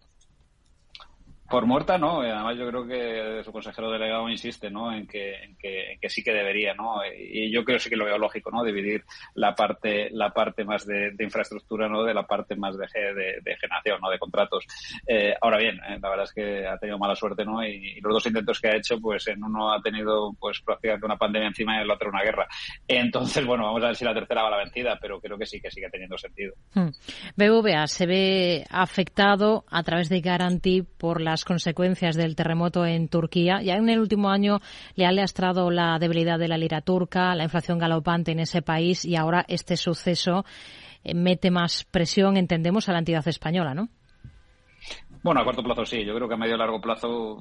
Por 1.53 1.67
muerta, 1.67 1.99
no. 1.99 2.21
Además, 2.21 2.57
yo 2.57 2.67
creo 2.67 2.87
que 2.87 3.43
su 3.43 3.51
consejero 3.51 3.91
delegado 3.91 4.27
insiste, 4.27 4.71
¿no? 4.71 4.91
En 4.91 5.05
que, 5.05 5.53
que, 5.59 5.99
que, 6.01 6.09
sí 6.09 6.23
que 6.23 6.33
debería, 6.33 6.73
¿no? 6.73 6.95
Y 7.05 7.51
yo 7.51 7.63
creo 7.63 7.77
sí 7.77 7.91
que 7.91 7.95
lo 7.95 8.05
veo 8.05 8.17
lógico, 8.17 8.49
¿no? 8.49 8.63
Dividir 8.63 9.03
la 9.35 9.53
parte, 9.53 10.09
la 10.09 10.31
parte 10.31 10.65
más 10.65 10.83
de, 10.87 11.13
infraestructura, 11.19 11.87
¿no? 11.87 12.03
De 12.03 12.11
la 12.15 12.23
parte 12.23 12.55
más 12.55 12.75
de, 12.75 12.87
de, 12.95 13.55
generación, 13.57 13.99
¿no? 14.01 14.09
De 14.09 14.17
contratos. 14.17 14.65
Eh, 15.05 15.35
ahora 15.39 15.59
bien, 15.59 15.75
eh, 15.75 15.99
la 16.01 16.09
verdad 16.09 16.23
es 16.23 16.33
que 16.33 16.65
ha 16.65 16.75
tenido 16.79 16.97
mala 16.97 17.15
suerte, 17.15 17.45
¿no? 17.45 17.63
Y, 17.63 18.01
los 18.01 18.13
dos 18.13 18.25
intentos 18.25 18.59
que 18.59 18.69
ha 18.69 18.75
hecho, 18.75 18.99
pues 18.99 19.27
en 19.27 19.43
uno 19.43 19.71
ha 19.71 19.79
tenido, 19.79 20.33
pues 20.39 20.59
prácticamente 20.61 21.05
una 21.05 21.17
pandemia 21.17 21.49
encima 21.49 21.73
y 21.73 21.75
en 21.75 21.81
el 21.83 21.91
otro 21.91 22.09
una 22.09 22.23
guerra. 22.23 22.47
Entonces, 22.87 23.45
bueno, 23.45 23.65
vamos 23.65 23.83
a 23.83 23.87
ver 23.87 23.95
si 23.95 24.05
la 24.05 24.15
tercera 24.15 24.41
va 24.41 24.47
a 24.47 24.51
la 24.51 24.57
vencida, 24.57 24.97
pero 24.99 25.21
creo 25.21 25.37
que 25.37 25.45
sí, 25.45 25.61
que 25.61 25.69
sigue 25.69 25.91
teniendo 25.91 26.17
sentido. 26.17 26.55
Hmm. 26.73 26.89
BVA 27.35 27.85
se 27.85 28.07
ve 28.07 28.65
afectado 28.71 29.65
a 29.69 29.83
través 29.83 30.09
de 30.09 30.19
Guarantee 30.19 30.81
por 30.81 31.21
las 31.21 31.42
consecuencias 31.43 32.15
del 32.15 32.35
terremoto 32.35 32.85
en 32.85 33.07
Turquía. 33.07 33.61
Ya 33.61 33.75
en 33.75 33.89
el 33.89 33.99
último 33.99 34.29
año 34.29 34.59
le 34.95 35.05
ha 35.05 35.11
lastrado 35.11 35.71
la 35.71 35.97
debilidad 35.99 36.39
de 36.39 36.47
la 36.47 36.57
lira 36.57 36.81
turca, 36.81 37.35
la 37.35 37.43
inflación 37.43 37.77
galopante 37.77 38.31
en 38.31 38.39
ese 38.39 38.61
país 38.61 39.05
y 39.05 39.15
ahora 39.15 39.45
este 39.47 39.77
suceso 39.77 40.45
eh, 41.03 41.13
mete 41.13 41.51
más 41.51 41.83
presión, 41.83 42.37
entendemos, 42.37 42.89
a 42.89 42.93
la 42.93 42.99
entidad 42.99 43.27
española, 43.27 43.73
¿no? 43.73 43.89
Bueno, 45.23 45.39
a 45.39 45.45
corto 45.45 45.63
plazo 45.63 45.85
sí. 45.85 46.03
Yo 46.03 46.13
creo 46.15 46.27
que 46.27 46.33
a 46.33 46.37
medio 46.37 46.57
largo 46.57 46.81
plazo, 46.81 47.35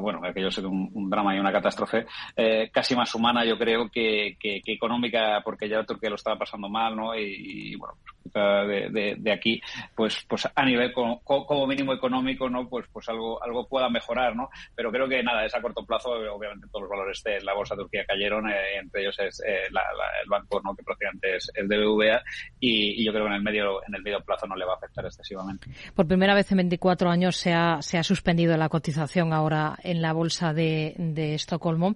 bueno, 0.00 0.20
aquello 0.24 0.50
sido 0.50 0.70
un, 0.70 0.90
un 0.94 1.10
drama 1.10 1.34
y 1.34 1.40
una 1.40 1.50
catástrofe 1.50 2.06
eh, 2.36 2.70
casi 2.72 2.94
más 2.94 3.12
humana, 3.16 3.44
yo 3.44 3.58
creo, 3.58 3.90
que, 3.90 4.36
que, 4.38 4.62
económica, 4.66 5.40
porque 5.44 5.68
ya 5.68 5.82
Turquía 5.82 6.10
lo 6.10 6.16
estaba 6.16 6.38
pasando 6.38 6.68
mal, 6.68 6.94
¿no? 6.94 7.16
Y, 7.16 7.74
bueno, 7.74 7.94
de, 8.32 9.16
de, 9.18 9.32
aquí, 9.32 9.60
pues, 9.96 10.24
pues 10.28 10.48
a 10.54 10.64
nivel 10.64 10.92
como, 10.92 11.20
como, 11.20 11.66
mínimo 11.66 11.92
económico, 11.92 12.48
¿no? 12.48 12.68
Pues, 12.68 12.86
pues 12.92 13.08
algo, 13.08 13.42
algo 13.42 13.66
pueda 13.66 13.88
mejorar, 13.88 14.36
¿no? 14.36 14.48
Pero 14.76 14.92
creo 14.92 15.08
que 15.08 15.22
nada, 15.22 15.44
es 15.44 15.54
a 15.54 15.60
corto 15.60 15.84
plazo, 15.84 16.10
obviamente 16.10 16.68
todos 16.68 16.82
los 16.82 16.90
valores 16.90 17.20
de 17.24 17.40
la 17.40 17.54
bolsa 17.54 17.74
de 17.74 17.82
Turquía 17.82 18.04
cayeron, 18.06 18.48
eh, 18.48 18.78
entre 18.80 19.02
ellos 19.02 19.18
es 19.18 19.42
eh, 19.44 19.62
la, 19.72 19.82
el 20.22 20.28
banco, 20.28 20.60
¿no? 20.62 20.76
Que 20.76 20.84
prácticamente 20.84 21.36
es 21.36 21.50
el 21.54 21.66
BBVA 21.66 22.22
y, 22.60 23.02
y, 23.02 23.04
yo 23.04 23.12
creo 23.12 23.24
que 23.24 23.30
en 23.30 23.36
el 23.36 23.42
medio, 23.42 23.84
en 23.86 23.94
el 23.96 24.02
medio 24.02 24.20
plazo 24.20 24.46
no 24.46 24.54
le 24.54 24.64
va 24.64 24.74
a 24.74 24.76
afectar 24.76 25.04
excesivamente. 25.04 25.68
Por 25.94 26.06
primera 26.06 26.34
vez 26.34 26.50
en 26.52 26.58
24 26.58 26.99
años 27.08 27.36
se 27.36 27.52
ha, 27.52 27.80
se 27.80 27.96
ha 27.96 28.02
suspendido 28.02 28.56
la 28.56 28.68
cotización 28.68 29.32
ahora 29.32 29.78
en 29.82 30.02
la 30.02 30.12
bolsa 30.12 30.52
de, 30.52 30.94
de 30.98 31.34
Estocolmo, 31.34 31.94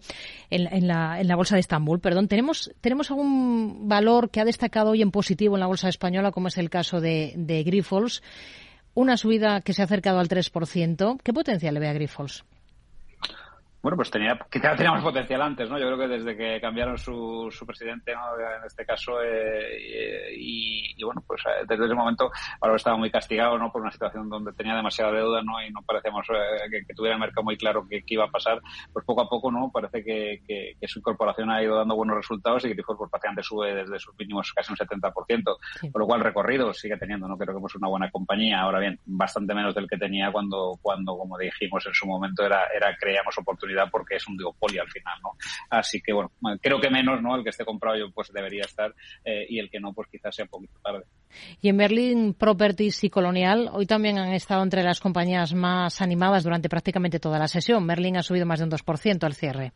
en, 0.50 0.72
en, 0.72 0.88
la, 0.88 1.20
en 1.20 1.28
la 1.28 1.36
bolsa 1.36 1.56
de 1.56 1.60
Estambul, 1.60 2.00
perdón. 2.00 2.28
¿Tenemos, 2.28 2.72
¿Tenemos 2.80 3.10
algún 3.10 3.88
valor 3.88 4.30
que 4.30 4.40
ha 4.40 4.44
destacado 4.44 4.90
hoy 4.90 5.02
en 5.02 5.10
positivo 5.10 5.56
en 5.56 5.60
la 5.60 5.66
bolsa 5.66 5.88
española, 5.88 6.32
como 6.32 6.48
es 6.48 6.56
el 6.56 6.70
caso 6.70 7.00
de, 7.00 7.34
de 7.36 7.62
Grifols? 7.64 8.22
Una 8.94 9.16
subida 9.16 9.60
que 9.60 9.72
se 9.72 9.82
ha 9.82 9.86
acercado 9.86 10.20
al 10.20 10.28
3%. 10.28 11.20
¿Qué 11.22 11.32
potencial 11.32 11.74
le 11.74 11.80
ve 11.80 11.88
a 11.88 11.92
Grifols? 11.92 12.44
Bueno, 13.84 13.96
pues 13.96 14.10
tenía, 14.10 14.38
quizá 14.50 14.74
tenía 14.74 14.92
más 14.92 15.02
potencial 15.02 15.42
antes, 15.42 15.68
¿no? 15.68 15.78
Yo 15.78 15.84
creo 15.84 15.98
que 15.98 16.08
desde 16.08 16.34
que 16.34 16.58
cambiaron 16.58 16.96
su, 16.96 17.50
su 17.50 17.66
presidente, 17.66 18.14
¿no? 18.14 18.22
En 18.40 18.64
este 18.64 18.86
caso, 18.86 19.22
eh, 19.22 20.34
y, 20.34 20.94
y, 20.96 21.04
bueno, 21.04 21.22
pues 21.26 21.42
eh, 21.44 21.66
desde 21.68 21.84
ese 21.84 21.94
momento 21.94 22.30
ahora 22.62 22.76
estaba 22.76 22.96
muy 22.96 23.10
castigado, 23.10 23.58
¿no? 23.58 23.70
Por 23.70 23.82
una 23.82 23.92
situación 23.92 24.30
donde 24.30 24.54
tenía 24.54 24.74
demasiada 24.74 25.12
deuda, 25.12 25.42
¿no? 25.42 25.62
Y 25.62 25.70
no 25.70 25.82
parecíamos 25.82 26.26
eh, 26.30 26.70
que, 26.70 26.86
que, 26.86 26.94
tuviera 26.94 27.16
el 27.16 27.20
mercado 27.20 27.44
muy 27.44 27.58
claro 27.58 27.86
qué 27.86 28.02
iba 28.06 28.24
a 28.24 28.30
pasar. 28.30 28.58
Pues 28.90 29.04
poco 29.04 29.20
a 29.20 29.28
poco, 29.28 29.52
¿no? 29.52 29.70
Parece 29.70 30.02
que, 30.02 30.40
que, 30.48 30.76
que, 30.80 30.88
su 30.88 31.00
incorporación 31.00 31.50
ha 31.50 31.62
ido 31.62 31.76
dando 31.76 31.94
buenos 31.94 32.16
resultados 32.16 32.64
y 32.64 32.68
que 32.68 32.74
Grifols, 32.74 32.96
pues 32.96 33.10
prácticamente 33.10 33.42
sube 33.42 33.74
desde 33.74 33.98
sus 33.98 34.14
mínimos 34.18 34.50
casi 34.54 34.72
un 34.72 34.78
70%, 34.78 35.56
sí. 35.78 35.90
por 35.90 36.00
lo 36.00 36.06
cual 36.06 36.20
recorrido 36.20 36.72
sigue 36.72 36.96
teniendo, 36.96 37.28
¿no? 37.28 37.36
Creo 37.36 37.54
que 37.54 37.66
es 37.66 37.74
una 37.74 37.88
buena 37.88 38.10
compañía. 38.10 38.62
Ahora 38.62 38.78
bien, 38.78 38.98
bastante 39.04 39.52
menos 39.52 39.74
del 39.74 39.86
que 39.86 39.98
tenía 39.98 40.32
cuando, 40.32 40.78
cuando 40.80 41.18
como 41.18 41.36
dijimos 41.36 41.84
en 41.84 41.92
su 41.92 42.06
momento, 42.06 42.46
era, 42.46 42.68
era 42.74 42.96
creíamos 42.98 43.36
oportunidad 43.36 43.73
porque 43.90 44.16
es 44.16 44.28
un 44.28 44.36
duopolio 44.36 44.82
al 44.82 44.90
final, 44.90 45.14
¿no? 45.22 45.30
Así 45.70 46.00
que, 46.00 46.12
bueno, 46.12 46.30
creo 46.60 46.80
que 46.80 46.90
menos, 46.90 47.22
¿no? 47.22 47.36
El 47.36 47.42
que 47.42 47.50
esté 47.50 47.64
comprado 47.64 47.96
yo, 47.96 48.10
pues 48.12 48.32
debería 48.32 48.62
estar 48.62 48.94
eh, 49.24 49.46
y 49.48 49.58
el 49.58 49.70
que 49.70 49.80
no, 49.80 49.92
pues 49.92 50.08
quizás 50.10 50.34
sea 50.34 50.44
un 50.44 50.50
poquito 50.50 50.78
tarde. 50.82 51.04
Y 51.60 51.68
en 51.68 51.76
Berlin 51.76 52.34
Properties 52.34 53.04
y 53.04 53.10
Colonial, 53.10 53.70
hoy 53.72 53.86
también 53.86 54.18
han 54.18 54.32
estado 54.32 54.62
entre 54.62 54.82
las 54.82 55.00
compañías 55.00 55.54
más 55.54 56.00
animadas 56.00 56.44
durante 56.44 56.68
prácticamente 56.68 57.20
toda 57.20 57.38
la 57.38 57.48
sesión. 57.48 57.86
Berlin 57.86 58.16
ha 58.16 58.22
subido 58.22 58.46
más 58.46 58.60
de 58.60 58.64
un 58.64 58.70
2% 58.70 59.24
al 59.24 59.34
cierre. 59.34 59.72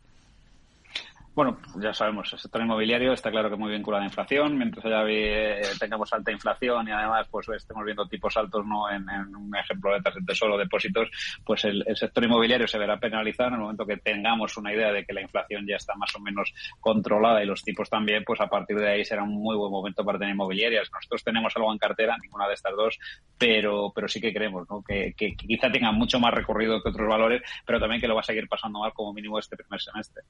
Bueno, 1.39 1.57
ya 1.81 1.95
sabemos, 1.95 2.33
el 2.33 2.39
sector 2.41 2.63
inmobiliario 2.63 3.13
está 3.13 3.31
claro 3.31 3.49
que 3.49 3.55
muy 3.55 3.71
vinculado 3.71 4.01
a 4.01 4.05
la 4.05 4.09
inflación. 4.09 4.59
Mientras 4.59 4.85
allá 4.85 5.05
eh, 5.07 5.63
tengamos 5.79 6.13
alta 6.13 6.33
inflación 6.33 6.89
y 6.89 6.91
además 6.91 7.29
pues 7.31 7.49
estemos 7.51 7.85
viendo 7.85 8.09
tipos 8.09 8.37
altos 8.37 8.67
no 8.67 8.91
en, 8.91 9.05
un 9.37 9.57
ejemplo 9.57 9.95
de 9.95 10.01
tasas 10.01 10.19
de 10.19 10.27
tesoro, 10.27 10.59
depósitos, 10.59 11.09
pues 11.45 11.65
el, 11.65 11.85
sector 11.95 12.25
inmobiliario 12.25 12.67
se 12.67 12.77
verá 12.77 12.99
penalizado 12.99 13.51
en 13.51 13.55
el 13.55 13.61
momento 13.61 13.87
que 13.87 13.99
tengamos 13.99 14.57
una 14.57 14.75
idea 14.75 14.91
de 14.91 15.05
que 15.05 15.13
la 15.13 15.21
inflación 15.21 15.65
ya 15.65 15.77
está 15.77 15.95
más 15.95 16.13
o 16.17 16.19
menos 16.19 16.53
controlada 16.81 17.41
y 17.41 17.47
los 17.47 17.63
tipos 17.63 17.89
también, 17.89 18.25
pues 18.25 18.41
a 18.41 18.49
partir 18.49 18.77
de 18.77 18.89
ahí 18.89 19.05
será 19.05 19.23
un 19.23 19.41
muy 19.41 19.55
buen 19.55 19.71
momento 19.71 20.05
para 20.05 20.19
tener 20.19 20.35
inmobiliarias. 20.35 20.91
Nosotros 20.93 21.23
tenemos 21.23 21.55
algo 21.55 21.71
en 21.73 21.79
cartera, 21.79 22.17
ninguna 22.21 22.49
de 22.49 22.55
estas 22.55 22.75
dos, 22.75 22.99
pero, 23.39 23.93
pero 23.95 24.09
sí 24.09 24.21
que 24.21 24.35
creemos 24.35 24.69
¿no? 24.69 24.83
que, 24.83 25.15
que, 25.17 25.37
que 25.37 25.47
quizá 25.47 25.71
tenga 25.71 25.93
mucho 25.93 26.19
más 26.19 26.35
recorrido 26.35 26.83
que 26.83 26.89
otros 26.89 27.09
valores, 27.09 27.43
pero 27.65 27.79
también 27.79 28.01
que 28.01 28.09
lo 28.09 28.17
va 28.17 28.23
a 28.23 28.25
seguir 28.25 28.49
pasando 28.49 28.81
mal 28.81 28.93
como 28.93 29.13
mínimo 29.13 29.39
este 29.39 29.57
primer 29.57 29.81
semestre. 29.81 30.25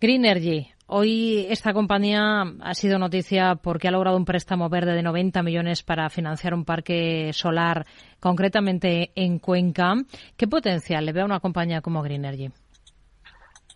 Greener 0.00 0.39
Hoy 0.86 1.46
esta 1.48 1.72
compañía 1.72 2.42
ha 2.60 2.74
sido 2.74 2.98
noticia 2.98 3.54
porque 3.54 3.88
ha 3.88 3.92
logrado 3.92 4.16
un 4.16 4.24
préstamo 4.24 4.68
verde 4.68 4.92
de 4.94 5.02
90 5.02 5.42
millones 5.42 5.82
para 5.82 6.10
financiar 6.10 6.52
un 6.52 6.64
parque 6.64 7.30
solar, 7.32 7.86
concretamente 8.18 9.12
en 9.14 9.38
Cuenca. 9.38 9.94
¿Qué 10.36 10.48
potencial 10.48 11.06
le 11.06 11.12
ve 11.12 11.20
a 11.20 11.26
una 11.26 11.40
compañía 11.40 11.80
como 11.80 12.02
Greenergy? 12.02 12.50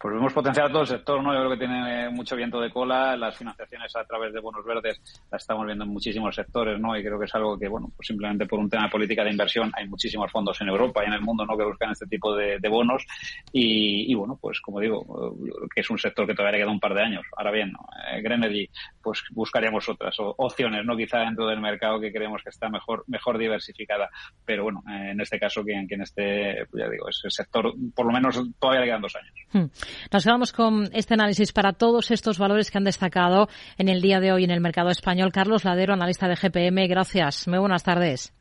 Pues 0.05 0.17
vemos 0.17 0.35
potencial 0.35 0.67
a 0.67 0.69
todo 0.69 0.83
el 0.83 0.87
sector, 0.87 1.23
¿no? 1.23 1.33
Yo 1.33 1.39
creo 1.39 1.51
que 1.53 1.57
tiene 1.57 2.11
mucho 2.11 2.37
viento 2.37 2.61
de 2.61 2.71
cola, 2.71 3.17
las 3.17 3.39
financiaciones 3.39 3.91
a 3.97 4.05
través 4.05 4.35
de 4.35 4.41
bonos 4.41 4.63
verdes 4.63 5.01
las 5.31 5.41
estamos 5.41 5.65
viendo 5.65 5.85
en 5.85 5.91
muchísimos 5.91 6.35
sectores, 6.35 6.79
¿no? 6.79 6.95
Y 6.95 7.03
creo 7.03 7.19
que 7.19 7.25
es 7.25 7.35
algo 7.35 7.59
que, 7.59 7.69
bueno, 7.69 7.91
pues 7.97 8.09
simplemente 8.09 8.45
por 8.45 8.59
un 8.59 8.69
tema 8.69 8.83
de 8.83 8.91
política 8.91 9.25
de 9.25 9.31
inversión 9.31 9.73
hay 9.75 9.89
muchísimos 9.89 10.31
fondos 10.31 10.61
en 10.61 10.69
Europa 10.69 11.03
y 11.03 11.07
en 11.07 11.15
el 11.15 11.23
mundo, 11.23 11.47
¿no? 11.47 11.57
Que 11.57 11.65
buscan 11.65 11.93
este 11.93 12.07
tipo 12.07 12.37
de, 12.37 12.59
bonos 12.69 13.03
y, 13.51 14.13
y, 14.13 14.15
bueno, 14.15 14.39
pues 14.39 14.61
como 14.61 14.79
digo, 14.79 15.35
que 15.75 15.81
es 15.81 15.89
un 15.89 15.97
sector 15.97 16.27
que 16.27 16.35
todavía 16.35 16.59
le 16.59 16.65
queda 16.65 16.73
un 16.73 16.81
par 16.81 16.93
de 16.93 17.03
años. 17.03 17.25
Ahora 17.39 17.53
bien, 17.53 17.73
¿no? 17.73 17.79
eh, 18.13 18.21
Grenergy, 18.21 18.69
pues 19.05 19.23
buscaríamos 19.31 19.89
otras 19.89 20.17
opciones, 20.19 20.85
¿no? 20.85 20.97
Quizá 20.97 21.19
dentro 21.19 21.47
del 21.47 21.61
mercado 21.61 22.01
que 22.01 22.11
creemos 22.11 22.43
que 22.43 22.49
está 22.49 22.69
mejor, 22.69 23.05
mejor 23.07 23.39
diversificada, 23.39 24.09
pero 24.45 24.65
bueno, 24.65 24.83
eh, 24.91 25.11
en 25.11 25.21
este 25.21 25.39
caso, 25.39 25.63
quien, 25.63 25.87
quien 25.87 26.01
esté, 26.01 26.67
pues 26.71 26.83
ya 26.83 26.91
digo, 26.91 27.09
es 27.09 27.21
el 27.25 27.31
sector, 27.31 27.73
por 27.95 28.07
lo 28.07 28.13
menos 28.13 28.41
todavía 28.59 28.81
le 28.81 28.87
quedan 28.87 29.03
dos 29.03 29.17
años. 29.17 29.35
Hmm. 29.53 29.71
Nos 30.11 30.25
quedamos 30.25 30.53
con 30.53 30.89
este 30.93 31.15
análisis 31.15 31.53
para 31.53 31.75
todos 31.75 32.11
estos 32.11 32.39
valores 32.39 32.71
que 32.71 32.79
han 32.79 32.85
destacado 32.85 33.49
en 33.77 33.89
el 33.89 34.01
día 34.01 34.21
de 34.21 34.33
hoy 34.33 34.45
en 34.45 34.51
el 34.51 34.61
mercado 34.61 34.89
español. 34.89 35.33
Carlos 35.33 35.65
Ladero, 35.65 35.93
analista 35.93 36.27
de 36.27 36.37
GPM, 36.37 36.89
gracias. 36.89 37.47
Muy 37.47 37.59
buenas 37.59 37.85
tardes. 37.85 38.33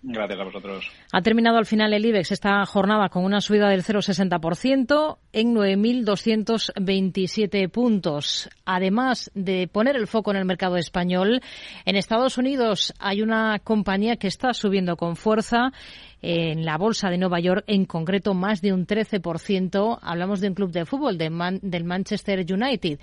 Gracias 0.00 0.38
a 0.38 0.44
vosotros. 0.44 0.90
Ha 1.12 1.22
terminado 1.22 1.58
al 1.58 1.66
final 1.66 1.92
el 1.92 2.04
IBEX 2.04 2.30
esta 2.30 2.64
jornada 2.66 3.08
con 3.08 3.24
una 3.24 3.40
subida 3.40 3.68
del 3.68 3.82
0,60% 3.82 5.18
en 5.32 5.54
9.227 5.54 7.70
puntos. 7.70 8.50
Además 8.64 9.30
de 9.34 9.68
poner 9.68 9.96
el 9.96 10.06
foco 10.06 10.30
en 10.30 10.36
el 10.38 10.44
mercado 10.44 10.76
español, 10.76 11.40
en 11.84 11.96
Estados 11.96 12.38
Unidos 12.38 12.94
hay 12.98 13.22
una 13.22 13.58
compañía 13.58 14.16
que 14.16 14.28
está 14.28 14.54
subiendo 14.54 14.96
con 14.96 15.16
fuerza 15.16 15.72
en 16.20 16.64
la 16.64 16.76
bolsa 16.76 17.10
de 17.10 17.18
Nueva 17.18 17.40
York, 17.40 17.64
en 17.66 17.84
concreto 17.84 18.34
más 18.34 18.60
de 18.60 18.72
un 18.72 18.86
13%. 18.86 19.98
Hablamos 20.02 20.40
de 20.40 20.48
un 20.48 20.54
club 20.54 20.72
de 20.72 20.84
fútbol, 20.84 21.16
del 21.16 21.84
Manchester 21.84 22.44
United, 22.50 22.98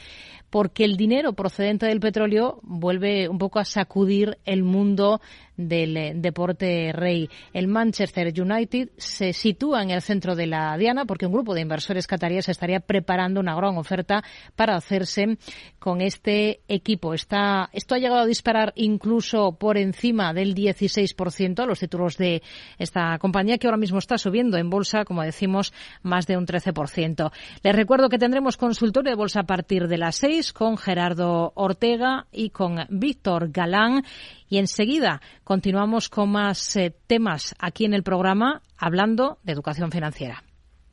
porque 0.50 0.84
el 0.84 0.98
dinero 0.98 1.34
procedente 1.34 1.86
del 1.86 2.00
petróleo 2.00 2.60
vuelve 2.64 3.30
un 3.30 3.38
poco 3.38 3.60
a 3.60 3.66
sacudir 3.66 4.38
el 4.46 4.64
mundo 4.64 5.22
del 5.58 5.96
eh, 5.96 6.14
deporte 6.16 6.92
rey. 6.94 7.30
El 7.54 7.68
Manchester 7.68 8.34
United 8.38 8.90
se 8.98 9.32
sitúa 9.32 9.84
en 9.84 9.92
el 9.92 10.02
centro 10.02 10.36
de 10.36 10.48
la 10.48 10.78
diana 10.78 11.06
porque 11.06 11.26
un 11.26 11.34
grupo 11.34 11.54
de 11.54 11.62
inversores 11.62 12.08
cataríes 12.26 12.50
estaría 12.50 12.80
preparando 12.80 13.40
una 13.40 13.56
gran 13.56 13.78
oferta 13.78 14.24
para 14.56 14.76
hacerse 14.76 15.38
con 15.78 16.02
este 16.02 16.62
equipo. 16.68 17.14
Está, 17.14 17.70
esto 17.72 17.94
ha 17.94 18.00
llegado 18.00 18.22
a 18.22 18.26
disparar 18.26 18.74
incluso 18.76 19.52
por 19.60 19.78
encima 19.78 20.34
del 20.34 20.56
16% 20.56 21.60
a 21.60 21.66
los 21.68 21.80
títulos 21.80 22.18
de 22.18 22.42
esta 22.80 23.20
compañía 23.20 23.60
que 23.60 23.68
ahora 23.68 23.78
mismo 23.78 24.00
está 24.00 24.18
subiendo 24.18 24.58
en 24.58 24.72
bolsa, 24.72 25.06
como 25.06 25.22
decimos, 25.22 25.72
más 26.02 26.26
de 26.26 26.38
un 26.38 26.48
13%. 26.48 27.32
Les 27.62 27.76
recuerdo 27.76 28.10
que 28.10 28.18
tendremos 28.18 28.58
consultorio 28.58 29.12
de 29.12 29.18
bolsa 29.18 29.42
a 29.42 29.46
partir 29.46 29.88
de 29.88 30.00
las 30.00 30.16
6 30.16 30.52
con 30.54 30.78
Gerardo 30.78 31.52
Ortega 31.56 32.26
y 32.32 32.50
con 32.50 32.88
Víctor 32.90 33.52
Galán. 33.52 34.04
Y 34.50 34.58
enseguida 34.58 35.22
continuamos 35.44 36.10
con 36.10 36.32
más 36.32 36.76
eh, 36.76 36.96
temas 37.06 37.54
aquí 37.60 37.86
en 37.86 37.94
el 37.94 38.04
programa 38.04 38.64
hablando 38.78 39.38
de 39.44 39.54
educación 39.54 39.92
financiera. 39.92 40.44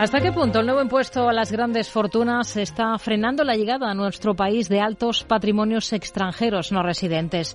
¿Hasta 0.00 0.22
qué 0.22 0.32
punto 0.32 0.60
el 0.60 0.64
nuevo 0.64 0.80
impuesto 0.80 1.28
a 1.28 1.32
las 1.34 1.52
grandes 1.52 1.90
fortunas 1.90 2.56
está 2.56 2.96
frenando 2.96 3.44
la 3.44 3.54
llegada 3.54 3.90
a 3.90 3.94
nuestro 3.94 4.34
país 4.34 4.70
de 4.70 4.80
altos 4.80 5.24
patrimonios 5.24 5.92
extranjeros 5.92 6.72
no 6.72 6.82
residentes? 6.82 7.54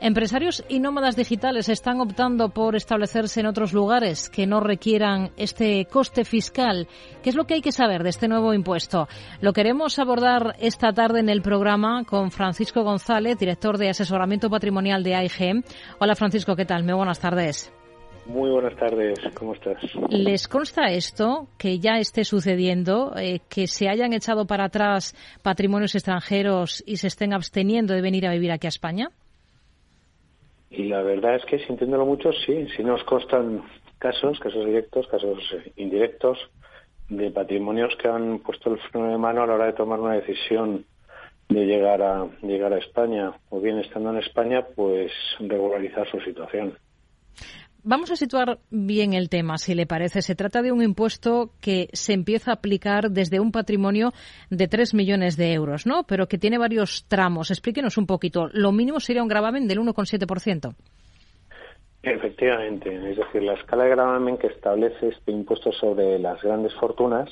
Empresarios 0.00 0.64
y 0.68 0.80
nómadas 0.80 1.14
digitales 1.14 1.68
están 1.68 2.00
optando 2.00 2.48
por 2.48 2.74
establecerse 2.74 3.38
en 3.38 3.46
otros 3.46 3.72
lugares 3.72 4.28
que 4.28 4.44
no 4.44 4.58
requieran 4.58 5.30
este 5.36 5.84
coste 5.84 6.24
fiscal. 6.24 6.88
¿Qué 7.22 7.30
es 7.30 7.36
lo 7.36 7.44
que 7.44 7.54
hay 7.54 7.60
que 7.62 7.70
saber 7.70 8.02
de 8.02 8.10
este 8.10 8.26
nuevo 8.26 8.52
impuesto? 8.54 9.06
Lo 9.40 9.52
queremos 9.52 10.00
abordar 10.00 10.56
esta 10.58 10.92
tarde 10.92 11.20
en 11.20 11.28
el 11.28 11.42
programa 11.42 12.02
con 12.02 12.32
Francisco 12.32 12.82
González, 12.82 13.38
director 13.38 13.78
de 13.78 13.90
asesoramiento 13.90 14.50
patrimonial 14.50 15.04
de 15.04 15.14
AIG. 15.14 15.64
Hola 16.00 16.16
Francisco, 16.16 16.56
¿qué 16.56 16.64
tal? 16.64 16.82
Muy 16.82 16.94
buenas 16.94 17.20
tardes. 17.20 17.72
Muy 18.26 18.50
buenas 18.50 18.74
tardes, 18.76 19.18
¿cómo 19.34 19.52
estás? 19.52 19.76
¿Les 20.08 20.48
consta 20.48 20.86
esto, 20.86 21.48
que 21.58 21.78
ya 21.78 21.98
esté 21.98 22.24
sucediendo, 22.24 23.12
eh, 23.16 23.40
que 23.50 23.66
se 23.66 23.88
hayan 23.88 24.14
echado 24.14 24.46
para 24.46 24.64
atrás 24.64 25.14
patrimonios 25.42 25.94
extranjeros 25.94 26.82
y 26.86 26.96
se 26.96 27.08
estén 27.08 27.34
absteniendo 27.34 27.92
de 27.92 28.00
venir 28.00 28.26
a 28.26 28.32
vivir 28.32 28.50
aquí 28.50 28.66
a 28.66 28.68
España? 28.68 29.08
Y 30.70 30.84
la 30.84 31.02
verdad 31.02 31.36
es 31.36 31.44
que 31.44 31.58
sintiéndolo 31.66 32.06
mucho, 32.06 32.32
sí, 32.46 32.66
sí 32.76 32.82
nos 32.82 33.04
constan 33.04 33.62
casos, 33.98 34.40
casos 34.40 34.64
directos, 34.64 35.06
casos 35.08 35.38
indirectos, 35.76 36.38
de 37.08 37.30
patrimonios 37.30 37.94
que 38.00 38.08
han 38.08 38.38
puesto 38.38 38.72
el 38.72 38.78
freno 38.78 39.10
de 39.10 39.18
mano 39.18 39.42
a 39.42 39.46
la 39.46 39.54
hora 39.54 39.66
de 39.66 39.72
tomar 39.74 40.00
una 40.00 40.14
decisión 40.14 40.86
de 41.48 41.66
llegar 41.66 42.00
a 42.00 42.26
llegar 42.42 42.72
a 42.72 42.78
España 42.78 43.32
o 43.50 43.60
bien 43.60 43.78
estando 43.78 44.10
en 44.10 44.18
España 44.18 44.66
pues 44.74 45.12
regularizar 45.38 46.10
su 46.10 46.18
situación. 46.20 46.78
Vamos 47.86 48.10
a 48.10 48.16
situar 48.16 48.60
bien 48.70 49.12
el 49.12 49.28
tema, 49.28 49.58
si 49.58 49.74
le 49.74 49.84
parece. 49.84 50.22
Se 50.22 50.34
trata 50.34 50.62
de 50.62 50.72
un 50.72 50.82
impuesto 50.82 51.50
que 51.60 51.90
se 51.92 52.14
empieza 52.14 52.50
a 52.50 52.54
aplicar 52.54 53.10
desde 53.10 53.40
un 53.40 53.52
patrimonio 53.52 54.14
de 54.48 54.68
3 54.68 54.94
millones 54.94 55.36
de 55.36 55.52
euros, 55.52 55.84
¿no? 55.84 56.04
Pero 56.04 56.26
que 56.26 56.38
tiene 56.38 56.56
varios 56.56 57.04
tramos. 57.08 57.50
Explíquenos 57.50 57.98
un 57.98 58.06
poquito. 58.06 58.48
Lo 58.54 58.72
mínimo 58.72 59.00
sería 59.00 59.22
un 59.22 59.28
gravamen 59.28 59.68
del 59.68 59.80
1,7%. 59.80 60.74
Efectivamente. 62.02 63.10
Es 63.10 63.18
decir, 63.18 63.42
la 63.42 63.52
escala 63.52 63.84
de 63.84 63.90
gravamen 63.90 64.38
que 64.38 64.46
establece 64.46 65.08
este 65.08 65.32
impuesto 65.32 65.70
sobre 65.72 66.18
las 66.18 66.40
grandes 66.40 66.72
fortunas 66.76 67.28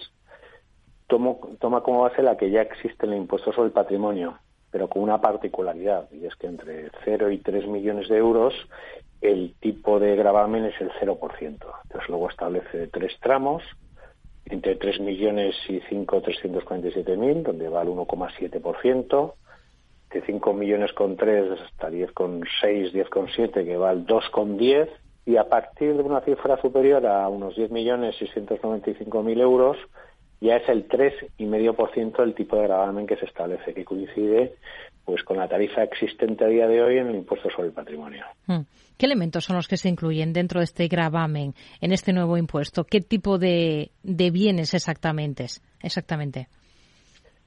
toma 1.07 1.83
como 1.83 2.03
base 2.03 2.23
la 2.23 2.37
que 2.37 2.51
ya 2.51 2.61
existe 2.61 3.07
en 3.07 3.13
el 3.13 3.19
impuesto 3.21 3.53
sobre 3.53 3.69
el 3.69 3.73
patrimonio, 3.73 4.39
pero 4.71 4.89
con 4.89 5.03
una 5.03 5.19
particularidad, 5.19 6.11
y 6.11 6.27
es 6.27 6.35
que 6.37 6.47
entre 6.47 6.91
0 7.05 7.31
y 7.31 7.39
3 7.39 7.67
millones 7.67 8.09
de 8.09 8.17
euros 8.19 8.55
el 9.23 9.55
tipo 9.61 10.01
de 10.01 10.17
gravamen 10.17 10.65
es 10.67 10.81
el 10.81 10.91
0%. 10.91 11.19
Entonces 11.41 12.09
luego 12.09 12.29
establece 12.29 12.89
tres 12.89 13.13
tramos, 13.21 13.63
entre 14.45 14.75
3 14.75 15.01
millones 15.01 15.55
y 15.69 15.81
5.347.000, 15.81 17.17
mil, 17.17 17.43
donde 17.43 17.69
va 17.69 17.83
el 17.83 17.89
1,7%, 17.89 19.35
de 20.13 20.23
5 20.23 20.53
millones 20.53 20.93
con 20.93 21.17
3 21.17 21.61
hasta 21.61 21.91
10,6, 21.91 22.93
10,7, 22.93 23.65
que 23.65 23.77
va 23.77 23.91
al 23.91 24.05
2,10, 24.07 24.89
y 25.25 25.37
a 25.37 25.49
partir 25.49 25.97
de 25.97 26.03
una 26.03 26.21
cifra 26.23 26.61
superior 26.61 27.07
a 27.07 27.29
unos 27.29 27.55
10 27.55 27.71
millones 27.71 28.17
695.000 28.21 29.41
euros, 29.41 29.77
ya 30.41 30.57
es 30.57 30.69
el 30.69 30.89
3,5% 30.89 32.17
del 32.17 32.35
tipo 32.35 32.57
de 32.57 32.65
gravamen 32.65 33.07
que 33.07 33.17
se 33.17 33.27
establece, 33.27 33.73
que 33.73 33.85
coincide 33.85 34.57
pues 35.05 35.23
con 35.25 35.37
la 35.37 35.49
tarifa 35.49 35.83
existente 35.83 36.45
a 36.45 36.49
día 36.49 36.67
de 36.67 36.83
hoy 36.83 36.99
en 36.99 37.09
el 37.09 37.17
impuesto 37.17 37.51
sobre 37.51 37.69
el 37.69 37.75
patrimonio. 37.75 38.25
Hmm. 38.47 38.61
¿Qué 38.97 39.07
elementos 39.07 39.45
son 39.45 39.57
los 39.57 39.67
que 39.67 39.77
se 39.77 39.89
incluyen 39.89 40.33
dentro 40.33 40.61
de 40.61 40.65
este 40.65 40.87
gravamen, 40.87 41.55
en 41.81 41.93
este 41.93 42.13
nuevo 42.13 42.37
impuesto? 42.37 42.85
¿Qué 42.85 43.01
tipo 43.01 43.39
de, 43.39 43.91
bienes 44.03 44.75
exactamente? 44.75 45.47
exactamente? 45.83 46.49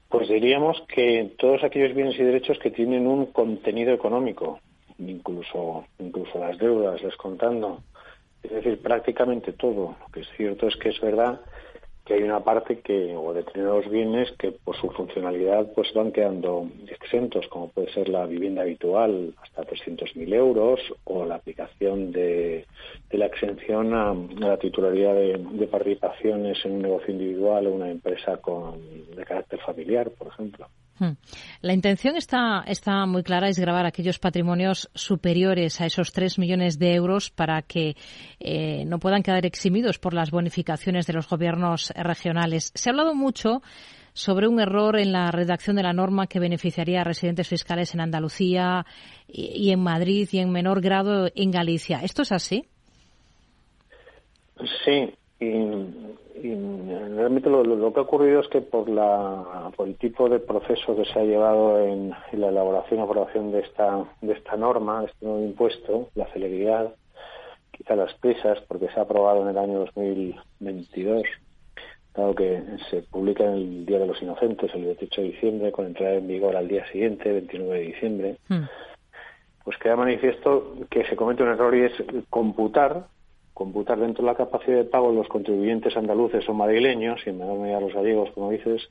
Pues 0.08 0.28
diríamos 0.28 0.82
que 0.88 1.34
todos 1.38 1.64
aquellos 1.64 1.94
bienes 1.94 2.18
y 2.18 2.22
derechos 2.22 2.58
que 2.58 2.70
tienen 2.70 3.06
un 3.06 3.26
contenido 3.26 3.92
económico, 3.92 4.60
incluso, 4.98 5.84
incluso 5.98 6.38
las 6.38 6.58
deudas, 6.58 7.02
descontando. 7.02 7.82
Es 8.42 8.52
decir, 8.52 8.80
prácticamente 8.80 9.52
todo. 9.52 9.96
Lo 9.98 10.06
que 10.12 10.20
es 10.20 10.28
cierto 10.36 10.68
es 10.68 10.76
que 10.76 10.90
es 10.90 11.00
verdad 11.00 11.40
que 12.06 12.14
hay 12.14 12.22
una 12.22 12.44
parte 12.44 12.78
que 12.78 13.16
o 13.16 13.34
determinados 13.34 13.90
bienes 13.90 14.30
que 14.38 14.52
por 14.52 14.76
su 14.76 14.88
funcionalidad 14.90 15.72
pues 15.74 15.92
van 15.92 16.12
quedando 16.12 16.70
exentos 16.88 17.46
como 17.48 17.68
puede 17.68 17.92
ser 17.92 18.08
la 18.08 18.24
vivienda 18.26 18.62
habitual 18.62 19.34
hasta 19.42 19.64
300.000 19.64 20.32
euros 20.32 20.80
o 21.04 21.24
la 21.24 21.34
aplicación 21.34 22.12
de, 22.12 22.64
la 23.10 23.26
exención 23.26 23.92
a, 23.92 24.14
la 24.38 24.56
titularidad 24.56 25.14
de, 25.14 25.66
participaciones 25.66 26.64
en 26.64 26.72
un 26.74 26.82
negocio 26.82 27.12
individual 27.12 27.66
o 27.66 27.74
una 27.74 27.90
empresa 27.90 28.36
con 28.36 28.80
de 29.16 29.24
carácter 29.24 29.58
familiar 29.60 30.10
por 30.10 30.28
ejemplo. 30.28 30.68
La 31.60 31.72
intención 31.72 32.16
está, 32.16 32.64
está 32.66 33.04
muy 33.06 33.22
clara, 33.22 33.48
es 33.48 33.58
grabar 33.58 33.86
aquellos 33.86 34.18
patrimonios 34.18 34.88
superiores 34.94 35.80
a 35.80 35.86
esos 35.86 36.12
3 36.12 36.38
millones 36.38 36.78
de 36.78 36.94
euros 36.94 37.30
para 37.30 37.62
que 37.62 37.96
eh, 38.40 38.84
no 38.86 38.98
puedan 38.98 39.22
quedar 39.22 39.44
eximidos 39.44 39.98
por 39.98 40.14
las 40.14 40.30
bonificaciones 40.30 41.06
de 41.06 41.12
los 41.12 41.28
gobiernos 41.28 41.92
regionales. 41.96 42.72
Se 42.74 42.88
ha 42.88 42.92
hablado 42.92 43.14
mucho 43.14 43.62
sobre 44.14 44.48
un 44.48 44.58
error 44.60 44.98
en 44.98 45.12
la 45.12 45.30
redacción 45.30 45.76
de 45.76 45.82
la 45.82 45.92
norma 45.92 46.26
que 46.26 46.40
beneficiaría 46.40 47.02
a 47.02 47.04
residentes 47.04 47.48
fiscales 47.48 47.92
en 47.92 48.00
Andalucía 48.00 48.86
y 49.28 49.70
en 49.70 49.80
Madrid 49.80 50.26
y 50.32 50.38
en 50.38 50.50
menor 50.50 50.80
grado 50.80 51.28
en 51.34 51.50
Galicia. 51.50 52.00
¿Esto 52.02 52.22
es 52.22 52.32
así? 52.32 52.64
Sí, 54.84 55.12
y, 55.38 56.54
realmente 57.14 57.50
lo, 57.50 57.92
que 57.92 58.00
ha 58.00 58.02
ocurrido 58.02 58.40
es 58.40 58.48
que 58.48 58.60
por, 58.60 58.88
la, 58.88 59.70
por 59.76 59.88
el 59.88 59.96
tipo 59.96 60.28
de 60.28 60.38
proceso 60.38 60.96
que 60.96 61.04
se 61.04 61.18
ha 61.18 61.24
llevado 61.24 61.80
en, 61.80 62.10
la 62.32 62.48
elaboración 62.48 63.00
y 63.00 63.02
aprobación 63.02 63.52
de 63.52 63.60
esta, 63.60 64.04
de 64.20 64.32
esta 64.32 64.56
norma, 64.56 65.00
de 65.00 65.06
este 65.06 65.26
nuevo 65.26 65.42
impuesto, 65.42 66.08
la 66.14 66.26
celeridad, 66.32 66.94
quizá 67.70 67.96
las 67.96 68.14
prisas, 68.14 68.58
porque 68.68 68.88
se 68.88 68.98
ha 68.98 69.02
aprobado 69.02 69.42
en 69.42 69.48
el 69.48 69.58
año 69.58 69.80
2022, 69.80 71.22
dado 72.14 72.34
que 72.34 72.62
se 72.90 73.02
publica 73.02 73.44
en 73.44 73.52
el 73.52 73.86
Día 73.86 73.98
de 73.98 74.06
los 74.06 74.22
Inocentes, 74.22 74.74
el 74.74 74.84
18 74.84 75.20
de 75.20 75.28
diciembre, 75.28 75.72
con 75.72 75.86
entrada 75.86 76.14
en 76.14 76.28
vigor 76.28 76.56
al 76.56 76.68
día 76.68 76.86
siguiente, 76.90 77.30
29 77.30 77.78
de 77.78 77.86
diciembre, 77.86 78.36
hmm. 78.48 78.64
pues 79.64 79.76
queda 79.78 79.96
manifiesto 79.96 80.76
que 80.90 81.04
se 81.04 81.16
comete 81.16 81.42
un 81.42 81.50
error 81.50 81.74
y 81.74 81.82
es 81.82 81.92
computar 82.30 83.08
computar 83.56 83.98
dentro 83.98 84.22
de 84.22 84.30
la 84.30 84.36
capacidad 84.36 84.76
de 84.76 84.84
pago 84.84 85.10
los 85.12 85.28
contribuyentes 85.28 85.96
andaluces 85.96 86.46
o 86.46 86.52
madrileños, 86.52 87.22
y 87.24 87.30
en 87.30 87.38
menor 87.38 87.58
medida 87.58 87.80
los 87.80 87.94
gallegos, 87.94 88.30
como 88.32 88.50
dices, 88.50 88.86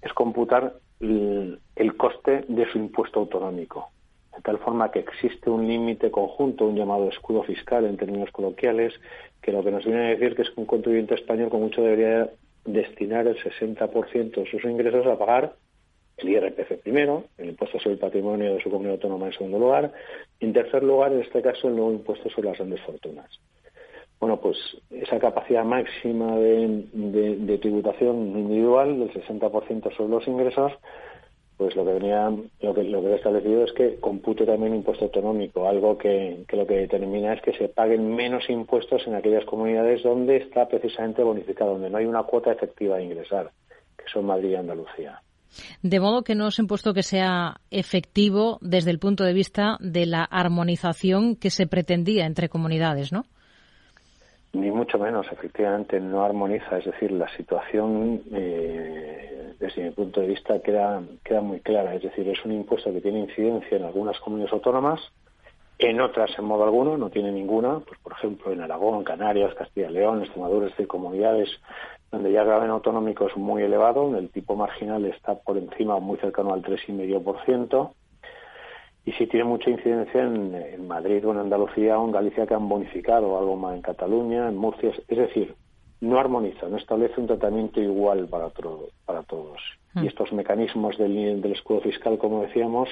es 0.00 0.12
computar 0.12 0.74
el, 1.00 1.96
coste 1.96 2.44
de 2.46 2.64
su 2.70 2.78
impuesto 2.78 3.18
autonómico. 3.18 3.88
De 4.36 4.40
tal 4.40 4.58
forma 4.58 4.92
que 4.92 5.00
existe 5.00 5.50
un 5.50 5.66
límite 5.66 6.12
conjunto, 6.12 6.66
un 6.66 6.76
llamado 6.76 7.08
escudo 7.08 7.42
fiscal 7.42 7.84
en 7.84 7.96
términos 7.96 8.30
coloquiales, 8.30 8.94
que 9.42 9.50
lo 9.50 9.64
que 9.64 9.72
nos 9.72 9.84
viene 9.84 10.06
a 10.06 10.10
decir 10.10 10.36
que 10.36 10.42
es 10.42 10.50
que 10.50 10.60
un 10.60 10.66
contribuyente 10.66 11.16
español 11.16 11.50
con 11.50 11.62
mucho 11.62 11.82
debería 11.82 12.30
destinar 12.64 13.26
el 13.26 13.36
60% 13.36 14.30
de 14.32 14.46
sus 14.48 14.62
ingresos 14.62 15.04
a 15.08 15.18
pagar 15.18 15.56
el 16.18 16.28
IRPF 16.28 16.80
primero, 16.84 17.24
el 17.36 17.48
impuesto 17.48 17.80
sobre 17.80 17.94
el 17.94 17.98
patrimonio 17.98 18.54
de 18.54 18.62
su 18.62 18.70
comunidad 18.70 18.94
autónoma 18.94 19.26
en 19.26 19.32
segundo 19.32 19.58
lugar, 19.58 19.92
y 20.38 20.44
en 20.44 20.52
tercer 20.52 20.84
lugar, 20.84 21.12
en 21.12 21.22
este 21.22 21.42
caso, 21.42 21.66
el 21.66 21.74
nuevo 21.74 21.90
impuesto 21.90 22.30
sobre 22.30 22.50
las 22.50 22.58
grandes 22.58 22.80
fortunas 22.82 23.40
bueno, 24.22 24.36
pues 24.36 24.56
esa 24.88 25.18
capacidad 25.18 25.64
máxima 25.64 26.36
de, 26.36 27.58
tributación 27.60 28.38
individual 28.38 29.00
del 29.00 29.12
60% 29.12 29.96
sobre 29.96 30.10
los 30.10 30.28
ingresos, 30.28 30.70
pues 31.56 31.74
lo 31.74 31.84
que 31.84 31.94
venía, 31.94 32.30
lo 32.60 32.72
que, 32.72 32.84
lo 32.84 33.02
que 33.02 33.08
he 33.08 33.14
establecido 33.16 33.64
es 33.64 33.72
que 33.72 33.96
compute 33.96 34.46
también 34.46 34.76
impuesto 34.76 35.06
autonómico, 35.06 35.66
algo 35.66 35.98
que, 35.98 36.44
lo 36.52 36.64
que 36.64 36.74
determina 36.74 37.32
es 37.32 37.42
que 37.42 37.52
se 37.54 37.68
paguen 37.68 38.14
menos 38.14 38.48
impuestos 38.48 39.04
en 39.08 39.16
aquellas 39.16 39.44
comunidades 39.44 40.04
donde 40.04 40.36
está 40.36 40.68
precisamente 40.68 41.24
bonificado, 41.24 41.72
donde 41.72 41.90
no 41.90 41.98
hay 41.98 42.06
una 42.06 42.22
cuota 42.22 42.52
efectiva 42.52 42.98
de 42.98 43.06
ingresar, 43.06 43.50
que 43.98 44.04
son 44.12 44.26
Madrid 44.26 44.50
y 44.50 44.54
Andalucía. 44.54 45.20
De 45.82 45.98
modo 45.98 46.22
que 46.22 46.36
no 46.36 46.46
es 46.46 46.60
impuesto 46.60 46.94
que 46.94 47.02
sea 47.02 47.56
efectivo 47.72 48.58
desde 48.60 48.92
el 48.92 49.00
punto 49.00 49.24
de 49.24 49.32
vista 49.32 49.78
de 49.80 50.06
la 50.06 50.22
armonización 50.22 51.34
que 51.34 51.50
se 51.50 51.66
pretendía 51.66 52.24
entre 52.24 52.48
comunidades, 52.48 53.10
¿no? 53.12 53.24
Ni 54.52 54.70
mucho 54.70 54.98
menos, 54.98 55.26
efectivamente, 55.32 55.98
no 55.98 56.22
armoniza. 56.24 56.78
Es 56.78 56.84
decir, 56.84 57.10
la 57.12 57.28
situación, 57.36 58.22
eh, 58.32 59.54
desde 59.58 59.84
mi 59.84 59.90
punto 59.90 60.20
de 60.20 60.26
vista, 60.26 60.60
queda, 60.60 61.02
queda 61.24 61.40
muy 61.40 61.60
clara. 61.60 61.94
Es 61.94 62.02
decir, 62.02 62.28
es 62.28 62.44
un 62.44 62.52
impuesto 62.52 62.92
que 62.92 63.00
tiene 63.00 63.20
incidencia 63.20 63.78
en 63.78 63.84
algunas 63.84 64.18
comunidades 64.20 64.52
autónomas, 64.52 65.00
en 65.78 66.00
otras 66.00 66.30
en 66.38 66.44
modo 66.44 66.64
alguno, 66.64 66.98
no 66.98 67.08
tiene 67.08 67.32
ninguna. 67.32 67.80
Pues, 67.80 67.98
por 68.00 68.12
ejemplo, 68.12 68.52
en 68.52 68.60
Aragón, 68.60 69.04
Canarias, 69.04 69.54
Castilla 69.54 69.88
y 69.90 69.94
León, 69.94 70.22
Extremadura, 70.22 70.66
es 70.66 70.72
decir, 70.72 70.86
comunidades 70.86 71.48
donde 72.10 72.30
ya 72.30 72.42
el 72.42 72.46
gravamen 72.46 72.70
autonómico 72.70 73.26
es 73.26 73.36
muy 73.38 73.62
elevado, 73.62 74.16
el 74.18 74.28
tipo 74.28 74.54
marginal 74.54 75.06
está 75.06 75.34
por 75.34 75.56
encima, 75.56 75.98
muy 75.98 76.18
cercano 76.18 76.52
al 76.52 76.62
3,5% 76.62 77.90
y 79.04 79.12
sí 79.12 79.26
tiene 79.26 79.44
mucha 79.44 79.70
incidencia 79.70 80.22
en, 80.22 80.86
Madrid 80.86 81.26
o 81.26 81.32
en 81.32 81.38
Andalucía 81.38 81.98
o 81.98 82.06
en 82.06 82.12
Galicia 82.12 82.46
que 82.46 82.54
han 82.54 82.68
bonificado 82.68 83.38
algo 83.38 83.56
más 83.56 83.74
en 83.74 83.82
Cataluña, 83.82 84.48
en 84.48 84.56
Murcia. 84.56 84.90
Es 85.08 85.18
decir, 85.18 85.54
no 86.00 86.18
armoniza, 86.18 86.68
no 86.68 86.76
establece 86.76 87.20
un 87.20 87.26
tratamiento 87.26 87.80
igual 87.80 88.28
para, 88.28 88.48
para 89.04 89.22
todos. 89.22 89.60
Y 89.94 90.06
estos 90.06 90.32
mecanismos 90.32 90.96
del, 90.96 91.42
del 91.42 91.52
escudo 91.52 91.80
fiscal, 91.80 92.16
como 92.18 92.42
decíamos, 92.42 92.88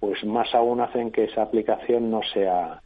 pues 0.00 0.22
más 0.24 0.54
aún 0.54 0.80
hacen 0.80 1.10
que 1.10 1.24
esa 1.24 1.42
aplicación 1.42 2.10
no 2.10 2.20
sea 2.34 2.80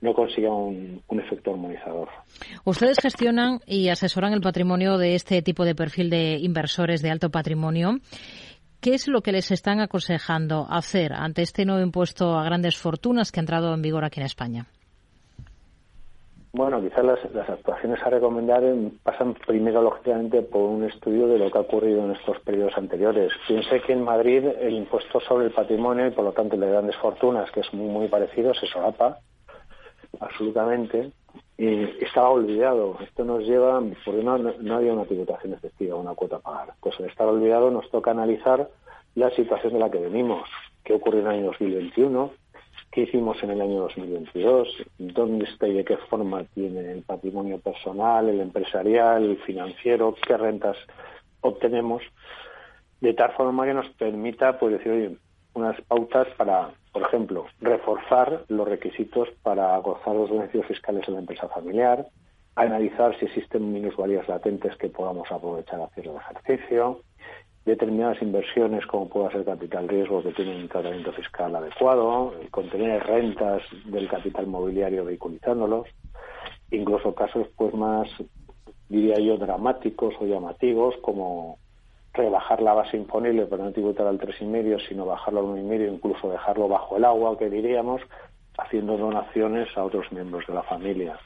no 0.00 0.14
consiga 0.14 0.50
un, 0.50 1.02
efecto 1.10 1.50
armonizador. 1.50 2.08
Ustedes 2.64 2.98
gestionan 3.00 3.60
y 3.66 3.88
asesoran 3.88 4.32
el 4.32 4.40
patrimonio 4.40 4.96
de 4.96 5.14
este 5.14 5.42
tipo 5.42 5.64
de 5.64 5.74
perfil 5.74 6.08
de 6.08 6.38
inversores 6.38 7.02
de 7.02 7.10
alto 7.10 7.30
patrimonio. 7.30 7.98
¿Qué 8.80 8.94
es 8.94 9.08
lo 9.08 9.20
que 9.20 9.32
les 9.32 9.50
están 9.50 9.80
aconsejando 9.80 10.66
hacer 10.70 11.12
ante 11.12 11.42
este 11.42 11.66
nuevo 11.66 11.82
impuesto 11.82 12.38
a 12.38 12.44
grandes 12.44 12.78
fortunas 12.78 13.30
que 13.30 13.38
ha 13.38 13.42
entrado 13.42 13.74
en 13.74 13.82
vigor 13.82 14.06
aquí 14.06 14.20
en 14.20 14.26
España? 14.26 14.66
Bueno, 16.52 16.80
quizás 16.80 17.04
las, 17.04 17.48
actuaciones 17.50 18.00
a 18.02 18.08
recomendar 18.08 18.62
pasan 19.02 19.34
primero, 19.46 19.82
lógicamente, 19.82 20.40
por 20.40 20.62
un 20.62 20.84
estudio 20.84 21.28
de 21.28 21.38
lo 21.38 21.50
que 21.50 21.58
ha 21.58 21.60
ocurrido 21.60 22.04
en 22.04 22.12
estos 22.12 22.40
periodos 22.40 22.72
anteriores. 22.76 23.32
Piense 23.46 23.82
que 23.82 23.92
en 23.92 24.02
Madrid 24.02 24.46
el 24.46 24.72
impuesto 24.72 25.20
sobre 25.20 25.46
el 25.46 25.52
patrimonio 25.52 26.06
y, 26.06 26.10
por 26.10 26.24
lo 26.24 26.32
tanto, 26.32 26.54
el 26.54 26.62
de 26.62 26.70
grandes 26.70 26.96
fortunas, 26.96 27.50
que 27.52 27.60
es 27.60 27.72
muy, 27.74 27.88
muy 27.88 28.08
parecido, 28.08 28.54
se 28.54 28.66
solapa 28.66 29.18
absolutamente, 30.20 31.12
y 31.60 31.84
estaba 32.02 32.30
olvidado. 32.30 32.96
Esto 33.02 33.22
nos 33.22 33.44
lleva, 33.44 33.82
porque 34.02 34.22
no, 34.22 34.38
no 34.38 34.76
había 34.76 34.94
una 34.94 35.04
tributación 35.04 35.52
efectiva, 35.52 35.94
una 35.94 36.14
cuota 36.14 36.36
a 36.36 36.40
pagar. 36.40 36.72
Pues 36.80 36.98
al 36.98 37.04
estar 37.04 37.26
olvidado 37.26 37.70
nos 37.70 37.90
toca 37.90 38.12
analizar 38.12 38.70
la 39.14 39.30
situación 39.32 39.74
de 39.74 39.78
la 39.78 39.90
que 39.90 39.98
venimos, 39.98 40.48
qué 40.82 40.94
ocurrió 40.94 41.20
en 41.20 41.26
el 41.26 41.32
año 41.32 41.46
2021, 41.48 42.30
qué 42.90 43.02
hicimos 43.02 43.42
en 43.42 43.50
el 43.50 43.60
año 43.60 43.80
2022, 43.80 44.68
dónde 44.98 45.44
está 45.44 45.68
y 45.68 45.74
de 45.74 45.84
qué 45.84 45.98
forma 45.98 46.44
tiene 46.54 46.92
el 46.92 47.02
patrimonio 47.02 47.58
personal, 47.58 48.30
el 48.30 48.40
empresarial, 48.40 49.22
el 49.22 49.36
financiero, 49.42 50.14
qué 50.26 50.38
rentas 50.38 50.78
obtenemos, 51.42 52.02
de 53.02 53.12
tal 53.12 53.32
forma 53.32 53.66
que 53.66 53.74
nos 53.74 53.88
permita 53.90 54.58
pues 54.58 54.78
decir, 54.78 54.92
oye, 54.92 55.16
unas 55.54 55.80
pautas 55.82 56.28
para 56.36 56.70
por 56.92 57.02
ejemplo, 57.02 57.46
reforzar 57.60 58.44
los 58.48 58.68
requisitos 58.68 59.28
para 59.42 59.76
gozar 59.78 60.14
los 60.16 60.30
beneficios 60.30 60.66
fiscales 60.66 61.06
en 61.06 61.14
la 61.14 61.20
empresa 61.20 61.48
familiar, 61.48 62.06
analizar 62.56 63.16
si 63.18 63.26
existen 63.26 63.72
minusvalías 63.72 64.28
latentes 64.28 64.76
que 64.76 64.88
podamos 64.88 65.30
aprovechar 65.30 65.80
hacer 65.80 66.08
el 66.08 66.16
ejercicio, 66.16 67.00
determinadas 67.64 68.20
inversiones 68.22 68.84
como 68.86 69.08
pueda 69.08 69.30
ser 69.30 69.44
capital 69.44 69.88
riesgo 69.88 70.22
que 70.22 70.32
tienen 70.32 70.62
un 70.62 70.68
tratamiento 70.68 71.12
fiscal 71.12 71.54
adecuado, 71.54 72.34
contener 72.50 73.04
rentas 73.04 73.62
del 73.84 74.08
capital 74.08 74.48
mobiliario 74.48 75.04
vehiculizándolos, 75.04 75.86
incluso 76.72 77.14
casos 77.14 77.46
pues 77.56 77.72
más 77.74 78.08
diría 78.88 79.20
yo 79.20 79.36
dramáticos 79.36 80.14
o 80.20 80.26
llamativos 80.26 80.96
como 81.02 81.58
rebajar 82.12 82.60
la 82.60 82.74
base 82.74 82.96
imponible 82.96 83.46
para 83.46 83.64
no 83.64 83.72
tributar 83.72 84.06
al 84.06 84.18
tres 84.18 84.40
y 84.40 84.44
medio, 84.44 84.78
sino 84.80 85.06
bajarlo 85.06 85.40
al 85.40 85.46
uno 85.46 85.58
y 85.58 85.62
medio, 85.62 85.92
incluso 85.92 86.30
dejarlo 86.30 86.68
bajo 86.68 86.96
el 86.96 87.04
agua, 87.04 87.38
que 87.38 87.48
diríamos, 87.48 88.02
haciendo 88.58 88.96
donaciones 88.96 89.68
a 89.76 89.84
otros 89.84 90.10
miembros 90.12 90.46
de 90.46 90.54
la 90.54 90.62
familia. 90.62 91.18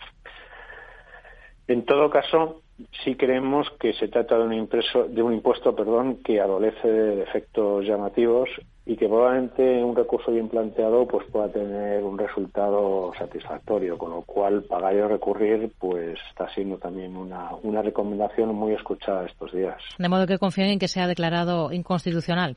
En 1.66 1.85
todo 1.85 2.11
caso, 2.11 2.61
sí 3.05 3.16
creemos 3.16 3.70
que 3.80 3.95
se 3.95 4.09
trata 4.09 4.37
de 4.37 4.45
un, 4.45 4.53
impreso, 4.53 5.05
de 5.05 5.22
un 5.22 5.32
impuesto 5.32 5.74
perdón, 5.74 6.22
que 6.22 6.41
adolece 6.41 6.89
de 6.89 7.22
efectos 7.22 7.87
llamativos 7.87 8.51
y 8.87 8.97
que 8.97 9.09
probablemente 9.09 9.82
un 9.82 9.97
recurso 9.97 10.30
bien 10.30 10.49
planteado 10.49 11.07
pues 11.07 11.26
pueda 11.30 11.51
tener 11.51 12.03
un 12.03 12.18
resultado 12.18 13.12
satisfactorio, 13.18 13.97
con 13.97 14.11
lo 14.11 14.22
cual 14.22 14.62
pagar 14.64 14.95
y 14.95 15.01
recurrir 15.01 15.72
pues 15.78 16.18
está 16.28 16.53
siendo 16.55 16.76
también 16.76 17.16
una, 17.16 17.51
una 17.62 17.80
recomendación 17.80 18.55
muy 18.55 18.74
escuchada 18.74 19.24
estos 19.24 19.53
días. 19.53 19.80
De 19.99 20.09
modo 20.09 20.26
que 20.26 20.39
confíen 20.39 20.68
en 20.68 20.78
que 20.78 20.89
sea 20.89 21.07
declarado 21.07 21.72
inconstitucional. 21.72 22.57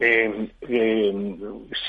Eh, 0.00 0.50
eh, 0.60 1.34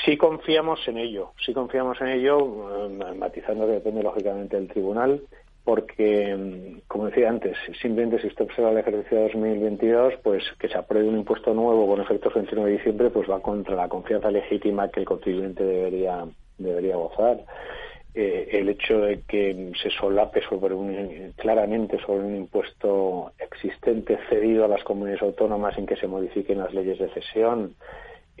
sí 0.04 0.16
confiamos 0.16 0.80
en 0.88 0.98
ello, 0.98 1.32
sí 1.44 1.52
confiamos 1.52 2.00
en 2.00 2.08
ello, 2.08 2.88
eh, 2.88 3.14
matizando 3.16 3.66
que 3.66 3.74
depende 3.74 4.02
lógicamente 4.02 4.56
del 4.56 4.66
tribunal, 4.66 5.22
porque, 5.70 6.82
como 6.88 7.06
decía 7.06 7.28
antes, 7.28 7.56
simplemente 7.80 8.20
si 8.20 8.26
usted 8.26 8.44
observa 8.44 8.72
el 8.72 8.78
ejercicio 8.78 9.18
de 9.18 9.22
2022, 9.22 10.14
pues 10.20 10.42
que 10.58 10.66
se 10.66 10.76
apruebe 10.76 11.08
un 11.08 11.18
impuesto 11.18 11.54
nuevo 11.54 11.86
con 11.86 12.00
efectos 12.00 12.34
29 12.34 12.68
de 12.68 12.76
diciembre, 12.76 13.10
pues 13.10 13.30
va 13.30 13.40
contra 13.40 13.76
la 13.76 13.88
confianza 13.88 14.32
legítima 14.32 14.90
que 14.90 14.98
el 14.98 15.06
contribuyente 15.06 15.62
debería, 15.62 16.26
debería 16.58 16.96
gozar. 16.96 17.44
Eh, 18.12 18.48
el 18.50 18.68
hecho 18.68 18.98
de 19.02 19.20
que 19.20 19.70
se 19.80 19.90
solape 19.90 20.42
sobre 20.42 20.74
un, 20.74 21.34
claramente 21.36 22.00
sobre 22.04 22.24
un 22.24 22.34
impuesto 22.34 23.30
existente 23.38 24.18
cedido 24.28 24.64
a 24.64 24.68
las 24.68 24.82
comunidades 24.82 25.22
autónomas 25.22 25.76
sin 25.76 25.86
que 25.86 25.94
se 25.94 26.08
modifiquen 26.08 26.58
las 26.58 26.74
leyes 26.74 26.98
de 26.98 27.10
cesión, 27.10 27.76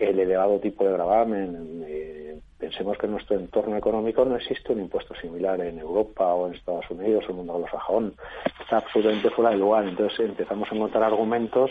el 0.00 0.18
elevado 0.18 0.58
tipo 0.58 0.84
de 0.84 0.92
gravamen. 0.92 1.84
Eh, 1.86 2.40
pensemos 2.58 2.96
que 2.98 3.06
en 3.06 3.12
nuestro 3.12 3.36
entorno 3.36 3.76
económico 3.76 4.24
no 4.24 4.36
existe 4.36 4.72
un 4.72 4.80
impuesto 4.80 5.14
similar 5.16 5.60
en 5.60 5.78
Europa 5.78 6.34
o 6.34 6.46
en 6.46 6.54
Estados 6.54 6.90
Unidos 6.90 7.24
o 7.24 7.26
en 7.26 7.30
el 7.30 7.36
mundo 7.36 7.54
anglosajón. 7.54 8.14
Está 8.60 8.78
absolutamente 8.78 9.30
fuera 9.30 9.50
de 9.50 9.58
lugar. 9.58 9.86
Entonces 9.86 10.20
empezamos 10.20 10.70
a 10.70 10.74
encontrar 10.74 11.04
argumentos 11.04 11.70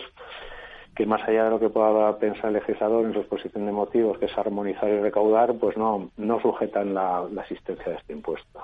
que 0.96 1.06
más 1.06 1.22
allá 1.28 1.46
de 1.46 1.50
lo 1.52 1.60
que 1.60 1.70
pueda 1.70 2.18
pensar 2.18 2.48
el 2.48 2.56
legislador 2.56 3.06
en 3.06 3.14
su 3.14 3.20
exposición 3.20 3.66
de 3.66 3.72
motivos, 3.72 4.18
que 4.18 4.26
es 4.26 4.38
armonizar 4.38 4.90
y 4.90 5.00
recaudar, 5.00 5.54
pues 5.56 5.78
no, 5.78 6.10
no 6.18 6.42
sujetan 6.42 6.94
la, 6.94 7.26
la 7.32 7.42
existencia 7.44 7.94
de 7.94 7.98
este 7.98 8.14
impuesto. 8.14 8.60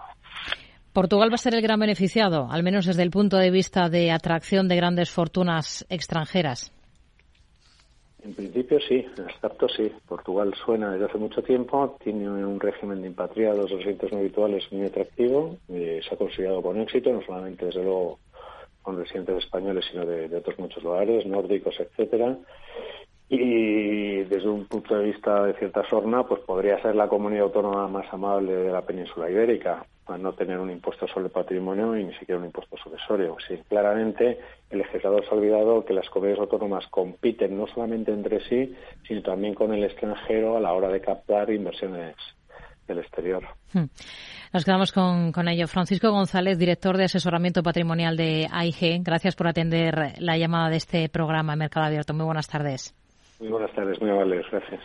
Portugal 0.91 1.29
va 1.29 1.35
a 1.35 1.37
ser 1.37 1.55
el 1.55 1.61
gran 1.61 1.79
beneficiado, 1.79 2.47
al 2.49 2.63
menos 2.63 2.85
desde 2.85 3.03
el 3.03 3.11
punto 3.11 3.37
de 3.37 3.51
vista 3.51 3.89
de 3.89 4.11
atracción 4.11 4.67
de 4.67 4.75
grandes 4.75 5.11
fortunas 5.11 5.85
extranjeras. 5.89 6.74
En 8.25 8.33
principio 8.33 8.79
sí, 8.79 9.05
en 9.17 9.23
abstracto 9.23 9.69
sí. 9.69 9.91
Portugal 10.07 10.51
suena 10.65 10.91
desde 10.91 11.05
hace 11.05 11.19
mucho 11.19 11.43
tiempo, 11.43 11.95
tiene 12.03 12.27
un 12.27 12.59
régimen 12.59 12.99
de 13.01 13.07
impatriados, 13.09 13.69
residentes 13.69 14.11
no 14.11 14.17
habituales 14.17 14.63
muy 14.71 14.87
atractivo, 14.87 15.57
eh, 15.69 16.01
se 16.03 16.15
ha 16.15 16.17
considerado 16.17 16.63
con 16.63 16.81
éxito, 16.81 17.13
no 17.13 17.21
solamente 17.21 17.67
desde 17.67 17.83
luego 17.83 18.17
con 18.81 18.97
residentes 18.97 19.43
españoles, 19.43 19.85
sino 19.91 20.07
de, 20.07 20.27
de 20.27 20.37
otros 20.37 20.57
muchos 20.57 20.83
lugares, 20.83 21.23
nórdicos, 21.27 21.79
etcétera. 21.79 22.35
Y 23.29 24.23
desde 24.23 24.49
un 24.49 24.65
punto 24.65 24.97
de 24.97 25.05
vista 25.05 25.45
de 25.45 25.53
cierta 25.53 25.87
sorna, 25.87 26.23
pues 26.23 26.41
podría 26.41 26.81
ser 26.81 26.95
la 26.95 27.07
comunidad 27.07 27.43
autónoma 27.43 27.87
más 27.87 28.11
amable 28.11 28.53
de 28.53 28.71
la 28.71 28.81
península 28.81 29.29
ibérica 29.29 29.85
a 30.07 30.17
no 30.17 30.33
tener 30.33 30.59
un 30.59 30.69
impuesto 30.69 31.07
sobre 31.07 31.29
patrimonio 31.29 31.97
y 31.97 32.03
ni 32.03 32.13
siquiera 32.13 32.39
un 32.39 32.45
impuesto 32.45 32.77
sucesorio. 32.77 33.35
Sí, 33.47 33.57
claramente 33.67 34.39
el 34.69 34.79
legislador 34.79 35.23
se 35.23 35.29
ha 35.29 35.37
olvidado 35.37 35.83
que 35.83 35.93
las 35.93 36.09
comunidades 36.09 36.41
autónomas 36.41 36.85
compiten 36.87 37.57
no 37.57 37.67
solamente 37.67 38.11
entre 38.11 38.43
sí, 38.47 38.75
sino 39.07 39.21
también 39.21 39.55
con 39.55 39.73
el 39.73 39.83
extranjero 39.83 40.57
a 40.57 40.59
la 40.59 40.73
hora 40.73 40.89
de 40.89 41.01
captar 41.01 41.49
inversiones 41.49 42.15
del 42.87 42.99
exterior. 42.99 43.43
Hmm. 43.73 43.85
Nos 44.53 44.63
quedamos 44.63 44.91
con, 44.91 45.31
con 45.31 45.47
ello. 45.47 45.67
Francisco 45.67 46.11
González, 46.11 46.57
director 46.57 46.97
de 46.97 47.05
asesoramiento 47.05 47.63
patrimonial 47.63 48.15
de 48.15 48.47
AIG. 48.51 49.01
Gracias 49.03 49.35
por 49.35 49.47
atender 49.47 50.13
la 50.19 50.37
llamada 50.37 50.69
de 50.69 50.77
este 50.77 51.09
programa 51.09 51.55
Mercado 51.55 51.87
Abierto. 51.87 52.13
Muy 52.13 52.25
buenas 52.25 52.47
tardes. 52.47 52.93
Muy 53.39 53.49
buenas 53.49 53.73
tardes, 53.73 53.99
muy 53.99 54.11
amables. 54.11 54.45
Gracias. 54.51 54.81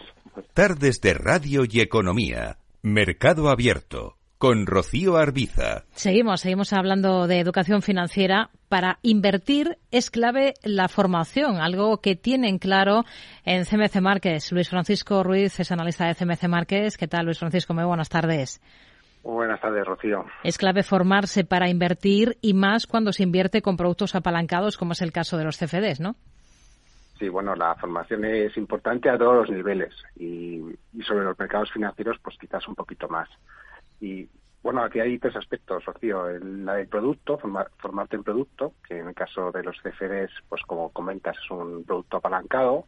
Tardes 0.54 1.00
de 1.00 1.14
Radio 1.14 1.62
y 1.70 1.80
Economía. 1.80 2.56
Mercado 2.82 3.50
Abierto 3.50 4.16
con 4.40 4.64
Rocío 4.64 5.18
Arbiza. 5.18 5.84
Seguimos, 5.90 6.40
seguimos 6.40 6.72
hablando 6.72 7.26
de 7.26 7.40
educación 7.40 7.82
financiera. 7.82 8.48
Para 8.70 8.98
invertir 9.02 9.76
es 9.90 10.10
clave 10.10 10.54
la 10.62 10.88
formación, 10.88 11.58
algo 11.60 12.00
que 12.00 12.16
tienen 12.16 12.58
claro 12.58 13.04
en 13.44 13.66
CMC 13.66 14.00
Márquez. 14.00 14.50
Luis 14.50 14.70
Francisco 14.70 15.22
Ruiz 15.22 15.60
es 15.60 15.70
analista 15.70 16.06
de 16.06 16.14
CMC 16.14 16.48
Márquez. 16.48 16.96
¿Qué 16.96 17.06
tal, 17.06 17.26
Luis 17.26 17.38
Francisco? 17.38 17.74
Muy 17.74 17.84
buenas 17.84 18.08
tardes. 18.08 18.62
buenas 19.22 19.60
tardes, 19.60 19.84
Rocío. 19.84 20.24
Es 20.42 20.56
clave 20.56 20.84
formarse 20.84 21.44
para 21.44 21.68
invertir 21.68 22.38
y 22.40 22.54
más 22.54 22.86
cuando 22.86 23.12
se 23.12 23.24
invierte 23.24 23.60
con 23.60 23.76
productos 23.76 24.14
apalancados, 24.14 24.78
como 24.78 24.92
es 24.92 25.02
el 25.02 25.12
caso 25.12 25.36
de 25.36 25.44
los 25.44 25.58
CFDs, 25.58 26.00
¿no? 26.00 26.16
Sí, 27.18 27.28
bueno, 27.28 27.54
la 27.54 27.74
formación 27.74 28.24
es 28.24 28.56
importante 28.56 29.10
a 29.10 29.18
todos 29.18 29.36
los 29.36 29.50
niveles 29.50 29.92
y, 30.16 30.62
y 30.94 31.02
sobre 31.02 31.26
los 31.26 31.38
mercados 31.38 31.70
financieros, 31.70 32.16
pues 32.22 32.38
quizás 32.40 32.66
un 32.66 32.74
poquito 32.74 33.06
más. 33.06 33.28
Y 34.00 34.28
bueno, 34.62 34.82
aquí 34.82 35.00
hay 35.00 35.18
tres 35.18 35.36
aspectos, 35.36 35.84
Rocío. 35.84 36.28
El, 36.28 36.64
la 36.64 36.74
del 36.74 36.88
producto, 36.88 37.38
formarte 37.38 38.16
en 38.16 38.24
producto, 38.24 38.74
que 38.86 38.98
en 38.98 39.08
el 39.08 39.14
caso 39.14 39.50
de 39.52 39.62
los 39.62 39.80
CFDs, 39.80 40.30
pues 40.48 40.62
como 40.62 40.90
comentas, 40.90 41.36
es 41.42 41.50
un 41.50 41.84
producto 41.84 42.18
apalancado. 42.18 42.86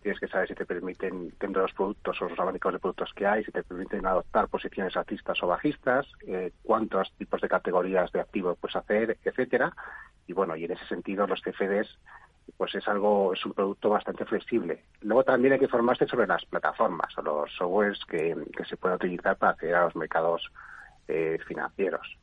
Tienes 0.00 0.20
que 0.20 0.28
saber 0.28 0.46
si 0.46 0.54
te 0.54 0.64
permiten, 0.64 1.34
dentro 1.40 1.62
de 1.62 1.68
los 1.68 1.74
productos 1.74 2.22
o 2.22 2.28
los 2.28 2.38
abanicos 2.38 2.72
de 2.72 2.78
productos 2.78 3.12
que 3.14 3.26
hay, 3.26 3.42
si 3.42 3.50
te 3.50 3.64
permiten 3.64 4.06
adoptar 4.06 4.46
posiciones 4.46 4.96
altistas 4.96 5.42
o 5.42 5.48
bajistas, 5.48 6.06
eh, 6.26 6.52
cuántos 6.62 7.12
tipos 7.18 7.40
de 7.40 7.48
categorías 7.48 8.12
de 8.12 8.20
activos 8.20 8.56
puedes 8.60 8.76
hacer, 8.76 9.18
etcétera. 9.24 9.74
Y 10.28 10.34
bueno, 10.34 10.54
y 10.54 10.64
en 10.66 10.72
ese 10.72 10.86
sentido 10.86 11.26
los 11.26 11.42
CFDs 11.42 11.98
pues 12.56 12.74
es 12.74 12.86
algo, 12.88 13.32
es 13.32 13.44
un 13.44 13.52
producto 13.52 13.90
bastante 13.90 14.24
flexible. 14.24 14.84
Luego 15.02 15.24
también 15.24 15.54
hay 15.54 15.58
que 15.60 15.68
formarse 15.68 16.06
sobre 16.06 16.26
las 16.26 16.44
plataformas 16.46 17.16
o 17.18 17.22
los 17.22 17.52
softwares 17.52 17.98
que, 18.06 18.36
se 18.68 18.76
pueden 18.76 18.96
utilizar 18.96 19.36
para 19.36 19.52
acceder 19.52 19.74
a 19.74 19.84
los 19.84 19.96
mercados 19.96 20.50
eh, 21.06 21.38
financieros. 21.46 22.18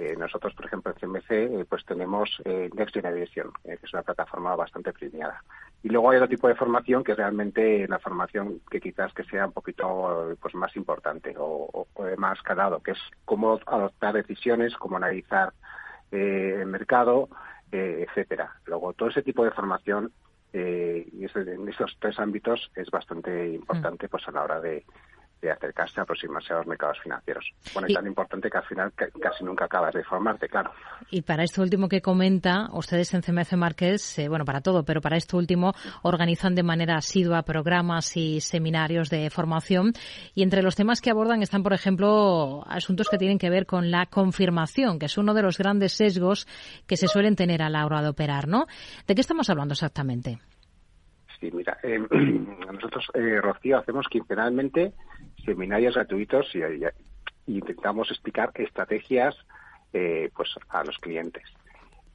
Eh, 0.00 0.16
nosotros, 0.16 0.54
por 0.54 0.64
ejemplo, 0.64 0.92
en 0.92 0.98
CMC, 0.98 1.30
eh, 1.30 1.66
pues 1.68 1.84
tenemos 1.84 2.30
eh, 2.46 2.70
Next 2.74 2.94
Generation, 2.94 3.52
que 3.62 3.74
es 3.74 3.92
una 3.92 4.02
plataforma 4.02 4.56
bastante 4.56 4.94
premiada. 4.94 5.44
Y 5.82 5.90
luego 5.90 6.08
hay 6.08 6.16
otro 6.16 6.28
tipo 6.30 6.48
de 6.48 6.54
formación 6.54 7.04
que 7.04 7.12
es 7.12 7.18
realmente 7.18 7.86
la 7.86 7.98
formación 7.98 8.62
que 8.70 8.80
quizás 8.80 9.12
que 9.12 9.24
sea 9.24 9.44
un 9.44 9.52
poquito 9.52 10.34
pues 10.40 10.54
más 10.54 10.74
importante 10.76 11.34
o, 11.38 11.86
de 11.98 12.16
más 12.16 12.40
calado, 12.40 12.82
que 12.82 12.92
es 12.92 12.98
cómo 13.26 13.60
adoptar 13.66 14.14
decisiones, 14.14 14.74
cómo 14.76 14.96
analizar 14.96 15.52
el 16.10 16.66
mercado, 16.66 17.28
etcétera. 17.72 18.54
Luego, 18.66 18.92
todo 18.92 19.08
ese 19.08 19.22
tipo 19.22 19.44
de 19.44 19.50
formación 19.50 20.12
y 20.52 21.24
en 21.24 21.68
esos 21.68 21.96
tres 22.00 22.18
ámbitos 22.18 22.70
es 22.74 22.90
bastante 22.90 23.50
importante 23.50 24.08
pues 24.08 24.26
a 24.26 24.32
la 24.32 24.42
hora 24.42 24.60
de, 24.60 24.84
de 25.40 25.50
acercarse, 25.50 26.00
a 26.00 26.02
aproximarse 26.02 26.52
a 26.52 26.58
los 26.58 26.66
mercados 26.66 26.98
financieros. 27.02 27.44
Bueno, 27.72 27.88
y, 27.88 27.94
tan 27.94 28.06
importante 28.06 28.50
que 28.50 28.58
al 28.58 28.64
final 28.64 28.92
casi 28.92 29.44
nunca 29.44 29.64
acabas 29.64 29.94
de 29.94 30.04
formarte, 30.04 30.48
claro. 30.48 30.72
Y 31.10 31.22
para 31.22 31.44
esto 31.44 31.62
último 31.62 31.88
que 31.88 32.02
comenta, 32.02 32.68
ustedes 32.72 33.14
en 33.14 33.22
CMC 33.22 33.54
Márquez, 33.54 34.18
eh, 34.18 34.28
bueno, 34.28 34.44
para 34.44 34.60
todo, 34.60 34.84
pero 34.84 35.00
para 35.00 35.16
esto 35.16 35.36
último, 35.36 35.72
organizan 36.02 36.54
de 36.54 36.62
manera 36.62 36.96
asidua 36.96 37.42
programas 37.42 38.16
y 38.16 38.40
seminarios 38.40 39.08
de 39.10 39.30
formación. 39.30 39.92
Y 40.34 40.42
entre 40.42 40.62
los 40.62 40.76
temas 40.76 41.00
que 41.00 41.10
abordan 41.10 41.42
están, 41.42 41.62
por 41.62 41.72
ejemplo, 41.72 42.64
asuntos 42.66 43.08
que 43.08 43.18
tienen 43.18 43.38
que 43.38 43.50
ver 43.50 43.66
con 43.66 43.90
la 43.90 44.06
confirmación, 44.06 44.98
que 44.98 45.06
es 45.06 45.18
uno 45.18 45.34
de 45.34 45.42
los 45.42 45.58
grandes 45.58 45.92
sesgos 45.92 46.46
que 46.86 46.96
se 46.96 47.08
suelen 47.08 47.36
tener 47.36 47.62
a 47.62 47.70
la 47.70 47.86
hora 47.86 48.02
de 48.02 48.08
operar, 48.08 48.48
¿no? 48.48 48.66
¿De 49.06 49.14
qué 49.14 49.20
estamos 49.20 49.48
hablando 49.50 49.72
exactamente? 49.72 50.38
Sí, 51.40 51.50
mira, 51.52 51.78
eh, 51.82 51.98
nosotros, 52.72 53.06
eh, 53.14 53.40
Rocío, 53.40 53.78
hacemos 53.78 54.06
quincenalmente 54.08 54.92
seminarios 55.44 55.94
gratuitos 55.94 56.54
y, 56.54 56.62
intentamos 57.46 58.10
explicar 58.10 58.52
estrategias 58.54 59.36
eh, 59.92 60.30
pues 60.36 60.50
a 60.68 60.84
los 60.84 60.98
clientes. 60.98 61.42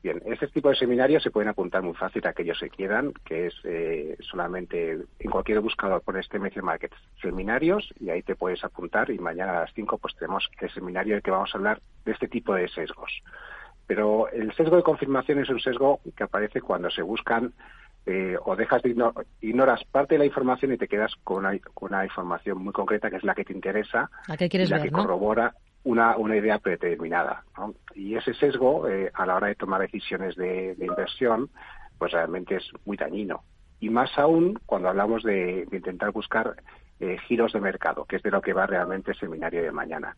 Bien, 0.05 0.21
este 0.28 0.47
tipo 0.49 0.69
de 0.69 0.76
seminarios 0.76 1.23
se 1.23 1.32
pueden 1.32 1.49
apuntar 1.49 1.82
muy 1.82 1.95
fácil 1.95 2.26
a 2.28 2.30
aquellos 2.30 2.59
que 2.59 2.69
quieran, 2.69 3.11
que 3.26 3.47
es 3.47 3.55
eh, 3.63 4.15
solamente 4.21 4.99
en 5.17 5.32
cualquier 5.32 5.61
buscador 5.61 6.03
por 6.03 6.15
este 6.15 6.38
Media 6.38 6.61
Market 6.61 6.91
seminarios 7.19 7.91
y 7.99 8.11
ahí 8.11 8.21
te 8.21 8.36
puedes 8.36 8.63
apuntar 8.63 9.09
y 9.09 9.17
mañana 9.17 9.57
a 9.57 9.61
las 9.61 9.73
5 9.73 9.97
pues 9.97 10.15
tenemos 10.15 10.47
el 10.61 10.69
seminario 10.69 11.13
en 11.13 11.17
el 11.17 11.23
que 11.23 11.32
vamos 11.32 11.49
a 11.53 11.57
hablar 11.57 11.82
de 12.05 12.11
este 12.11 12.28
tipo 12.28 12.53
de 12.53 12.67
sesgos. 12.67 13.23
Pero 13.88 14.30
el 14.30 14.53
sesgo 14.53 14.76
de 14.76 14.84
confirmación 14.84 15.39
es 15.39 15.49
un 15.49 15.59
sesgo 15.59 15.99
que 16.15 16.23
aparece 16.23 16.61
cuando 16.61 16.91
se 16.91 17.01
buscan 17.01 17.53
eh, 18.06 18.38
o 18.43 18.56
dejas 18.56 18.84
de 18.84 18.95
ignoras 19.41 19.84
parte 19.86 20.16
de 20.16 20.20
la 20.20 20.26
información 20.26 20.72
y 20.74 20.78
te 20.78 20.88
quedas 20.88 21.12
con 21.24 21.45
una, 21.82 22.03
información 22.06 22.60
muy 22.60 22.72
concreta 22.72 23.10
que 23.10 23.18
es 23.18 23.24
la 23.24 23.34
que 23.34 23.43
te 23.43 23.53
interesa 23.53 24.12
y 24.28 24.68
la 24.68 24.82
que 24.82 24.91
corrobora 24.91 25.56
una, 25.86 26.18
una 26.18 26.36
idea 26.36 26.60
predeterminada. 26.60 27.43
Y 27.95 28.16
ese 28.16 28.34
sesgo, 28.34 28.88
eh, 28.88 29.12
a 29.14 29.26
la 29.26 29.36
hora 29.36 29.47
de 29.47 29.56
tomar 29.56 29.82
decisiones 29.82 30.36
de, 30.36 30.76
inversión, 30.80 31.49
pues 31.97 32.12
realmente 32.12 32.58
es 32.58 32.64
muy 32.86 32.97
dañino. 32.97 33.43
Y 33.80 33.89
más 33.89 34.10
aún 34.18 34.60
cuando 34.66 34.89
hablamos 34.89 35.24
de, 35.24 35.68
intentar 35.72 36.12
buscar 36.12 36.56
eh, 36.99 37.18
giros 37.28 37.53
de 37.53 37.60
mercado, 37.60 38.06
que 38.06 38.18
es 38.18 38.24
de 38.24 38.32
lo 38.32 38.41
que 38.41 38.53
va 38.53 38.68
realmente 38.68 39.12
el 39.12 39.18
seminario 39.18 39.64
de 39.64 39.72
mañana. 39.72 40.16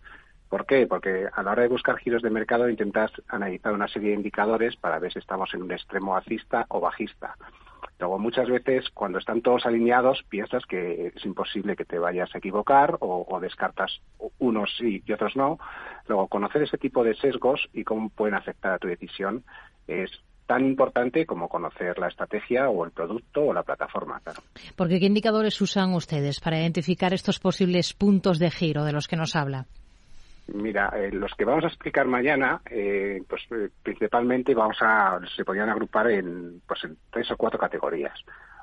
¿Por 0.49 0.65
qué? 0.65 0.87
Porque 0.87 1.27
a 1.31 1.43
la 1.43 1.51
hora 1.51 1.63
de 1.63 1.67
buscar 1.67 1.97
giros 1.97 2.21
de 2.21 2.29
mercado 2.29 2.69
intentas 2.69 3.11
analizar 3.27 3.73
una 3.73 3.87
serie 3.89 4.09
de 4.09 4.15
indicadores 4.15 4.77
para 4.77 4.99
ver 4.99 5.11
si 5.11 5.19
estamos 5.19 5.53
en 5.53 5.63
un 5.63 5.71
extremo 5.73 6.15
alcista 6.15 6.65
o 6.69 6.79
bajista. 6.79 7.35
Luego, 7.99 8.19
muchas 8.19 8.47
veces, 8.47 8.89
cuando 8.93 9.17
están 9.17 9.41
todos 9.41 9.65
alineados, 9.65 10.23
piensas 10.29 10.63
que 10.65 11.11
es 11.15 11.25
imposible 11.25 11.75
que 11.75 11.85
te 11.85 11.97
vayas 11.97 12.33
a 12.33 12.37
equivocar 12.37 12.97
o, 12.99 13.39
descartas 13.41 14.01
unos 14.39 14.75
sí 14.77 15.03
y 15.05 15.11
otros 15.11 15.35
no. 15.35 15.57
Luego, 16.07 16.27
conocer 16.27 16.61
ese 16.61 16.77
tipo 16.77 17.03
de 17.03 17.15
sesgos 17.15 17.67
y 17.73 17.83
cómo 17.83 18.09
pueden 18.09 18.35
afectar 18.35 18.73
a 18.73 18.77
tu 18.77 18.87
decisión 18.87 19.43
es 19.87 20.11
tan 20.45 20.65
importante 20.65 21.25
como 21.25 21.49
conocer 21.49 21.97
la 21.97 22.07
estrategia 22.07 22.69
o 22.69 22.85
el 22.85 22.91
producto 22.91 23.41
o 23.41 23.53
la 23.53 23.63
plataforma, 23.63 24.19
claro. 24.21 24.41
Porque, 24.75 24.99
¿qué 24.99 25.07
indicadores 25.07 25.59
usan 25.59 25.93
ustedes 25.93 26.39
para 26.39 26.59
identificar 26.59 27.13
estos 27.13 27.39
posibles 27.39 27.93
puntos 27.93 28.39
de 28.39 28.51
giro 28.51 28.85
de 28.85 28.93
los 28.93 29.07
que 29.07 29.17
nos 29.17 29.35
habla? 29.35 29.65
Mira, 30.53 30.91
eh, 30.95 31.11
los 31.11 31.33
que 31.33 31.43
vamos 31.43 31.65
a 31.65 31.67
explicar 31.67 32.07
mañana, 32.07 32.61
eh, 32.69 33.21
pues 33.27 33.43
eh, 33.51 33.69
principalmente 33.83 34.55
vamos 34.55 34.77
a, 34.81 35.19
se 35.35 35.43
podrían 35.43 35.69
agrupar 35.69 36.09
en, 36.09 36.61
pues 36.65 36.85
en 36.85 36.97
tres 37.11 37.29
o 37.31 37.37
cuatro 37.37 37.59
categorías. 37.59 38.17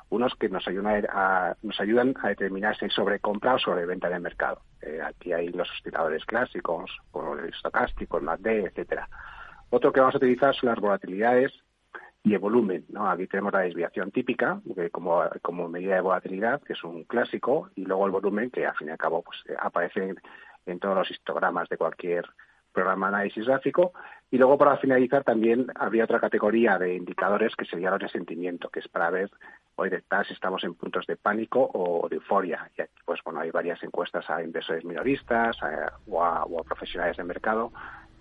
Unos 0.09 0.35
que 0.37 0.49
nos 0.49 0.66
ayudan 0.66 1.07
a, 1.11 1.55
nos 1.62 1.78
ayudan 1.80 2.14
a 2.22 2.28
determinar 2.28 2.76
si 2.76 2.87
hay 2.87 2.91
sobrecompra 2.91 3.55
o 3.55 3.59
sobreventa 3.59 4.09
de 4.09 4.18
mercado. 4.18 4.62
aquí 5.05 5.32
hay 5.32 5.49
los 5.49 5.70
osciladores 5.70 6.24
clásicos, 6.24 6.91
como 7.11 7.35
el 7.35 7.51
estocástico, 7.51 8.18
el 8.18 8.24
MACD, 8.24 8.66
etcétera. 8.66 9.09
Otro 9.70 9.93
que 9.93 10.01
vamos 10.01 10.14
a 10.14 10.18
utilizar 10.18 10.55
son 10.55 10.70
las 10.70 10.78
volatilidades 10.78 11.53
y 12.22 12.32
el 12.32 12.39
volumen. 12.39 12.87
¿no? 12.89 13.11
Aquí 13.11 13.26
tenemos 13.26 13.53
la 13.53 13.61
desviación 13.61 14.11
típica 14.11 14.61
como, 14.93 15.22
como 15.43 15.68
medida 15.68 15.97
de 15.97 16.01
volatilidad, 16.01 16.62
que 16.62 16.74
es 16.74 16.85
un 16.85 17.05
clásico, 17.05 17.70
y 17.74 17.85
luego 17.85 18.07
el 18.07 18.12
volumen, 18.12 18.51
que 18.51 18.66
al 18.66 18.76
fin 18.76 18.89
y 18.89 18.91
al 18.93 18.99
cabo 18.99 19.22
pues, 19.22 19.43
aparece 19.59 20.14
en 20.67 20.79
todos 20.79 20.97
los 20.97 21.11
histogramas 21.11 21.69
de 21.69 21.77
cualquier 21.77 22.25
programa 22.73 23.09
de 23.09 23.17
análisis 23.17 23.47
gráfico. 23.47 23.93
Y 24.31 24.37
luego, 24.37 24.59
para 24.59 24.77
finalizar, 24.79 25.23
también 25.23 25.67
habría 25.77 26.05
otra 26.05 26.21
categoría 26.21 26.77
de 26.79 26.95
indicadores 26.95 27.55
que 27.57 27.65
sería 27.65 27.91
los 27.91 28.01
de 28.01 28.09
sentimiento, 28.09 28.69
que 28.69 28.81
es 28.81 28.89
para 28.89 29.11
ver 29.11 29.31
hoy 29.77 29.91
de 29.91 30.03
si 30.27 30.33
estamos 30.33 30.65
en 30.65 30.75
puntos 30.75 31.07
de 31.07 31.17
pánico 31.17 31.71
o 31.73 32.09
de 32.09 32.17
euforia. 32.17 32.69
Y 32.77 32.83
aquí, 32.83 32.93
pues 33.05 33.21
bueno, 33.25 33.41
hay 33.41 33.51
varias 33.51 33.83
encuestas 33.83 34.29
a 34.29 34.43
inversores 34.43 34.85
minoristas 34.85 35.57
o, 36.07 36.25
o 36.47 36.61
a 36.61 36.65
profesionales 36.65 37.17
de 37.17 37.25
mercado, 37.25 37.73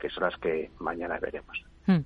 que 0.03 0.09
son 0.09 0.23
las 0.23 0.37
que 0.37 0.69
mañana 0.79 1.17
veremos. 1.17 1.63
Hmm. 1.85 2.01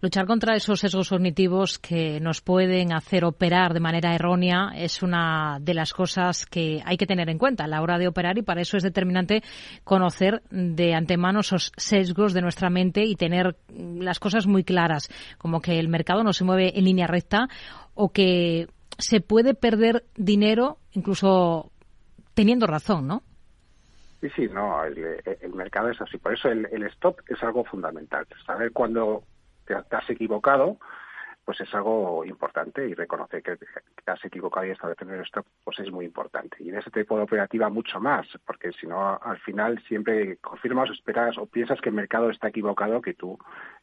Luchar 0.00 0.26
contra 0.26 0.56
esos 0.56 0.80
sesgos 0.80 1.10
cognitivos 1.10 1.78
que 1.78 2.18
nos 2.18 2.40
pueden 2.40 2.94
hacer 2.94 3.26
operar 3.26 3.74
de 3.74 3.80
manera 3.80 4.14
errónea 4.14 4.72
es 4.74 5.02
una 5.02 5.58
de 5.60 5.74
las 5.74 5.92
cosas 5.92 6.46
que 6.46 6.80
hay 6.82 6.96
que 6.96 7.06
tener 7.06 7.28
en 7.28 7.36
cuenta 7.36 7.64
a 7.64 7.66
la 7.66 7.82
hora 7.82 7.98
de 7.98 8.08
operar 8.08 8.38
y 8.38 8.42
para 8.42 8.62
eso 8.62 8.78
es 8.78 8.82
determinante 8.82 9.42
conocer 9.84 10.42
de 10.50 10.94
antemano 10.94 11.40
esos 11.40 11.72
sesgos 11.76 12.32
de 12.32 12.40
nuestra 12.40 12.70
mente 12.70 13.04
y 13.04 13.16
tener 13.16 13.58
las 13.68 14.18
cosas 14.18 14.46
muy 14.46 14.64
claras, 14.64 15.10
como 15.36 15.60
que 15.60 15.78
el 15.78 15.88
mercado 15.88 16.24
no 16.24 16.32
se 16.32 16.44
mueve 16.44 16.78
en 16.78 16.84
línea 16.84 17.06
recta 17.06 17.48
o 17.92 18.12
que 18.12 18.68
se 18.96 19.20
puede 19.20 19.52
perder 19.52 20.06
dinero 20.16 20.78
incluso 20.92 21.70
teniendo 22.32 22.66
razón, 22.66 23.06
¿no? 23.06 23.22
Sí, 24.22 24.30
sí, 24.36 24.48
no, 24.48 24.84
el, 24.84 25.52
mercado 25.52 25.90
es 25.90 26.00
así. 26.00 26.16
Por 26.16 26.34
eso 26.34 26.48
el, 26.48 26.84
stop 26.84 27.18
es 27.26 27.42
algo 27.42 27.64
fundamental. 27.64 28.24
Saber 28.46 28.70
cuándo 28.70 29.24
te, 29.66 29.74
has 29.74 30.10
equivocado, 30.10 30.78
pues 31.44 31.60
es 31.60 31.74
algo 31.74 32.24
importante 32.24 32.88
y 32.88 32.94
reconocer 32.94 33.42
que 33.42 33.56
te 33.56 34.10
has 34.12 34.24
equivocado 34.24 34.64
y 34.64 34.70
establecer 34.70 35.08
el 35.10 35.22
stop, 35.22 35.44
pues 35.64 35.80
es 35.80 35.90
muy 35.90 36.04
importante. 36.04 36.56
Y 36.60 36.68
en 36.68 36.78
ese 36.78 36.92
tipo 36.92 37.16
de 37.16 37.24
operativa 37.24 37.68
mucho 37.68 37.98
más, 37.98 38.28
porque 38.46 38.70
si 38.70 38.86
no, 38.86 39.18
al 39.20 39.38
final 39.40 39.82
siempre 39.88 40.36
confirmas, 40.36 40.88
esperas 40.90 41.36
o 41.36 41.46
piensas 41.46 41.80
que 41.80 41.88
el 41.88 41.96
mercado 41.96 42.30
está 42.30 42.46
equivocado, 42.46 43.02
que 43.02 43.14
tú 43.14 43.36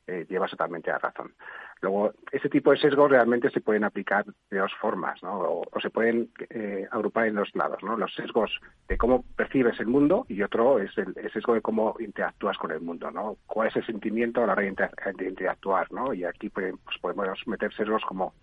eh, 0.07 0.25
llevas 0.29 0.51
totalmente 0.51 0.91
a 0.91 0.97
razón. 0.97 1.33
Luego, 1.81 2.11
ese 2.31 2.49
tipo 2.49 2.71
de 2.71 2.77
sesgos 2.77 3.09
realmente 3.09 3.49
se 3.51 3.61
pueden 3.61 3.85
aplicar 3.85 4.25
de 4.49 4.57
dos 4.57 4.71
formas, 4.81 5.21
¿no? 5.23 5.39
O, 5.39 5.79
se 5.81 5.89
pueden 5.89 6.29
eh, 6.49 6.85
agrupar 6.91 7.27
en 7.27 7.35
dos 7.35 7.49
lados, 7.53 7.81
¿no? 7.83 7.95
Los 7.95 8.13
sesgos 8.15 8.51
de 8.87 8.97
cómo 8.97 9.23
percibes 9.35 9.79
el 9.79 9.87
mundo 9.87 10.25
y 10.27 10.41
otro 10.41 10.79
es 10.79 10.91
el, 10.97 11.15
sesgo 11.31 11.53
de 11.53 11.61
cómo 11.61 11.95
interactúas 11.99 12.57
con 12.57 12.71
el 12.71 12.81
mundo, 12.81 13.09
¿no? 13.11 13.37
¿Cuál 13.45 13.69
es 13.69 13.77
el 13.77 13.85
sentimiento 13.85 14.43
a 14.43 14.47
la 14.47 14.53
hora 14.53 14.63
de, 14.63 15.27
interactuar, 15.29 15.91
¿no? 15.91 16.13
Y 16.13 16.25
aquí 16.25 16.49
pues, 16.49 16.73
pues, 16.83 16.97
podemos 16.99 17.47
meter 17.47 17.73
sesgos 17.73 18.03
como 18.05 18.33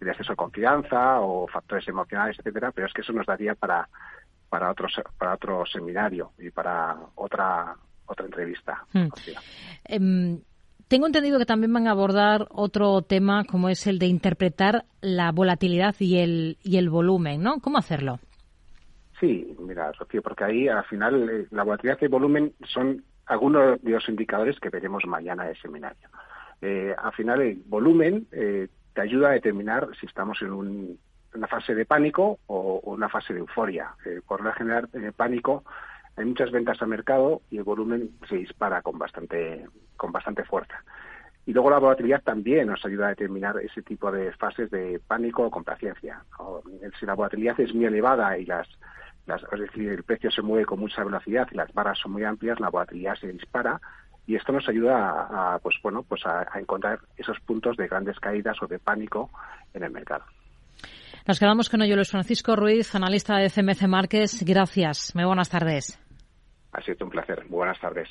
el 0.00 0.08
exceso 0.08 0.32
de 0.32 0.36
confianza 0.36 1.20
o 1.20 1.46
factores 1.46 1.88
emocionales, 1.88 2.38
etcétera, 2.38 2.70
pero 2.72 2.86
es 2.86 2.92
que 2.92 3.00
eso 3.00 3.12
nos 3.12 3.26
daría 3.26 3.54
para 3.54 3.88
para 4.50 4.70
otro 4.70 4.88
para 5.18 5.34
otro 5.34 5.64
seminario 5.66 6.32
y 6.38 6.50
para 6.50 6.96
otra 7.14 7.74
otra 8.06 8.26
entrevista. 8.26 8.84
Hmm. 8.92 9.08
Tengo 10.88 11.06
entendido 11.06 11.38
que 11.38 11.46
también 11.46 11.72
van 11.72 11.86
a 11.86 11.92
abordar 11.92 12.46
otro 12.50 13.02
tema 13.02 13.44
como 13.44 13.68
es 13.68 13.86
el 13.86 13.98
de 13.98 14.06
interpretar 14.06 14.84
la 15.00 15.32
volatilidad 15.32 15.94
y 15.98 16.18
el, 16.18 16.58
y 16.62 16.76
el 16.76 16.90
volumen, 16.90 17.42
¿no? 17.42 17.60
¿Cómo 17.60 17.78
hacerlo? 17.78 18.18
Sí, 19.18 19.56
mira, 19.58 19.92
Rocío, 19.92 20.20
porque 20.22 20.44
ahí 20.44 20.68
al 20.68 20.84
final 20.84 21.30
eh, 21.30 21.46
la 21.50 21.62
volatilidad 21.62 21.98
y 22.00 22.04
el 22.04 22.10
volumen 22.10 22.52
son 22.66 23.02
algunos 23.26 23.80
de 23.82 23.90
los 23.90 24.08
indicadores 24.08 24.60
que 24.60 24.68
veremos 24.68 25.04
mañana 25.06 25.44
en 25.44 25.50
el 25.50 25.56
seminario. 25.56 26.08
Eh, 26.60 26.94
al 26.96 27.12
final 27.12 27.40
el 27.40 27.62
volumen 27.66 28.26
eh, 28.32 28.68
te 28.92 29.00
ayuda 29.00 29.30
a 29.30 29.32
determinar 29.32 29.88
si 29.98 30.06
estamos 30.06 30.40
en 30.42 30.52
una 30.52 31.46
fase 31.48 31.74
de 31.74 31.86
pánico 31.86 32.38
o, 32.46 32.80
una 32.84 33.08
fase 33.08 33.32
de 33.32 33.40
euforia. 33.40 33.94
por 34.26 34.40
general, 34.54 34.88
en 34.92 35.04
el 35.04 35.12
pánico 35.12 35.64
hay 36.16 36.24
muchas 36.24 36.50
ventas 36.50 36.80
al 36.80 36.88
mercado 36.88 37.42
y 37.50 37.58
el 37.58 37.64
volumen 37.64 38.10
se 38.28 38.36
dispara 38.36 38.82
con 38.82 38.98
bastante, 38.98 39.66
con 39.96 40.12
bastante 40.12 40.44
fuerza. 40.44 40.84
Y 41.46 41.52
luego 41.52 41.70
la 41.70 41.78
volatilidad 41.78 42.22
también 42.22 42.68
nos 42.68 42.84
ayuda 42.84 43.06
a 43.06 43.10
determinar 43.10 43.58
ese 43.60 43.82
tipo 43.82 44.10
de 44.10 44.32
fases 44.32 44.70
de 44.70 45.00
pánico 45.06 45.44
o 45.44 45.50
complacencia. 45.50 46.24
Si 46.98 47.04
la 47.04 47.14
volatilidad 47.14 47.60
es 47.60 47.74
muy 47.74 47.84
elevada 47.84 48.38
y 48.38 48.46
las, 48.46 48.66
las, 49.26 49.42
decir, 49.58 49.90
el 49.90 50.04
precio 50.04 50.30
se 50.30 50.40
mueve 50.40 50.64
con 50.64 50.80
mucha 50.80 51.04
velocidad 51.04 51.46
y 51.50 51.56
las 51.56 51.72
barras 51.74 51.98
son 51.98 52.12
muy 52.12 52.24
amplias, 52.24 52.60
la 52.60 52.70
volatilidad 52.70 53.16
se 53.16 53.28
dispara 53.28 53.80
y 54.26 54.36
esto 54.36 54.52
nos 54.52 54.66
ayuda 54.68 55.54
a, 55.54 55.58
pues 55.58 55.76
bueno 55.82 56.02
pues 56.02 56.24
a, 56.24 56.46
encontrar 56.58 57.00
esos 57.16 57.38
puntos 57.40 57.76
de 57.76 57.88
grandes 57.88 58.18
caídas 58.20 58.56
o 58.62 58.66
de 58.66 58.78
pánico 58.78 59.30
en 59.74 59.82
el 59.82 59.90
mercado. 59.90 60.24
Nos 61.26 61.38
quedamos 61.38 61.68
con 61.68 61.82
ello 61.82 61.96
Luis 61.96 62.10
Francisco 62.10 62.56
Ruiz, 62.56 62.94
analista 62.94 63.36
de 63.36 63.50
CMC 63.50 63.86
Márquez. 63.86 64.42
Gracias. 64.44 65.14
Muy 65.14 65.24
buenas 65.24 65.48
tardes. 65.48 66.03
Ha 66.74 66.82
sido 66.82 67.06
un 67.06 67.10
placer. 67.10 67.44
Buenas 67.48 67.80
tardes. 67.80 68.08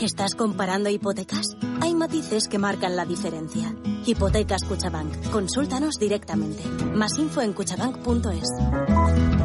¿Estás 0.00 0.34
comparando 0.34 0.88
hipotecas? 0.90 1.56
Hay 1.80 1.94
matices 1.94 2.48
que 2.48 2.58
marcan 2.58 2.96
la 2.96 3.04
diferencia. 3.04 3.74
Hipotecas 4.06 4.64
Cuchabank. 4.64 5.30
Consúltanos 5.30 5.94
directamente. 6.00 6.62
Más 6.94 7.18
info 7.18 7.42
en 7.42 7.52
cuchabank.es. 7.52 9.30